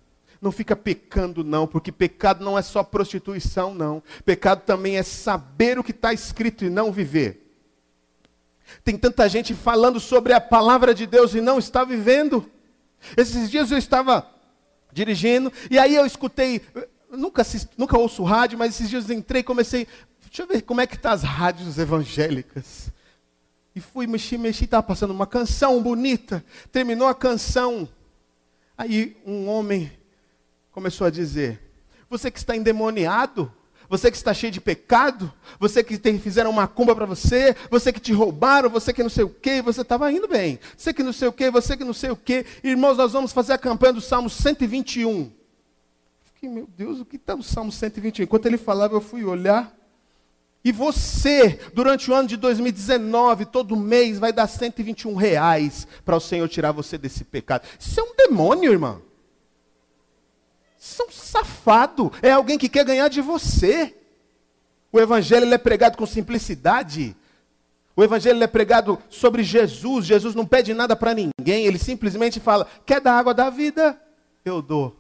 Não 0.41 0.53
fica 0.53 0.77
pecando, 0.77 1.43
não, 1.43 1.67
porque 1.67 1.91
pecado 1.91 2.45
não 2.45 2.57
é 2.57 2.63
só 2.63 2.85
prostituição, 2.85 3.75
não. 3.75 4.03
Pecado 4.25 4.63
também 4.63 4.97
é 4.97 5.03
saber 5.03 5.79
o 5.79 5.85
que 5.85 5.91
está 5.91 6.13
escrito 6.13 6.65
e 6.65 6.71
não 6.71 6.93
viver. 6.93 7.45
Tem 8.85 8.97
tanta 8.97 9.29
gente 9.29 9.55
falando 9.55 9.99
sobre 9.99 10.33
a 10.33 10.41
palavra 10.41 10.95
de 10.95 11.07
Deus 11.07 11.35
e 11.35 11.41
não 11.41 11.59
está 11.59 11.85
vivendo. 11.85 12.49
Esses 13.17 13.51
dias 13.51 13.71
eu 13.71 13.79
estava 13.79 14.29
dirigindo 14.93 15.53
e 15.71 15.79
aí 15.79 15.95
eu 15.95 16.07
escutei, 16.07 16.63
nunca, 17.11 17.43
assisto, 17.43 17.71
nunca 17.77 17.99
ouço 17.99 18.23
rádio, 18.23 18.59
mas 18.59 18.75
esses 18.75 18.89
dias 18.89 19.11
entrei 19.11 19.41
e 19.41 19.45
comecei, 19.45 19.87
deixa 20.27 20.43
eu 20.43 20.47
ver 20.47 20.63
como 20.63 20.81
é 20.81 20.87
que 20.87 20.99
tá 20.99 21.13
as 21.13 21.23
rádios 21.23 21.79
evangélicas. 21.79 22.93
E 23.75 23.81
fui 23.81 24.07
mexer, 24.07 24.39
mexi, 24.39 24.65
estava 24.65 24.83
passando 24.83 25.13
uma 25.13 25.27
canção 25.27 25.81
bonita. 25.83 26.45
Terminou 26.73 27.07
a 27.07 27.15
canção. 27.15 27.89
Aí 28.77 29.17
um 29.25 29.49
homem 29.49 29.93
começou 30.79 31.09
a 31.09 31.11
dizer: 31.11 31.61
Você 32.09 32.31
que 32.31 32.39
está 32.39 32.57
endemoniado, 32.57 33.53
você 33.91 34.13
que 34.13 34.17
está 34.17 34.33
cheio 34.33 34.53
de 34.53 34.61
pecado, 34.61 35.33
você 35.59 35.83
que 35.83 35.99
tem, 35.99 36.21
fizeram 36.21 36.51
uma 36.51 36.69
cumba 36.69 36.95
para 36.95 37.05
você, 37.05 37.57
você 37.69 37.93
que 37.93 37.99
te 37.99 38.13
roubaram, 38.13 38.71
você 38.71 38.93
que 38.93 39.03
não 39.03 39.11
sei 39.11 39.25
o 39.25 39.29
que, 39.29 39.61
você 39.61 39.81
estava 39.81 40.13
indo 40.13 40.29
bem. 40.29 40.61
Você 40.77 40.95
que 40.95 41.03
não 41.03 41.13
sei 41.13 41.27
o 41.27 41.33
que, 41.33 41.51
você 41.51 41.77
que 41.77 41.83
não 41.83 41.93
sei 41.93 42.11
o 42.11 42.17
que. 42.17 42.47
Irmãos, 42.63 42.97
nós 42.97 43.13
vamos 43.13 43.33
fazer 43.33 43.55
a 43.55 43.59
campanha 43.59 43.95
do 43.95 44.01
Salmo 44.01 44.31
121. 44.31 45.33
Fiquei, 46.23 46.49
meu 46.49 46.69
Deus, 46.77 47.01
o 47.01 47.05
que 47.05 47.17
está 47.17 47.35
no 47.35 47.43
Salmo 47.43 47.73
121? 47.73 48.23
Enquanto 48.23 48.47
ele 48.47 48.57
falava, 48.57 48.95
eu 48.95 49.01
fui 49.01 49.25
olhar. 49.25 49.77
E 50.65 50.71
você, 50.71 51.59
durante 51.75 52.09
o 52.09 52.15
ano 52.15 52.29
de 52.29 52.37
2019, 52.37 53.47
todo 53.47 53.75
mês, 53.75 54.21
vai 54.21 54.33
dar 54.33 54.47
121 54.47 55.17
reais 55.17 55.89
para 56.05 56.17
o 56.17 56.21
Senhor 56.21 56.49
tirar 56.49 56.71
você 56.71 56.97
desse 56.97 57.25
pecado. 57.25 57.67
Isso 57.81 57.99
é 57.99 58.03
um 58.03 58.15
demônio, 58.15 58.71
irmão. 58.71 59.08
Isso 60.89 61.03
é 61.03 61.05
um 61.07 61.11
safado. 61.11 62.11
É 62.23 62.33
alguém 62.33 62.57
que 62.57 62.69
quer 62.69 62.83
ganhar 62.83 63.09
de 63.09 63.21
você. 63.21 63.95
O 64.91 64.99
evangelho 64.99 65.53
é 65.53 65.59
pregado 65.59 65.99
com 65.99 66.07
simplicidade. 66.07 67.15
O 67.95 68.03
evangelho 68.03 68.43
é 68.43 68.47
pregado 68.47 68.99
sobre 69.11 69.43
Jesus. 69.43 70.07
Jesus 70.07 70.35
não 70.35 70.47
pede 70.47 70.73
nada 70.73 70.97
para 70.97 71.15
ninguém, 71.15 71.67
ele 71.67 71.79
simplesmente 71.79 72.41
fala: 72.41 72.67
"Quer 72.87 73.03
dar 73.03 73.19
água 73.19 73.35
da 73.35 73.51
vida? 73.51 74.01
Eu 74.45 74.63
dou". 74.63 74.97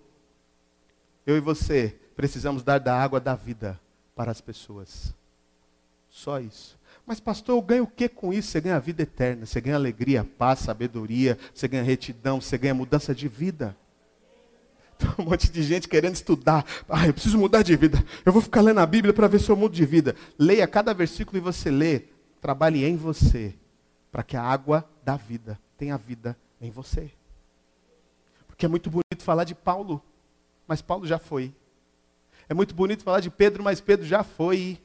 Eu 1.26 1.38
e 1.38 1.40
você 1.40 1.96
precisamos 2.14 2.62
dar 2.62 2.78
da 2.78 2.94
água 2.94 3.18
da 3.18 3.34
vida 3.34 3.80
para 4.14 4.30
as 4.30 4.42
pessoas. 4.42 5.14
Só 6.10 6.38
isso. 6.38 6.76
Mas, 7.06 7.18
pastor, 7.18 7.56
eu 7.56 7.62
ganho 7.62 7.84
o 7.84 7.86
que 7.86 8.10
com 8.10 8.30
isso? 8.30 8.50
Você 8.50 8.60
ganha 8.60 8.76
a 8.76 8.80
vida 8.80 9.02
eterna, 9.02 9.46
você 9.46 9.58
ganha 9.58 9.76
alegria, 9.76 10.28
paz, 10.36 10.58
sabedoria, 10.58 11.38
você 11.54 11.66
ganha 11.66 11.82
retidão, 11.82 12.40
você 12.40 12.58
ganha 12.58 12.74
mudança 12.74 13.14
de 13.14 13.26
vida. 13.26 13.74
Um 15.18 15.24
monte 15.24 15.50
de 15.50 15.62
gente 15.62 15.88
querendo 15.88 16.14
estudar. 16.14 16.64
Ah, 16.88 17.06
eu 17.06 17.12
preciso 17.12 17.38
mudar 17.38 17.62
de 17.62 17.76
vida. 17.76 18.02
Eu 18.24 18.32
vou 18.32 18.42
ficar 18.42 18.60
lendo 18.60 18.80
a 18.80 18.86
Bíblia 18.86 19.12
para 19.12 19.28
ver 19.28 19.40
se 19.40 19.50
eu 19.50 19.56
mudo 19.56 19.74
de 19.74 19.84
vida. 19.84 20.14
Leia 20.38 20.66
cada 20.66 20.92
versículo 20.92 21.38
e 21.38 21.40
você 21.40 21.70
lê. 21.70 22.04
Trabalhe 22.40 22.84
em 22.84 22.96
você, 22.96 23.54
para 24.12 24.22
que 24.22 24.36
a 24.36 24.42
água 24.42 24.88
da 25.04 25.16
vida 25.16 25.58
tenha 25.76 25.96
vida 25.96 26.36
em 26.60 26.70
você. 26.70 27.10
Porque 28.46 28.64
é 28.64 28.68
muito 28.68 28.90
bonito 28.90 29.22
falar 29.22 29.44
de 29.44 29.54
Paulo, 29.54 30.02
mas 30.66 30.80
Paulo 30.80 31.06
já 31.06 31.18
foi. 31.18 31.52
É 32.48 32.54
muito 32.54 32.74
bonito 32.74 33.02
falar 33.02 33.20
de 33.20 33.30
Pedro, 33.30 33.62
mas 33.62 33.80
Pedro 33.80 34.06
já 34.06 34.22
foi. 34.22 34.78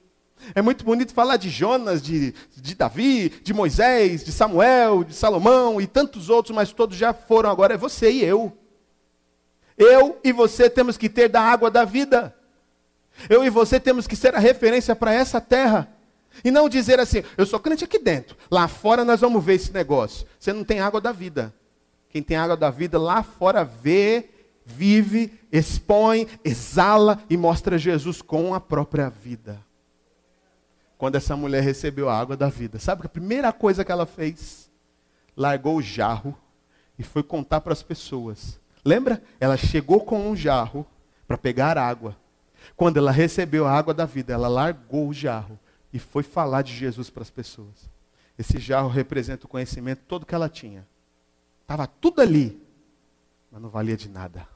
É 0.56 0.62
muito 0.62 0.84
bonito 0.84 1.14
falar 1.14 1.38
de 1.38 1.50
Jonas, 1.50 2.02
de, 2.02 2.34
de 2.56 2.76
Davi, 2.76 3.30
de 3.30 3.54
Moisés, 3.54 4.24
de 4.24 4.32
Samuel, 4.32 5.04
de 5.04 5.14
Salomão 5.14 5.80
e 5.80 5.88
tantos 5.88 6.30
outros, 6.30 6.56
mas 6.56 6.74
todos 6.74 6.98
já 6.98 7.14
foram. 7.14 7.50
Agora 7.50 7.76
é 7.76 7.78
você 7.78 8.12
e 8.12 8.26
eu. 8.26 8.58
Eu 9.78 10.20
e 10.24 10.32
você 10.32 10.70
temos 10.70 10.98
que 10.98 11.10
ter 11.10 11.30
da 11.30 11.42
água 11.42 11.70
da 11.70 11.86
vida. 11.86 12.36
Eu 13.30 13.44
e 13.44 13.50
você 13.50 13.80
temos 13.80 14.08
que 14.08 14.16
ser 14.16 14.36
a 14.36 14.40
referência 14.40 14.96
para 14.96 15.14
essa 15.14 15.40
terra. 15.40 15.90
E 16.44 16.50
não 16.50 16.68
dizer 16.68 17.00
assim, 17.00 17.24
eu 17.38 17.46
sou 17.46 17.60
crente 17.60 17.84
aqui 17.84 18.00
dentro, 18.00 18.36
lá 18.50 18.68
fora 18.68 19.06
nós 19.06 19.22
vamos 19.22 19.44
ver 19.44 19.54
esse 19.54 19.72
negócio. 19.72 20.26
Você 20.40 20.52
não 20.52 20.64
tem 20.64 20.80
água 20.80 21.00
da 21.00 21.12
vida. 21.12 21.54
Quem 22.10 22.24
tem 22.24 22.38
água 22.38 22.58
da 22.58 22.72
vida 22.72 22.98
lá 22.98 23.22
fora 23.22 23.64
vê, 23.64 24.30
vive, 24.66 25.40
expõe, 25.52 26.28
exala 26.44 27.22
e 27.30 27.38
mostra 27.38 27.78
Jesus 27.78 28.22
com 28.22 28.54
a 28.54 28.60
própria 28.60 29.10
vida 29.10 29.64
quando 31.04 31.16
essa 31.16 31.36
mulher 31.36 31.62
recebeu 31.62 32.08
a 32.08 32.18
água 32.18 32.38
da 32.38 32.48
vida. 32.48 32.80
Sabe 32.80 33.06
a 33.06 33.10
primeira 33.10 33.52
coisa 33.52 33.84
que 33.84 33.92
ela 33.92 34.06
fez? 34.06 34.72
Largou 35.36 35.76
o 35.76 35.82
jarro 35.82 36.34
e 36.98 37.04
foi 37.04 37.22
contar 37.22 37.60
para 37.60 37.74
as 37.74 37.84
pessoas. 37.84 38.58
Lembra? 38.84 39.22
Ela 39.40 39.58
chegou 39.58 40.04
com 40.04 40.30
um 40.30 40.36
jarro 40.36 40.86
para 41.28 41.38
pegar 41.38 41.78
água. 41.78 42.18
Quando 42.76 42.98
ela 42.98 43.12
recebeu 43.12 43.66
a 43.66 43.72
água 43.72 43.94
da 43.94 44.06
vida, 44.06 44.34
ela 44.34 44.48
largou 44.48 45.08
o 45.08 45.14
jarro 45.14 45.60
e 45.92 46.00
foi 46.00 46.24
falar 46.24 46.62
de 46.62 46.74
Jesus 46.76 47.10
para 47.10 47.24
as 47.24 47.30
pessoas. 47.30 47.90
Esse 48.38 48.60
jarro 48.60 48.90
representa 48.90 49.46
o 49.46 49.50
conhecimento 49.50 50.02
todo 50.08 50.26
que 50.26 50.34
ela 50.34 50.50
tinha. 50.50 50.88
Estava 51.62 51.86
tudo 51.88 52.22
ali, 52.22 52.62
mas 53.52 53.62
não 53.62 53.70
valia 53.70 53.96
de 53.96 54.10
nada. 54.10 54.48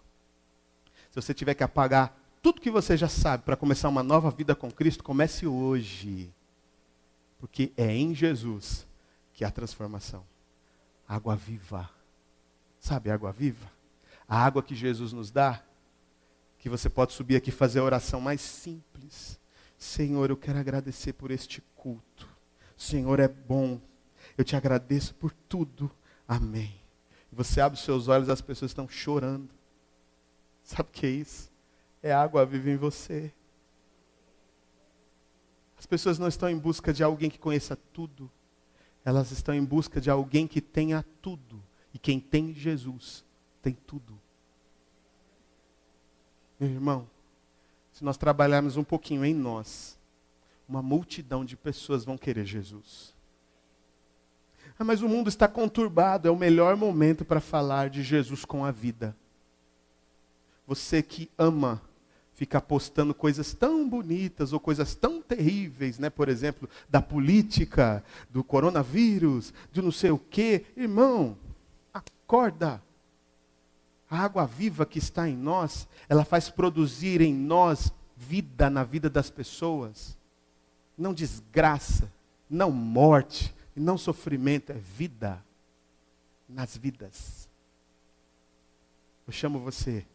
Se 1.12 1.16
você 1.16 1.34
tiver 1.34 1.54
que 1.54 1.64
apagar 1.64 2.18
tudo 2.42 2.62
que 2.62 2.72
você 2.72 2.98
já 2.98 3.08
sabe 3.08 3.44
para 3.44 3.56
começar 3.56 3.90
uma 3.90 4.04
nova 4.04 4.32
vida 4.32 4.56
com 4.56 4.72
Cristo, 4.72 5.04
comece 5.04 5.46
hoje. 5.46 6.34
Porque 7.40 7.72
é 7.78 7.94
em 7.94 8.16
Jesus 8.16 8.88
que 9.34 9.46
há 9.46 9.52
transformação. 9.52 10.24
Água 11.08 11.36
viva. 11.36 11.90
Sabe 12.80 13.12
água 13.12 13.32
viva? 13.32 13.77
A 14.28 14.44
água 14.44 14.62
que 14.62 14.76
Jesus 14.76 15.14
nos 15.14 15.32
dá, 15.32 15.64
que 16.60 16.70
você 16.70 16.90
pode 16.90 17.14
subir 17.14 17.36
aqui 17.36 17.50
e 17.50 17.54
fazer 17.54 17.80
a 17.80 17.84
oração 17.84 18.20
mais 18.20 18.42
simples. 18.42 19.40
Senhor, 19.78 20.30
eu 20.30 20.36
quero 20.36 20.60
agradecer 20.60 21.14
por 21.14 21.32
este 21.32 21.62
culto. 21.76 22.28
Senhor 22.76 23.20
é 23.20 23.28
bom. 23.28 23.80
Eu 24.38 24.44
te 24.44 24.56
agradeço 24.56 25.16
por 25.16 25.32
tudo. 25.32 25.90
Amém. 26.28 26.76
Você 27.32 27.62
abre 27.62 27.78
os 27.78 27.86
seus 27.86 28.08
olhos, 28.08 28.30
as 28.30 28.42
pessoas 28.42 28.72
estão 28.72 28.90
chorando. 28.90 29.50
Sabe 30.64 30.90
o 30.90 30.92
que 30.92 31.06
é 31.06 31.10
isso? 31.10 31.50
É 32.04 32.12
água 32.12 32.46
viva 32.46 32.70
em 32.70 32.76
você. 32.76 33.32
As 35.78 35.86
pessoas 35.86 36.20
não 36.20 36.28
estão 36.28 36.50
em 36.50 36.58
busca 36.58 36.92
de 36.92 37.04
alguém 37.04 37.30
que 37.30 37.40
conheça 37.40 37.78
tudo. 37.94 38.30
Elas 39.06 39.32
estão 39.32 39.54
em 39.54 39.64
busca 39.64 40.02
de 40.02 40.10
alguém 40.10 40.48
que 40.48 40.60
tenha 40.60 41.06
tudo. 41.22 41.64
E 41.94 42.00
quem 42.00 42.20
tem 42.20 42.54
Jesus 42.54 43.24
tem 43.68 43.78
tudo. 43.86 44.18
Meu 46.58 46.70
irmão, 46.70 47.06
se 47.92 48.02
nós 48.02 48.16
trabalharmos 48.16 48.78
um 48.78 48.84
pouquinho 48.84 49.26
em 49.26 49.34
nós, 49.34 50.00
uma 50.70 50.82
multidão 50.82 51.44
de 51.44 51.58
pessoas 51.58 52.06
vão 52.06 52.18
querer 52.18 52.46
Jesus. 52.46 53.14
Ah, 54.80 54.86
mas 54.86 55.02
o 55.02 55.10
mundo 55.10 55.28
está 55.28 55.50
conturbado, 55.50 56.30
é 56.30 56.32
o 56.32 56.38
melhor 56.38 56.78
momento 56.78 57.26
para 57.26 57.42
falar 57.42 57.90
de 57.90 58.04
Jesus 58.04 58.46
com 58.46 58.64
a 58.64 58.72
vida. 58.72 59.14
Você 60.66 61.04
que 61.04 61.30
ama 61.38 61.82
ficar 62.36 62.62
postando 62.62 63.14
coisas 63.14 63.54
tão 63.54 63.90
bonitas 63.90 64.54
ou 64.54 64.62
coisas 64.62 64.96
tão 64.96 65.22
terríveis, 65.22 66.00
né? 66.00 66.10
Por 66.10 66.30
exemplo, 66.30 66.70
da 66.88 67.02
política, 67.02 68.02
do 68.30 68.46
coronavírus, 68.46 69.54
de 69.74 69.82
não 69.82 69.92
sei 69.92 70.12
o 70.12 70.18
quê. 70.20 70.64
Irmão, 70.78 71.38
acorda. 71.94 72.82
A 74.10 74.20
água 74.20 74.46
viva 74.46 74.86
que 74.86 75.00
está 75.00 75.28
em 75.28 75.36
nós, 75.36 75.88
ela 76.08 76.24
faz 76.24 76.50
produzir 76.50 77.22
em 77.22 77.34
nós 77.34 77.92
vida 78.16 78.70
na 78.70 78.84
vida 78.84 79.10
das 79.10 79.30
pessoas. 79.30 80.18
Não 80.98 81.14
desgraça, 81.14 82.12
não 82.50 82.72
morte, 82.72 83.54
não 83.76 83.98
sofrimento, 83.98 84.72
é 84.72 84.76
vida 84.76 85.44
nas 86.48 86.76
vidas. 86.76 87.48
Eu 89.28 89.34
chamo 89.34 89.60
você 89.60 90.06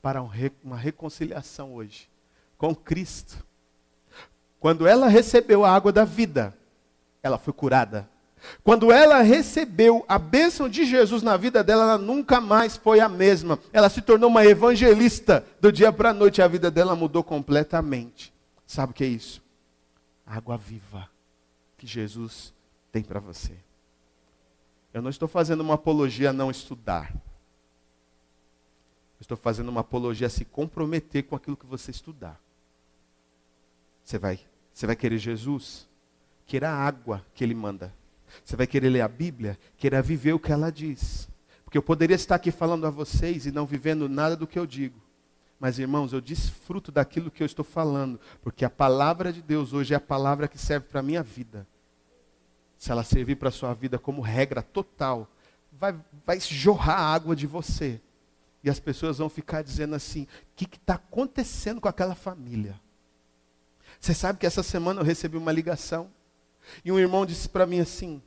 para 0.00 0.22
uma 0.64 0.76
reconciliação 0.76 1.74
hoje 1.74 2.10
com 2.56 2.74
Cristo. 2.74 3.44
Quando 4.58 4.86
ela 4.86 5.08
recebeu 5.08 5.64
a 5.64 5.74
água 5.74 5.92
da 5.92 6.04
vida, 6.04 6.56
ela 7.22 7.36
foi 7.36 7.52
curada. 7.52 8.08
Quando 8.64 8.92
ela 8.92 9.22
recebeu 9.22 10.04
a 10.08 10.18
bênção 10.18 10.68
de 10.68 10.84
Jesus 10.84 11.22
na 11.22 11.36
vida 11.36 11.62
dela, 11.62 11.84
ela 11.84 11.98
nunca 11.98 12.40
mais 12.40 12.76
foi 12.76 13.00
a 13.00 13.08
mesma. 13.08 13.58
Ela 13.72 13.88
se 13.88 14.00
tornou 14.00 14.28
uma 14.28 14.44
evangelista. 14.44 15.44
Do 15.60 15.72
dia 15.72 15.92
para 15.92 16.10
a 16.10 16.14
noite, 16.14 16.42
a 16.42 16.48
vida 16.48 16.70
dela 16.70 16.94
mudou 16.94 17.22
completamente. 17.22 18.32
Sabe 18.66 18.92
o 18.92 18.94
que 18.94 19.04
é 19.04 19.08
isso? 19.08 19.42
Água 20.26 20.56
viva 20.56 21.08
que 21.76 21.86
Jesus 21.86 22.52
tem 22.90 23.02
para 23.02 23.20
você. 23.20 23.56
Eu 24.92 25.02
não 25.02 25.10
estou 25.10 25.26
fazendo 25.28 25.60
uma 25.60 25.74
apologia 25.74 26.30
a 26.30 26.32
não 26.32 26.50
estudar. 26.50 27.12
Estou 29.20 29.36
fazendo 29.36 29.68
uma 29.68 29.80
apologia 29.80 30.26
a 30.26 30.30
se 30.30 30.44
comprometer 30.44 31.22
com 31.22 31.36
aquilo 31.36 31.56
que 31.56 31.64
você 31.64 31.90
estudar. 31.90 32.40
Você 34.04 34.18
vai, 34.18 34.40
você 34.72 34.86
vai 34.86 34.96
querer 34.96 35.18
Jesus? 35.18 35.88
Queira 36.44 36.70
a 36.70 36.76
água 36.76 37.24
que 37.32 37.42
ele 37.44 37.54
manda. 37.54 37.94
Você 38.44 38.56
vai 38.56 38.66
querer 38.66 38.88
ler 38.88 39.00
a 39.00 39.08
Bíblia? 39.08 39.58
Queira 39.76 40.02
viver 40.02 40.32
o 40.32 40.38
que 40.38 40.52
ela 40.52 40.70
diz. 40.70 41.28
Porque 41.64 41.78
eu 41.78 41.82
poderia 41.82 42.16
estar 42.16 42.34
aqui 42.34 42.50
falando 42.50 42.86
a 42.86 42.90
vocês 42.90 43.46
e 43.46 43.52
não 43.52 43.66
vivendo 43.66 44.08
nada 44.08 44.36
do 44.36 44.46
que 44.46 44.58
eu 44.58 44.66
digo. 44.66 45.00
Mas, 45.58 45.78
irmãos, 45.78 46.12
eu 46.12 46.20
desfruto 46.20 46.90
daquilo 46.90 47.30
que 47.30 47.42
eu 47.42 47.46
estou 47.46 47.64
falando, 47.64 48.18
porque 48.42 48.64
a 48.64 48.70
palavra 48.70 49.32
de 49.32 49.40
Deus 49.40 49.72
hoje 49.72 49.94
é 49.94 49.96
a 49.96 50.00
palavra 50.00 50.48
que 50.48 50.58
serve 50.58 50.88
para 50.88 51.00
a 51.00 51.04
minha 51.04 51.22
vida. 51.22 51.66
Se 52.76 52.90
ela 52.90 53.04
servir 53.04 53.36
para 53.36 53.48
a 53.48 53.52
sua 53.52 53.72
vida 53.72 53.96
como 53.96 54.20
regra 54.20 54.60
total, 54.60 55.30
vai, 55.70 55.94
vai 56.26 56.40
jorrar 56.40 56.98
água 56.98 57.36
de 57.36 57.46
você. 57.46 58.00
E 58.64 58.68
as 58.68 58.80
pessoas 58.80 59.18
vão 59.18 59.28
ficar 59.28 59.62
dizendo 59.62 59.94
assim: 59.94 60.22
o 60.22 60.26
que 60.56 60.64
está 60.64 60.94
acontecendo 60.94 61.80
com 61.80 61.88
aquela 61.88 62.14
família? 62.14 62.80
Você 64.00 64.14
sabe 64.14 64.40
que 64.40 64.46
essa 64.46 64.62
semana 64.62 65.00
eu 65.00 65.04
recebi 65.04 65.36
uma 65.36 65.52
ligação 65.52 66.10
e 66.84 66.92
um 66.92 66.98
irmão 66.98 67.26
disse 67.26 67.48
para 67.48 67.66
mim 67.66 67.80
assim: 67.80 68.22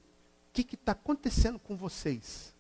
o 0.50 0.54
que 0.54 0.76
está 0.76 0.92
acontecendo 0.92 1.60
com 1.60 1.76
vocês? 1.76 2.54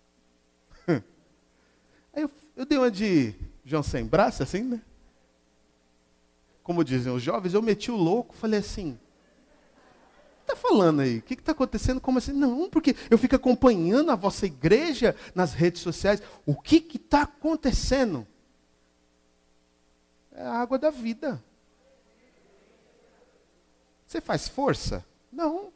Aí 0.88 2.23
eu, 2.23 2.32
eu 2.55 2.65
dei 2.65 2.78
uma 2.78 2.91
de 2.91 3.34
João 3.63 3.84
sem 3.84 4.05
braço, 4.05 4.43
assim, 4.43 4.63
né? 4.63 4.82
Como 6.63 6.84
dizem 6.84 7.13
os 7.13 7.21
jovens, 7.21 7.53
eu 7.53 7.61
meti 7.61 7.91
o 7.91 7.95
louco, 7.95 8.36
falei 8.36 8.59
assim: 8.59 8.97
está 10.45 10.55
falando 10.55 11.01
aí? 11.01 11.17
O 11.17 11.21
que 11.21 11.34
está 11.34 11.51
acontecendo? 11.51 11.99
Como 11.99 12.19
assim? 12.19 12.32
Não, 12.32 12.69
porque 12.69 12.95
eu 13.09 13.17
fico 13.17 13.36
acompanhando 13.36 14.11
a 14.11 14.15
vossa 14.15 14.45
igreja 14.45 15.15
nas 15.34 15.53
redes 15.53 15.82
sociais. 15.82 16.21
O 16.45 16.55
que 16.55 16.86
está 16.95 17.23
acontecendo? 17.23 18.26
É 20.32 20.43
a 20.43 20.53
água 20.53 20.78
da 20.78 20.91
vida. 20.91 21.43
Você 24.05 24.21
faz 24.21 24.47
força? 24.47 25.03
Não. 25.36 25.73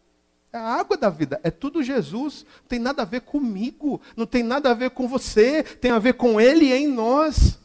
É 0.54 0.58
a 0.58 0.64
água 0.64 0.96
da 0.96 1.10
vida. 1.10 1.40
É 1.44 1.52
tudo 1.52 1.84
Jesus. 1.84 2.46
Não 2.62 2.68
tem 2.70 2.80
nada 2.80 3.02
a 3.02 3.06
ver 3.06 3.22
comigo. 3.22 4.02
Não 4.16 4.26
tem 4.26 4.42
nada 4.42 4.72
a 4.72 4.74
ver 4.74 4.92
com 4.92 5.08
você. 5.08 5.62
Tem 5.62 5.92
a 5.92 6.00
ver 6.00 6.14
com 6.14 6.40
Ele 6.40 6.74
em 6.74 6.88
nós. 6.88 7.60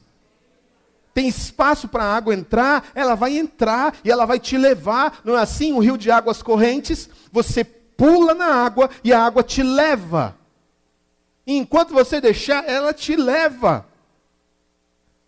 tem 1.14 1.28
espaço 1.28 1.86
para 1.86 2.02
a 2.02 2.16
água 2.16 2.34
entrar, 2.34 2.90
ela 2.92 3.14
vai 3.14 3.38
entrar 3.38 3.96
e 4.04 4.10
ela 4.10 4.26
vai 4.26 4.40
te 4.40 4.58
levar. 4.58 5.20
Não 5.24 5.38
é 5.38 5.40
assim? 5.40 5.72
Um 5.72 5.78
rio 5.78 5.96
de 5.96 6.10
águas 6.10 6.42
correntes, 6.42 7.08
você 7.30 7.62
pula 7.62 8.34
na 8.34 8.46
água 8.46 8.90
e 9.04 9.12
a 9.12 9.24
água 9.24 9.44
te 9.44 9.62
leva. 9.62 10.36
E 11.46 11.56
enquanto 11.56 11.94
você 11.94 12.20
deixar, 12.20 12.68
ela 12.68 12.92
te 12.92 13.14
leva. 13.14 13.86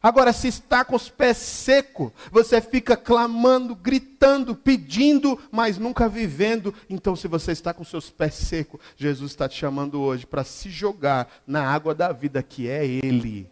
Agora, 0.03 0.33
se 0.33 0.47
está 0.49 0.85
com 0.85 0.95
os 0.95 1.09
pés 1.09 1.37
secos, 1.39 2.13
você 2.31 2.61
fica 2.61 2.97
clamando, 2.97 3.75
gritando, 3.75 4.55
pedindo, 4.55 5.39
mas 5.51 5.79
nunca 5.79 6.09
vivendo. 6.09 6.73
Então, 6.89 7.17
se 7.17 7.27
você 7.27 7.53
está 7.53 7.73
com 7.73 7.83
seus 7.83 8.11
pés 8.11 8.35
secos, 8.35 8.81
Jesus 8.97 9.33
está 9.33 9.49
te 9.49 9.59
chamando 9.59 10.01
hoje 10.01 10.27
para 10.27 10.45
se 10.45 10.69
jogar 10.71 11.29
na 11.47 11.67
água 11.67 11.95
da 11.95 12.13
vida, 12.13 12.43
que 12.43 12.69
é 12.69 12.87
Ele. 12.87 13.51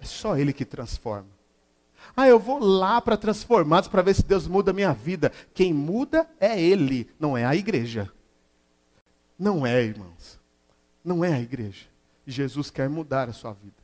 É 0.00 0.04
só 0.04 0.36
Ele 0.36 0.52
que 0.52 0.64
transforma. 0.64 1.28
Ah, 2.16 2.26
eu 2.26 2.38
vou 2.38 2.58
lá 2.58 3.00
para 3.00 3.16
transformados 3.16 3.88
para 3.88 4.02
ver 4.02 4.14
se 4.14 4.24
Deus 4.24 4.46
muda 4.46 4.70
a 4.70 4.74
minha 4.74 4.92
vida. 4.92 5.30
Quem 5.52 5.74
muda 5.74 6.28
é 6.40 6.60
Ele, 6.60 7.10
não 7.18 7.36
é 7.36 7.44
a 7.44 7.54
igreja. 7.54 8.10
Não 9.38 9.66
é, 9.66 9.82
irmãos. 9.82 10.40
Não 11.04 11.24
é 11.24 11.32
a 11.32 11.40
igreja. 11.40 11.86
Jesus 12.26 12.70
quer 12.70 12.88
mudar 12.88 13.28
a 13.28 13.32
sua 13.32 13.52
vida 13.52 13.81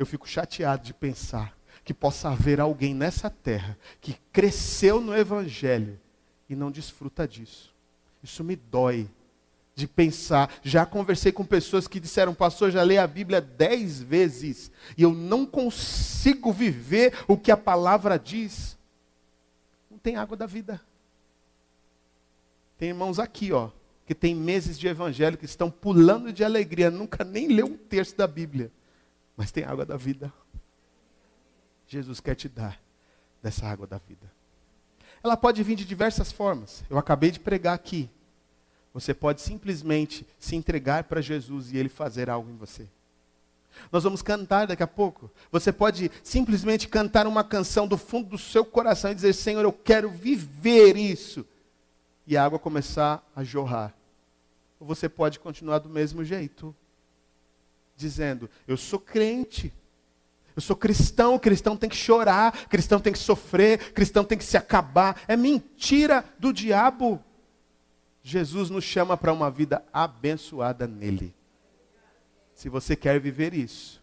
eu 0.00 0.06
fico 0.06 0.26
chateado 0.26 0.82
de 0.82 0.94
pensar 0.94 1.54
que 1.84 1.92
possa 1.92 2.30
haver 2.30 2.58
alguém 2.58 2.94
nessa 2.94 3.28
terra 3.28 3.76
que 4.00 4.16
cresceu 4.32 4.98
no 4.98 5.14
Evangelho 5.14 6.00
e 6.48 6.56
não 6.56 6.70
desfruta 6.70 7.28
disso. 7.28 7.74
Isso 8.22 8.42
me 8.42 8.56
dói 8.56 9.06
de 9.74 9.86
pensar. 9.86 10.50
Já 10.62 10.86
conversei 10.86 11.30
com 11.32 11.44
pessoas 11.44 11.86
que 11.86 12.00
disseram, 12.00 12.32
pastor, 12.32 12.70
já 12.70 12.82
li 12.82 12.96
a 12.96 13.06
Bíblia 13.06 13.42
dez 13.42 14.00
vezes 14.00 14.70
e 14.96 15.02
eu 15.02 15.12
não 15.12 15.44
consigo 15.44 16.50
viver 16.50 17.12
o 17.28 17.36
que 17.36 17.50
a 17.50 17.56
palavra 17.56 18.18
diz. 18.18 18.78
Não 19.90 19.98
tem 19.98 20.16
água 20.16 20.34
da 20.34 20.46
vida. 20.46 20.80
Tem 22.78 22.88
irmãos 22.88 23.18
aqui, 23.18 23.52
ó, 23.52 23.68
que 24.06 24.14
tem 24.14 24.34
meses 24.34 24.78
de 24.78 24.88
evangelho 24.88 25.36
que 25.36 25.44
estão 25.44 25.70
pulando 25.70 26.32
de 26.32 26.42
alegria, 26.42 26.90
nunca 26.90 27.22
nem 27.22 27.48
leu 27.48 27.66
um 27.66 27.76
terço 27.76 28.16
da 28.16 28.26
Bíblia 28.26 28.72
mas 29.40 29.50
tem 29.50 29.64
água 29.64 29.86
da 29.86 29.96
vida. 29.96 30.30
Jesus 31.88 32.20
quer 32.20 32.34
te 32.34 32.46
dar 32.46 32.78
dessa 33.42 33.66
água 33.66 33.86
da 33.86 33.96
vida. 33.96 34.30
Ela 35.24 35.34
pode 35.34 35.62
vir 35.62 35.76
de 35.76 35.86
diversas 35.86 36.30
formas. 36.30 36.84
Eu 36.90 36.98
acabei 36.98 37.30
de 37.30 37.40
pregar 37.40 37.74
aqui. 37.74 38.10
Você 38.92 39.14
pode 39.14 39.40
simplesmente 39.40 40.26
se 40.38 40.56
entregar 40.56 41.04
para 41.04 41.22
Jesus 41.22 41.72
e 41.72 41.78
ele 41.78 41.88
fazer 41.88 42.28
algo 42.28 42.50
em 42.50 42.56
você. 42.58 42.86
Nós 43.90 44.04
vamos 44.04 44.20
cantar 44.20 44.66
daqui 44.66 44.82
a 44.82 44.86
pouco. 44.86 45.30
Você 45.50 45.72
pode 45.72 46.10
simplesmente 46.22 46.86
cantar 46.86 47.26
uma 47.26 47.42
canção 47.42 47.88
do 47.88 47.96
fundo 47.96 48.28
do 48.28 48.38
seu 48.38 48.62
coração 48.62 49.10
e 49.10 49.14
dizer: 49.14 49.32
Senhor, 49.32 49.64
eu 49.64 49.72
quero 49.72 50.10
viver 50.10 50.98
isso. 50.98 51.46
E 52.26 52.36
a 52.36 52.44
água 52.44 52.58
começar 52.58 53.26
a 53.34 53.42
jorrar. 53.42 53.94
Ou 54.78 54.86
você 54.86 55.08
pode 55.08 55.40
continuar 55.40 55.78
do 55.78 55.88
mesmo 55.88 56.22
jeito 56.22 56.76
dizendo: 58.00 58.50
Eu 58.66 58.76
sou 58.76 58.98
crente. 58.98 59.72
Eu 60.56 60.62
sou 60.62 60.74
cristão, 60.74 61.38
cristão 61.38 61.76
tem 61.76 61.88
que 61.88 61.96
chorar, 61.96 62.66
cristão 62.66 62.98
tem 62.98 63.12
que 63.12 63.18
sofrer, 63.18 63.92
cristão 63.92 64.24
tem 64.24 64.36
que 64.36 64.44
se 64.44 64.56
acabar. 64.56 65.22
É 65.28 65.36
mentira 65.36 66.24
do 66.38 66.52
diabo. 66.52 67.22
Jesus 68.22 68.68
nos 68.68 68.84
chama 68.84 69.16
para 69.16 69.32
uma 69.32 69.50
vida 69.50 69.82
abençoada 69.92 70.86
nele. 70.86 71.32
Se 72.52 72.68
você 72.68 72.94
quer 72.96 73.18
viver 73.20 73.54
isso, 73.54 74.02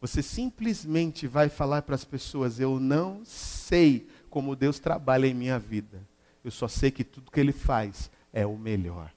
você 0.00 0.22
simplesmente 0.22 1.26
vai 1.26 1.48
falar 1.48 1.82
para 1.82 1.94
as 1.94 2.04
pessoas: 2.04 2.60
Eu 2.60 2.78
não 2.78 3.24
sei 3.24 4.06
como 4.28 4.54
Deus 4.54 4.78
trabalha 4.78 5.26
em 5.26 5.34
minha 5.34 5.58
vida. 5.58 6.06
Eu 6.44 6.50
só 6.50 6.68
sei 6.68 6.90
que 6.90 7.02
tudo 7.02 7.30
que 7.30 7.40
Ele 7.40 7.52
faz 7.52 8.10
é 8.32 8.46
o 8.46 8.56
melhor. 8.56 9.10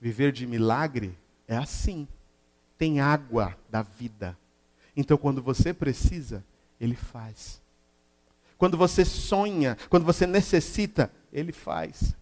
Viver 0.00 0.30
de 0.30 0.46
milagre 0.46 1.18
é 1.46 1.56
assim 1.56 2.06
tem 2.78 3.00
água 3.00 3.58
da 3.68 3.82
vida. 3.82 4.38
Então, 4.96 5.18
quando 5.18 5.42
você 5.42 5.74
precisa, 5.74 6.44
Ele 6.80 6.94
faz. 6.94 7.60
Quando 8.56 8.76
você 8.76 9.04
sonha, 9.04 9.76
quando 9.90 10.04
você 10.04 10.26
necessita, 10.26 11.12
Ele 11.32 11.52
faz. 11.52 12.16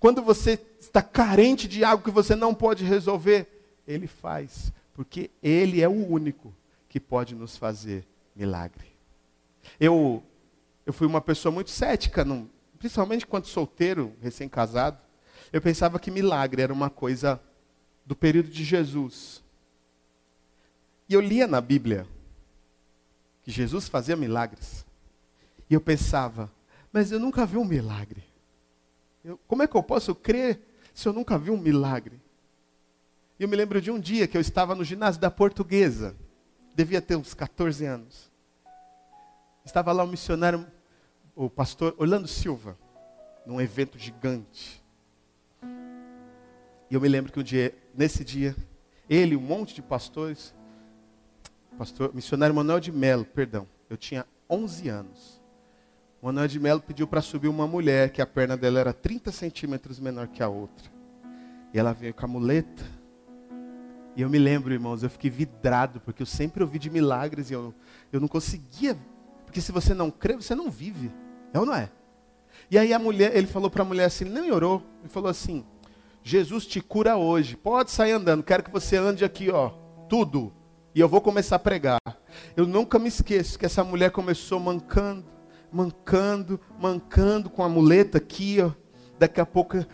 Quando 0.00 0.22
você 0.22 0.60
está 0.80 1.02
carente 1.02 1.68
de 1.68 1.84
algo 1.84 2.02
que 2.04 2.10
você 2.10 2.34
não 2.34 2.54
pode 2.54 2.84
resolver, 2.84 3.46
Ele 3.86 4.06
faz. 4.06 4.72
Porque 4.94 5.30
Ele 5.42 5.82
é 5.82 5.88
o 5.88 6.08
único 6.08 6.54
que 6.88 6.98
pode 6.98 7.34
nos 7.34 7.56
fazer 7.56 8.06
milagre. 8.34 8.86
Eu, 9.78 10.22
eu 10.84 10.92
fui 10.92 11.06
uma 11.06 11.20
pessoa 11.20 11.52
muito 11.52 11.70
cética, 11.70 12.26
principalmente 12.78 13.26
quando 13.26 13.46
solteiro, 13.46 14.12
recém-casado. 14.20 14.98
Eu 15.52 15.60
pensava 15.60 15.98
que 15.98 16.10
milagre 16.10 16.62
era 16.62 16.72
uma 16.72 16.90
coisa 16.90 17.40
do 18.04 18.16
período 18.16 18.50
de 18.50 18.64
Jesus. 18.64 19.41
E 21.12 21.14
eu 21.14 21.20
lia 21.20 21.46
na 21.46 21.60
Bíblia 21.60 22.06
que 23.42 23.50
Jesus 23.50 23.86
fazia 23.86 24.16
milagres. 24.16 24.86
E 25.68 25.74
eu 25.74 25.80
pensava, 25.80 26.50
mas 26.90 27.12
eu 27.12 27.20
nunca 27.20 27.44
vi 27.44 27.58
um 27.58 27.66
milagre. 27.66 28.24
Eu, 29.22 29.38
como 29.46 29.62
é 29.62 29.66
que 29.66 29.76
eu 29.76 29.82
posso 29.82 30.14
crer 30.14 30.58
se 30.94 31.06
eu 31.06 31.12
nunca 31.12 31.36
vi 31.36 31.50
um 31.50 31.58
milagre? 31.58 32.18
E 33.38 33.42
eu 33.42 33.48
me 33.48 33.54
lembro 33.54 33.78
de 33.78 33.90
um 33.90 34.00
dia 34.00 34.26
que 34.26 34.38
eu 34.38 34.40
estava 34.40 34.74
no 34.74 34.82
ginásio 34.82 35.20
da 35.20 35.30
Portuguesa. 35.30 36.16
Devia 36.74 37.02
ter 37.02 37.14
uns 37.14 37.34
14 37.34 37.84
anos. 37.84 38.32
Estava 39.66 39.92
lá 39.92 40.04
o 40.04 40.06
um 40.06 40.10
missionário, 40.10 40.66
o 41.36 41.50
pastor 41.50 41.94
Orlando 41.98 42.26
Silva, 42.26 42.78
num 43.44 43.60
evento 43.60 43.98
gigante. 43.98 44.82
E 46.90 46.94
eu 46.94 47.00
me 47.02 47.08
lembro 47.08 47.30
que 47.30 47.38
um 47.38 47.42
dia, 47.42 47.76
nesse 47.94 48.24
dia, 48.24 48.56
ele 49.10 49.34
e 49.34 49.36
um 49.36 49.42
monte 49.42 49.74
de 49.74 49.82
pastores 49.82 50.54
pastor, 51.76 52.14
missionário 52.14 52.54
Manuel 52.54 52.80
de 52.80 52.92
Melo, 52.92 53.24
perdão, 53.24 53.66
eu 53.88 53.96
tinha 53.96 54.26
11 54.48 54.88
anos. 54.88 55.42
Manuel 56.22 56.46
de 56.46 56.60
Melo 56.60 56.80
pediu 56.80 57.06
para 57.06 57.20
subir 57.20 57.48
uma 57.48 57.66
mulher 57.66 58.10
que 58.10 58.22
a 58.22 58.26
perna 58.26 58.56
dela 58.56 58.78
era 58.78 58.92
30 58.92 59.32
centímetros 59.32 59.98
menor 59.98 60.28
que 60.28 60.42
a 60.42 60.48
outra. 60.48 60.90
E 61.74 61.78
ela 61.78 61.92
veio 61.92 62.14
com 62.14 62.24
a 62.24 62.28
muleta. 62.28 62.84
E 64.14 64.22
eu 64.22 64.30
me 64.30 64.38
lembro, 64.38 64.72
irmãos, 64.72 65.02
eu 65.02 65.10
fiquei 65.10 65.30
vidrado, 65.30 66.00
porque 66.00 66.22
eu 66.22 66.26
sempre 66.26 66.62
ouvi 66.62 66.78
de 66.78 66.90
milagres 66.90 67.50
e 67.50 67.54
eu, 67.54 67.74
eu 68.12 68.20
não 68.20 68.28
conseguia. 68.28 68.96
Porque 69.44 69.60
se 69.60 69.72
você 69.72 69.94
não 69.94 70.10
crê, 70.10 70.36
você 70.36 70.54
não 70.54 70.70
vive. 70.70 71.10
É 71.52 71.58
ou 71.58 71.66
não 71.66 71.74
é? 71.74 71.90
E 72.70 72.78
aí 72.78 72.92
a 72.92 72.98
mulher, 72.98 73.36
ele 73.36 73.46
falou 73.46 73.70
para 73.70 73.82
a 73.82 73.84
mulher 73.84 74.04
assim, 74.04 74.24
não 74.24 74.48
orou. 74.50 74.82
Ele 75.00 75.08
falou 75.08 75.28
assim: 75.28 75.64
Jesus 76.22 76.66
te 76.66 76.80
cura 76.80 77.16
hoje. 77.16 77.56
Pode 77.56 77.90
sair 77.90 78.12
andando. 78.12 78.42
Quero 78.42 78.62
que 78.62 78.70
você 78.70 78.96
ande 78.96 79.24
aqui, 79.24 79.50
ó. 79.50 79.70
Tudo. 80.08 80.52
E 80.94 81.00
eu 81.00 81.08
vou 81.08 81.20
começar 81.20 81.56
a 81.56 81.58
pregar. 81.58 81.98
Eu 82.54 82.66
nunca 82.66 82.98
me 82.98 83.08
esqueço 83.08 83.58
que 83.58 83.64
essa 83.64 83.82
mulher 83.82 84.10
começou 84.10 84.60
mancando, 84.60 85.24
mancando, 85.72 86.60
mancando 86.78 87.48
com 87.48 87.62
a 87.62 87.68
muleta 87.68 88.18
aqui, 88.18 88.58
ó. 88.60 88.72
Daqui 89.22 89.40
a 89.40 89.46
pouco 89.46 89.76
eh, 89.76 89.86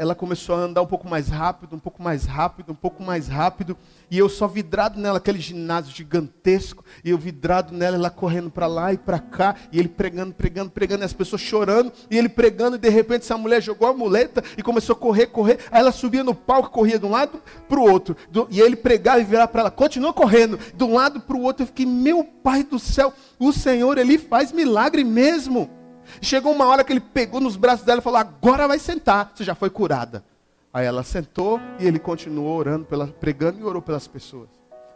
ela 0.00 0.12
começou 0.12 0.56
a 0.56 0.58
andar 0.58 0.82
um 0.82 0.86
pouco 0.86 1.08
mais 1.08 1.28
rápido, 1.28 1.76
um 1.76 1.78
pouco 1.78 2.02
mais 2.02 2.24
rápido, 2.24 2.72
um 2.72 2.74
pouco 2.74 3.00
mais 3.00 3.28
rápido. 3.28 3.78
E 4.10 4.18
eu 4.18 4.28
só 4.28 4.48
vidrado 4.48 4.98
nela, 4.98 5.18
aquele 5.18 5.38
ginásio 5.38 5.94
gigantesco. 5.94 6.84
E 7.04 7.10
eu 7.10 7.16
vidrado 7.16 7.72
nela, 7.72 7.94
ela 7.94 8.10
correndo 8.10 8.50
para 8.50 8.66
lá 8.66 8.92
e 8.92 8.98
para 8.98 9.20
cá. 9.20 9.54
E 9.70 9.78
ele 9.78 9.88
pregando, 9.88 10.34
pregando, 10.34 10.72
pregando. 10.72 11.04
E 11.04 11.06
as 11.06 11.12
pessoas 11.12 11.40
chorando. 11.40 11.92
E 12.10 12.18
ele 12.18 12.28
pregando. 12.28 12.74
E 12.74 12.78
de 12.80 12.88
repente 12.88 13.22
essa 13.22 13.38
mulher 13.38 13.62
jogou 13.62 13.86
a 13.86 13.94
muleta 13.94 14.42
e 14.58 14.64
começou 14.64 14.96
a 14.96 14.98
correr, 14.98 15.26
correr. 15.26 15.60
Aí 15.70 15.78
ela 15.78 15.92
subia 15.92 16.24
no 16.24 16.34
palco, 16.34 16.68
corria 16.68 16.98
de 16.98 17.06
um 17.06 17.10
lado 17.10 17.40
para 17.68 17.78
o 17.78 17.88
outro. 17.88 18.16
e 18.50 18.60
ele 18.60 18.74
pregava 18.74 19.20
e 19.20 19.24
virava 19.24 19.46
para 19.46 19.60
ela. 19.60 19.70
Continua 19.70 20.12
correndo. 20.12 20.58
De 20.74 20.82
um 20.82 20.94
lado 20.94 21.20
para 21.20 21.36
o 21.36 21.42
outro. 21.42 21.62
Eu 21.62 21.68
fiquei, 21.68 21.86
meu 21.86 22.24
pai 22.24 22.64
do 22.64 22.80
céu. 22.80 23.14
O 23.38 23.52
Senhor, 23.52 23.96
Ele 23.96 24.18
faz 24.18 24.50
milagre 24.50 25.04
mesmo. 25.04 25.81
Chegou 26.20 26.52
uma 26.52 26.66
hora 26.66 26.84
que 26.84 26.92
ele 26.92 27.00
pegou 27.00 27.40
nos 27.40 27.56
braços 27.56 27.84
dela 27.84 28.00
e 28.00 28.02
falou: 28.02 28.18
Agora 28.18 28.68
vai 28.68 28.78
sentar, 28.78 29.32
você 29.34 29.44
já 29.44 29.54
foi 29.54 29.70
curada. 29.70 30.24
Aí 30.72 30.86
ela 30.86 31.02
sentou 31.02 31.60
e 31.78 31.86
ele 31.86 31.98
continuou 31.98 32.56
orando, 32.56 32.86
pela, 32.86 33.06
pregando 33.06 33.60
e 33.60 33.64
orou 33.64 33.82
pelas 33.82 34.08
pessoas. 34.08 34.48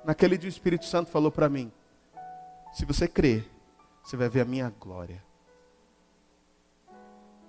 Naquele 0.05 0.39
dia 0.39 0.49
o 0.49 0.53
Espírito 0.53 0.85
Santo 0.87 1.11
falou 1.11 1.31
para 1.31 1.49
mim: 1.49 1.71
Se 2.73 2.85
você 2.85 3.07
crer, 3.07 3.49
você 4.03 4.17
vai 4.17 4.29
ver 4.29 4.43
a 4.43 4.45
minha 4.45 4.73
glória. 4.81 5.23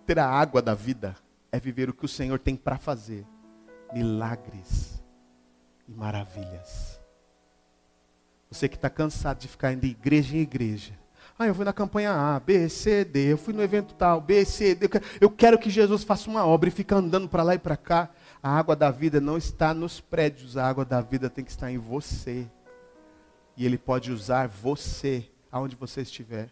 Ter 0.05 0.19
a 0.19 0.27
água 0.27 0.61
da 0.61 0.73
vida 0.73 1.15
é 1.51 1.59
viver 1.59 1.89
o 1.89 1.93
que 1.93 2.05
o 2.05 2.09
Senhor 2.09 2.39
tem 2.39 2.55
para 2.55 2.77
fazer: 2.77 3.25
milagres 3.93 5.01
e 5.87 5.91
maravilhas. 5.91 6.99
Você 8.49 8.67
que 8.67 8.75
está 8.75 8.89
cansado 8.89 9.39
de 9.39 9.47
ficar 9.47 9.73
indo 9.73 9.81
de 9.81 9.87
igreja 9.87 10.35
em 10.35 10.39
igreja, 10.39 10.93
ah, 11.39 11.45
eu 11.45 11.53
fui 11.53 11.63
na 11.63 11.73
campanha 11.73 12.11
A, 12.11 12.39
B, 12.39 12.67
C, 12.67 13.05
D, 13.05 13.33
eu 13.33 13.37
fui 13.37 13.53
no 13.53 13.61
evento 13.61 13.93
tal, 13.93 14.19
B, 14.19 14.43
C, 14.43 14.73
D. 14.73 14.89
Eu 15.21 15.29
quero 15.29 15.59
que 15.59 15.69
Jesus 15.69 16.03
faça 16.03 16.27
uma 16.27 16.43
obra 16.43 16.67
e 16.67 16.71
fica 16.71 16.95
andando 16.95 17.29
para 17.29 17.43
lá 17.43 17.53
e 17.53 17.59
para 17.59 17.77
cá. 17.77 18.09
A 18.41 18.57
água 18.57 18.75
da 18.75 18.89
vida 18.89 19.21
não 19.21 19.37
está 19.37 19.71
nos 19.71 19.99
prédios, 19.99 20.57
a 20.57 20.67
água 20.67 20.83
da 20.83 20.99
vida 20.99 21.29
tem 21.29 21.45
que 21.45 21.51
estar 21.51 21.71
em 21.71 21.77
você. 21.77 22.47
E 23.55 23.65
Ele 23.67 23.77
pode 23.77 24.11
usar 24.11 24.47
você 24.47 25.29
aonde 25.51 25.75
você 25.75 26.01
estiver. 26.01 26.49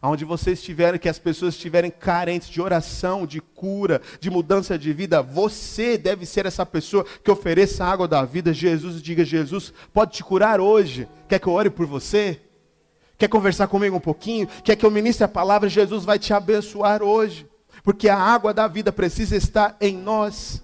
Aonde 0.00 0.24
você 0.24 0.52
estiver, 0.52 0.98
que 0.98 1.08
as 1.08 1.18
pessoas 1.18 1.54
estiverem 1.54 1.90
carentes 1.90 2.48
de 2.48 2.62
oração, 2.62 3.26
de 3.26 3.42
cura, 3.42 4.00
de 4.18 4.30
mudança 4.30 4.78
de 4.78 4.90
vida, 4.94 5.20
você 5.20 5.98
deve 5.98 6.24
ser 6.24 6.46
essa 6.46 6.64
pessoa 6.64 7.04
que 7.22 7.30
ofereça 7.30 7.84
a 7.84 7.90
água 7.90 8.08
da 8.08 8.24
vida. 8.24 8.54
Jesus 8.54 9.02
diga: 9.02 9.22
Jesus, 9.22 9.70
pode 9.92 10.12
te 10.12 10.24
curar 10.24 10.60
hoje. 10.60 11.06
Quer 11.28 11.38
que 11.38 11.46
eu 11.46 11.52
ore 11.52 11.68
por 11.68 11.84
você? 11.84 12.40
Quer 13.24 13.28
conversar 13.28 13.68
comigo 13.68 13.96
um 13.96 14.00
pouquinho? 14.00 14.46
Quer 14.62 14.76
que 14.76 14.84
eu 14.84 14.90
ministre 14.90 15.24
a 15.24 15.28
palavra? 15.28 15.66
Jesus 15.66 16.04
vai 16.04 16.18
te 16.18 16.34
abençoar 16.34 17.02
hoje. 17.02 17.48
Porque 17.82 18.06
a 18.06 18.18
água 18.18 18.52
da 18.52 18.68
vida 18.68 18.92
precisa 18.92 19.34
estar 19.34 19.78
em 19.80 19.96
nós. 19.96 20.62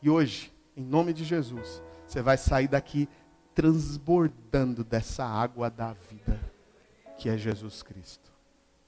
E 0.00 0.08
hoje, 0.08 0.52
em 0.76 0.84
nome 0.84 1.12
de 1.12 1.24
Jesus, 1.24 1.82
você 2.06 2.22
vai 2.22 2.36
sair 2.36 2.68
daqui 2.68 3.08
transbordando 3.52 4.84
dessa 4.84 5.24
água 5.24 5.68
da 5.68 5.92
vida, 6.08 6.38
que 7.18 7.28
é 7.28 7.36
Jesus 7.36 7.82
Cristo. 7.82 8.30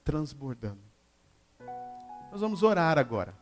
Transbordando. 0.05 0.79
Nós 2.31 2.41
vamos 2.41 2.63
orar 2.63 2.97
agora. 2.97 3.35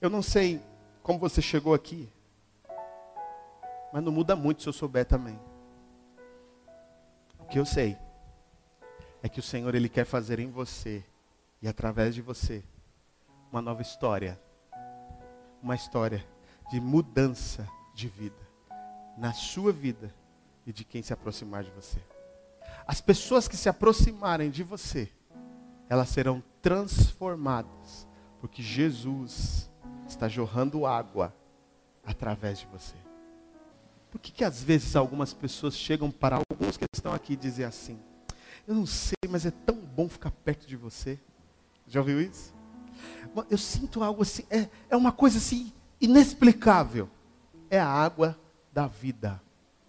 Eu 0.00 0.08
não 0.08 0.22
sei 0.22 0.62
como 1.02 1.18
você 1.18 1.42
chegou 1.42 1.74
aqui, 1.74 2.08
mas 3.92 4.00
não 4.00 4.12
muda 4.12 4.36
muito 4.36 4.62
se 4.62 4.68
eu 4.68 4.72
souber 4.72 5.04
também 5.04 5.49
que 7.50 7.58
eu 7.58 7.66
sei 7.66 7.98
é 9.22 9.28
que 9.28 9.40
o 9.40 9.42
Senhor 9.42 9.74
ele 9.74 9.88
quer 9.88 10.04
fazer 10.04 10.38
em 10.38 10.48
você 10.48 11.04
e 11.60 11.66
através 11.66 12.14
de 12.14 12.22
você 12.22 12.62
uma 13.50 13.60
nova 13.60 13.82
história. 13.82 14.40
Uma 15.60 15.74
história 15.74 16.24
de 16.70 16.80
mudança 16.80 17.68
de 17.92 18.08
vida 18.08 18.48
na 19.18 19.32
sua 19.32 19.72
vida 19.72 20.14
e 20.64 20.72
de 20.72 20.84
quem 20.84 21.02
se 21.02 21.12
aproximar 21.12 21.64
de 21.64 21.70
você. 21.72 21.98
As 22.86 23.00
pessoas 23.00 23.48
que 23.48 23.56
se 23.56 23.68
aproximarem 23.68 24.48
de 24.48 24.62
você, 24.62 25.12
elas 25.88 26.08
serão 26.08 26.42
transformadas, 26.62 28.06
porque 28.40 28.62
Jesus 28.62 29.68
está 30.06 30.28
jorrando 30.28 30.86
água 30.86 31.34
através 32.06 32.60
de 32.60 32.66
você. 32.66 32.96
Por 34.10 34.20
que, 34.20 34.32
que 34.32 34.44
às 34.44 34.62
vezes 34.62 34.96
algumas 34.96 35.32
pessoas 35.32 35.76
chegam 35.76 36.10
para 36.10 36.40
alguns 36.50 36.76
que 36.76 36.84
estão 36.92 37.12
aqui 37.12 37.34
e 37.34 37.36
dizem 37.36 37.64
assim: 37.64 37.98
Eu 38.66 38.74
não 38.74 38.86
sei, 38.86 39.14
mas 39.28 39.46
é 39.46 39.50
tão 39.50 39.76
bom 39.76 40.08
ficar 40.08 40.30
perto 40.30 40.66
de 40.66 40.76
você. 40.76 41.18
Já 41.86 42.00
ouviu 42.00 42.20
isso? 42.20 42.52
Eu 43.48 43.56
sinto 43.56 44.02
algo 44.02 44.22
assim, 44.22 44.44
é, 44.50 44.68
é 44.88 44.96
uma 44.96 45.12
coisa 45.12 45.38
assim 45.38 45.72
inexplicável. 46.00 47.08
É 47.70 47.78
a 47.78 47.86
água 47.86 48.38
da 48.72 48.86
vida. 48.86 49.40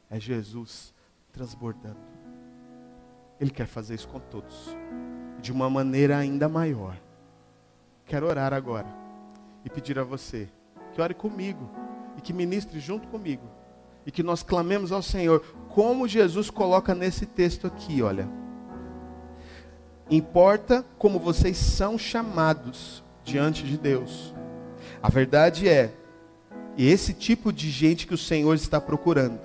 É 0.09 0.19
Jesus 0.19 0.93
transbordando. 1.31 1.99
Ele 3.39 3.49
quer 3.49 3.65
fazer 3.65 3.95
isso 3.95 4.07
com 4.07 4.19
todos. 4.19 4.75
De 5.41 5.51
uma 5.51 5.69
maneira 5.69 6.17
ainda 6.17 6.47
maior. 6.47 6.95
Quero 8.05 8.27
orar 8.27 8.53
agora 8.53 8.87
e 9.65 9.69
pedir 9.69 9.97
a 9.97 10.03
você 10.03 10.47
que 10.93 11.01
ore 11.01 11.13
comigo 11.13 11.69
e 12.17 12.21
que 12.21 12.33
ministre 12.33 12.79
junto 12.79 13.07
comigo 13.07 13.60
e 14.05 14.11
que 14.11 14.23
nós 14.23 14.43
clamemos 14.43 14.91
ao 14.91 15.01
Senhor, 15.01 15.41
como 15.69 16.07
Jesus 16.07 16.49
coloca 16.49 16.93
nesse 16.95 17.25
texto 17.25 17.67
aqui, 17.67 18.01
olha. 18.01 18.27
Importa 20.09 20.85
como 20.97 21.19
vocês 21.19 21.57
são 21.57 21.97
chamados 21.97 23.03
diante 23.23 23.63
de 23.63 23.77
Deus. 23.77 24.33
A 25.01 25.09
verdade 25.09 25.69
é, 25.69 25.93
esse 26.77 27.13
tipo 27.13 27.53
de 27.53 27.69
gente 27.69 28.07
que 28.07 28.13
o 28.13 28.17
Senhor 28.17 28.55
está 28.55 28.81
procurando, 28.81 29.39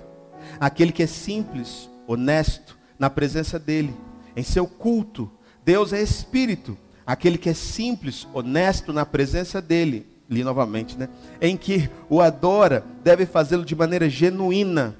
aquele 0.59 0.91
que 0.91 1.03
é 1.03 1.07
simples, 1.07 1.89
honesto 2.05 2.77
na 2.99 3.09
presença 3.09 3.57
dele, 3.57 3.95
em 4.35 4.43
seu 4.43 4.67
culto. 4.67 5.31
Deus 5.63 5.93
é 5.93 6.01
espírito, 6.01 6.77
aquele 7.05 7.37
que 7.37 7.49
é 7.49 7.53
simples, 7.53 8.27
honesto 8.33 8.91
na 8.91 9.05
presença 9.05 9.61
dele 9.61 10.16
li 10.29 10.43
novamente, 10.43 10.97
né? 10.97 11.09
Em 11.41 11.55
que 11.55 11.89
o 12.09 12.21
adora, 12.21 12.83
deve 13.03 13.25
fazê-lo 13.25 13.63
de 13.65 13.75
maneira 13.75 14.09
genuína, 14.09 14.95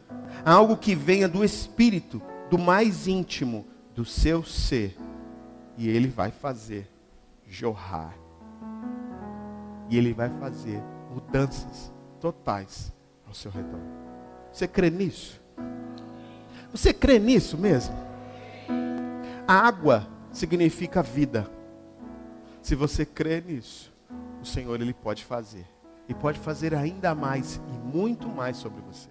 algo 0.45 0.77
que 0.77 0.95
venha 0.95 1.27
do 1.27 1.43
espírito, 1.43 2.21
do 2.49 2.57
mais 2.57 3.07
íntimo 3.07 3.65
do 3.93 4.05
seu 4.05 4.43
ser. 4.43 4.95
E 5.77 5.87
ele 5.89 6.07
vai 6.07 6.31
fazer 6.31 6.89
jorrar. 7.47 8.13
E 9.89 9.97
ele 9.97 10.13
vai 10.13 10.29
fazer 10.29 10.81
mudanças 11.13 11.91
totais 12.19 12.91
ao 13.25 13.33
seu 13.33 13.51
redor. 13.51 13.81
Você 14.51 14.67
crê 14.67 14.89
nisso? 14.89 15.41
Você 16.71 16.93
crê 16.93 17.19
nisso 17.19 17.57
mesmo? 17.57 17.95
A 19.47 19.53
água 19.53 20.07
significa 20.31 21.01
vida. 21.01 21.49
Se 22.61 22.75
você 22.75 23.05
crê 23.05 23.41
nisso, 23.41 23.93
o 24.47 24.49
Senhor 24.49 24.81
ele 24.81 24.93
pode 24.93 25.25
fazer. 25.25 25.65
E 26.07 26.13
pode 26.13 26.39
fazer 26.39 26.73
ainda 26.73 27.13
mais 27.13 27.59
e 27.67 27.97
muito 27.97 28.29
mais 28.29 28.55
sobre 28.55 28.81
você. 28.81 29.09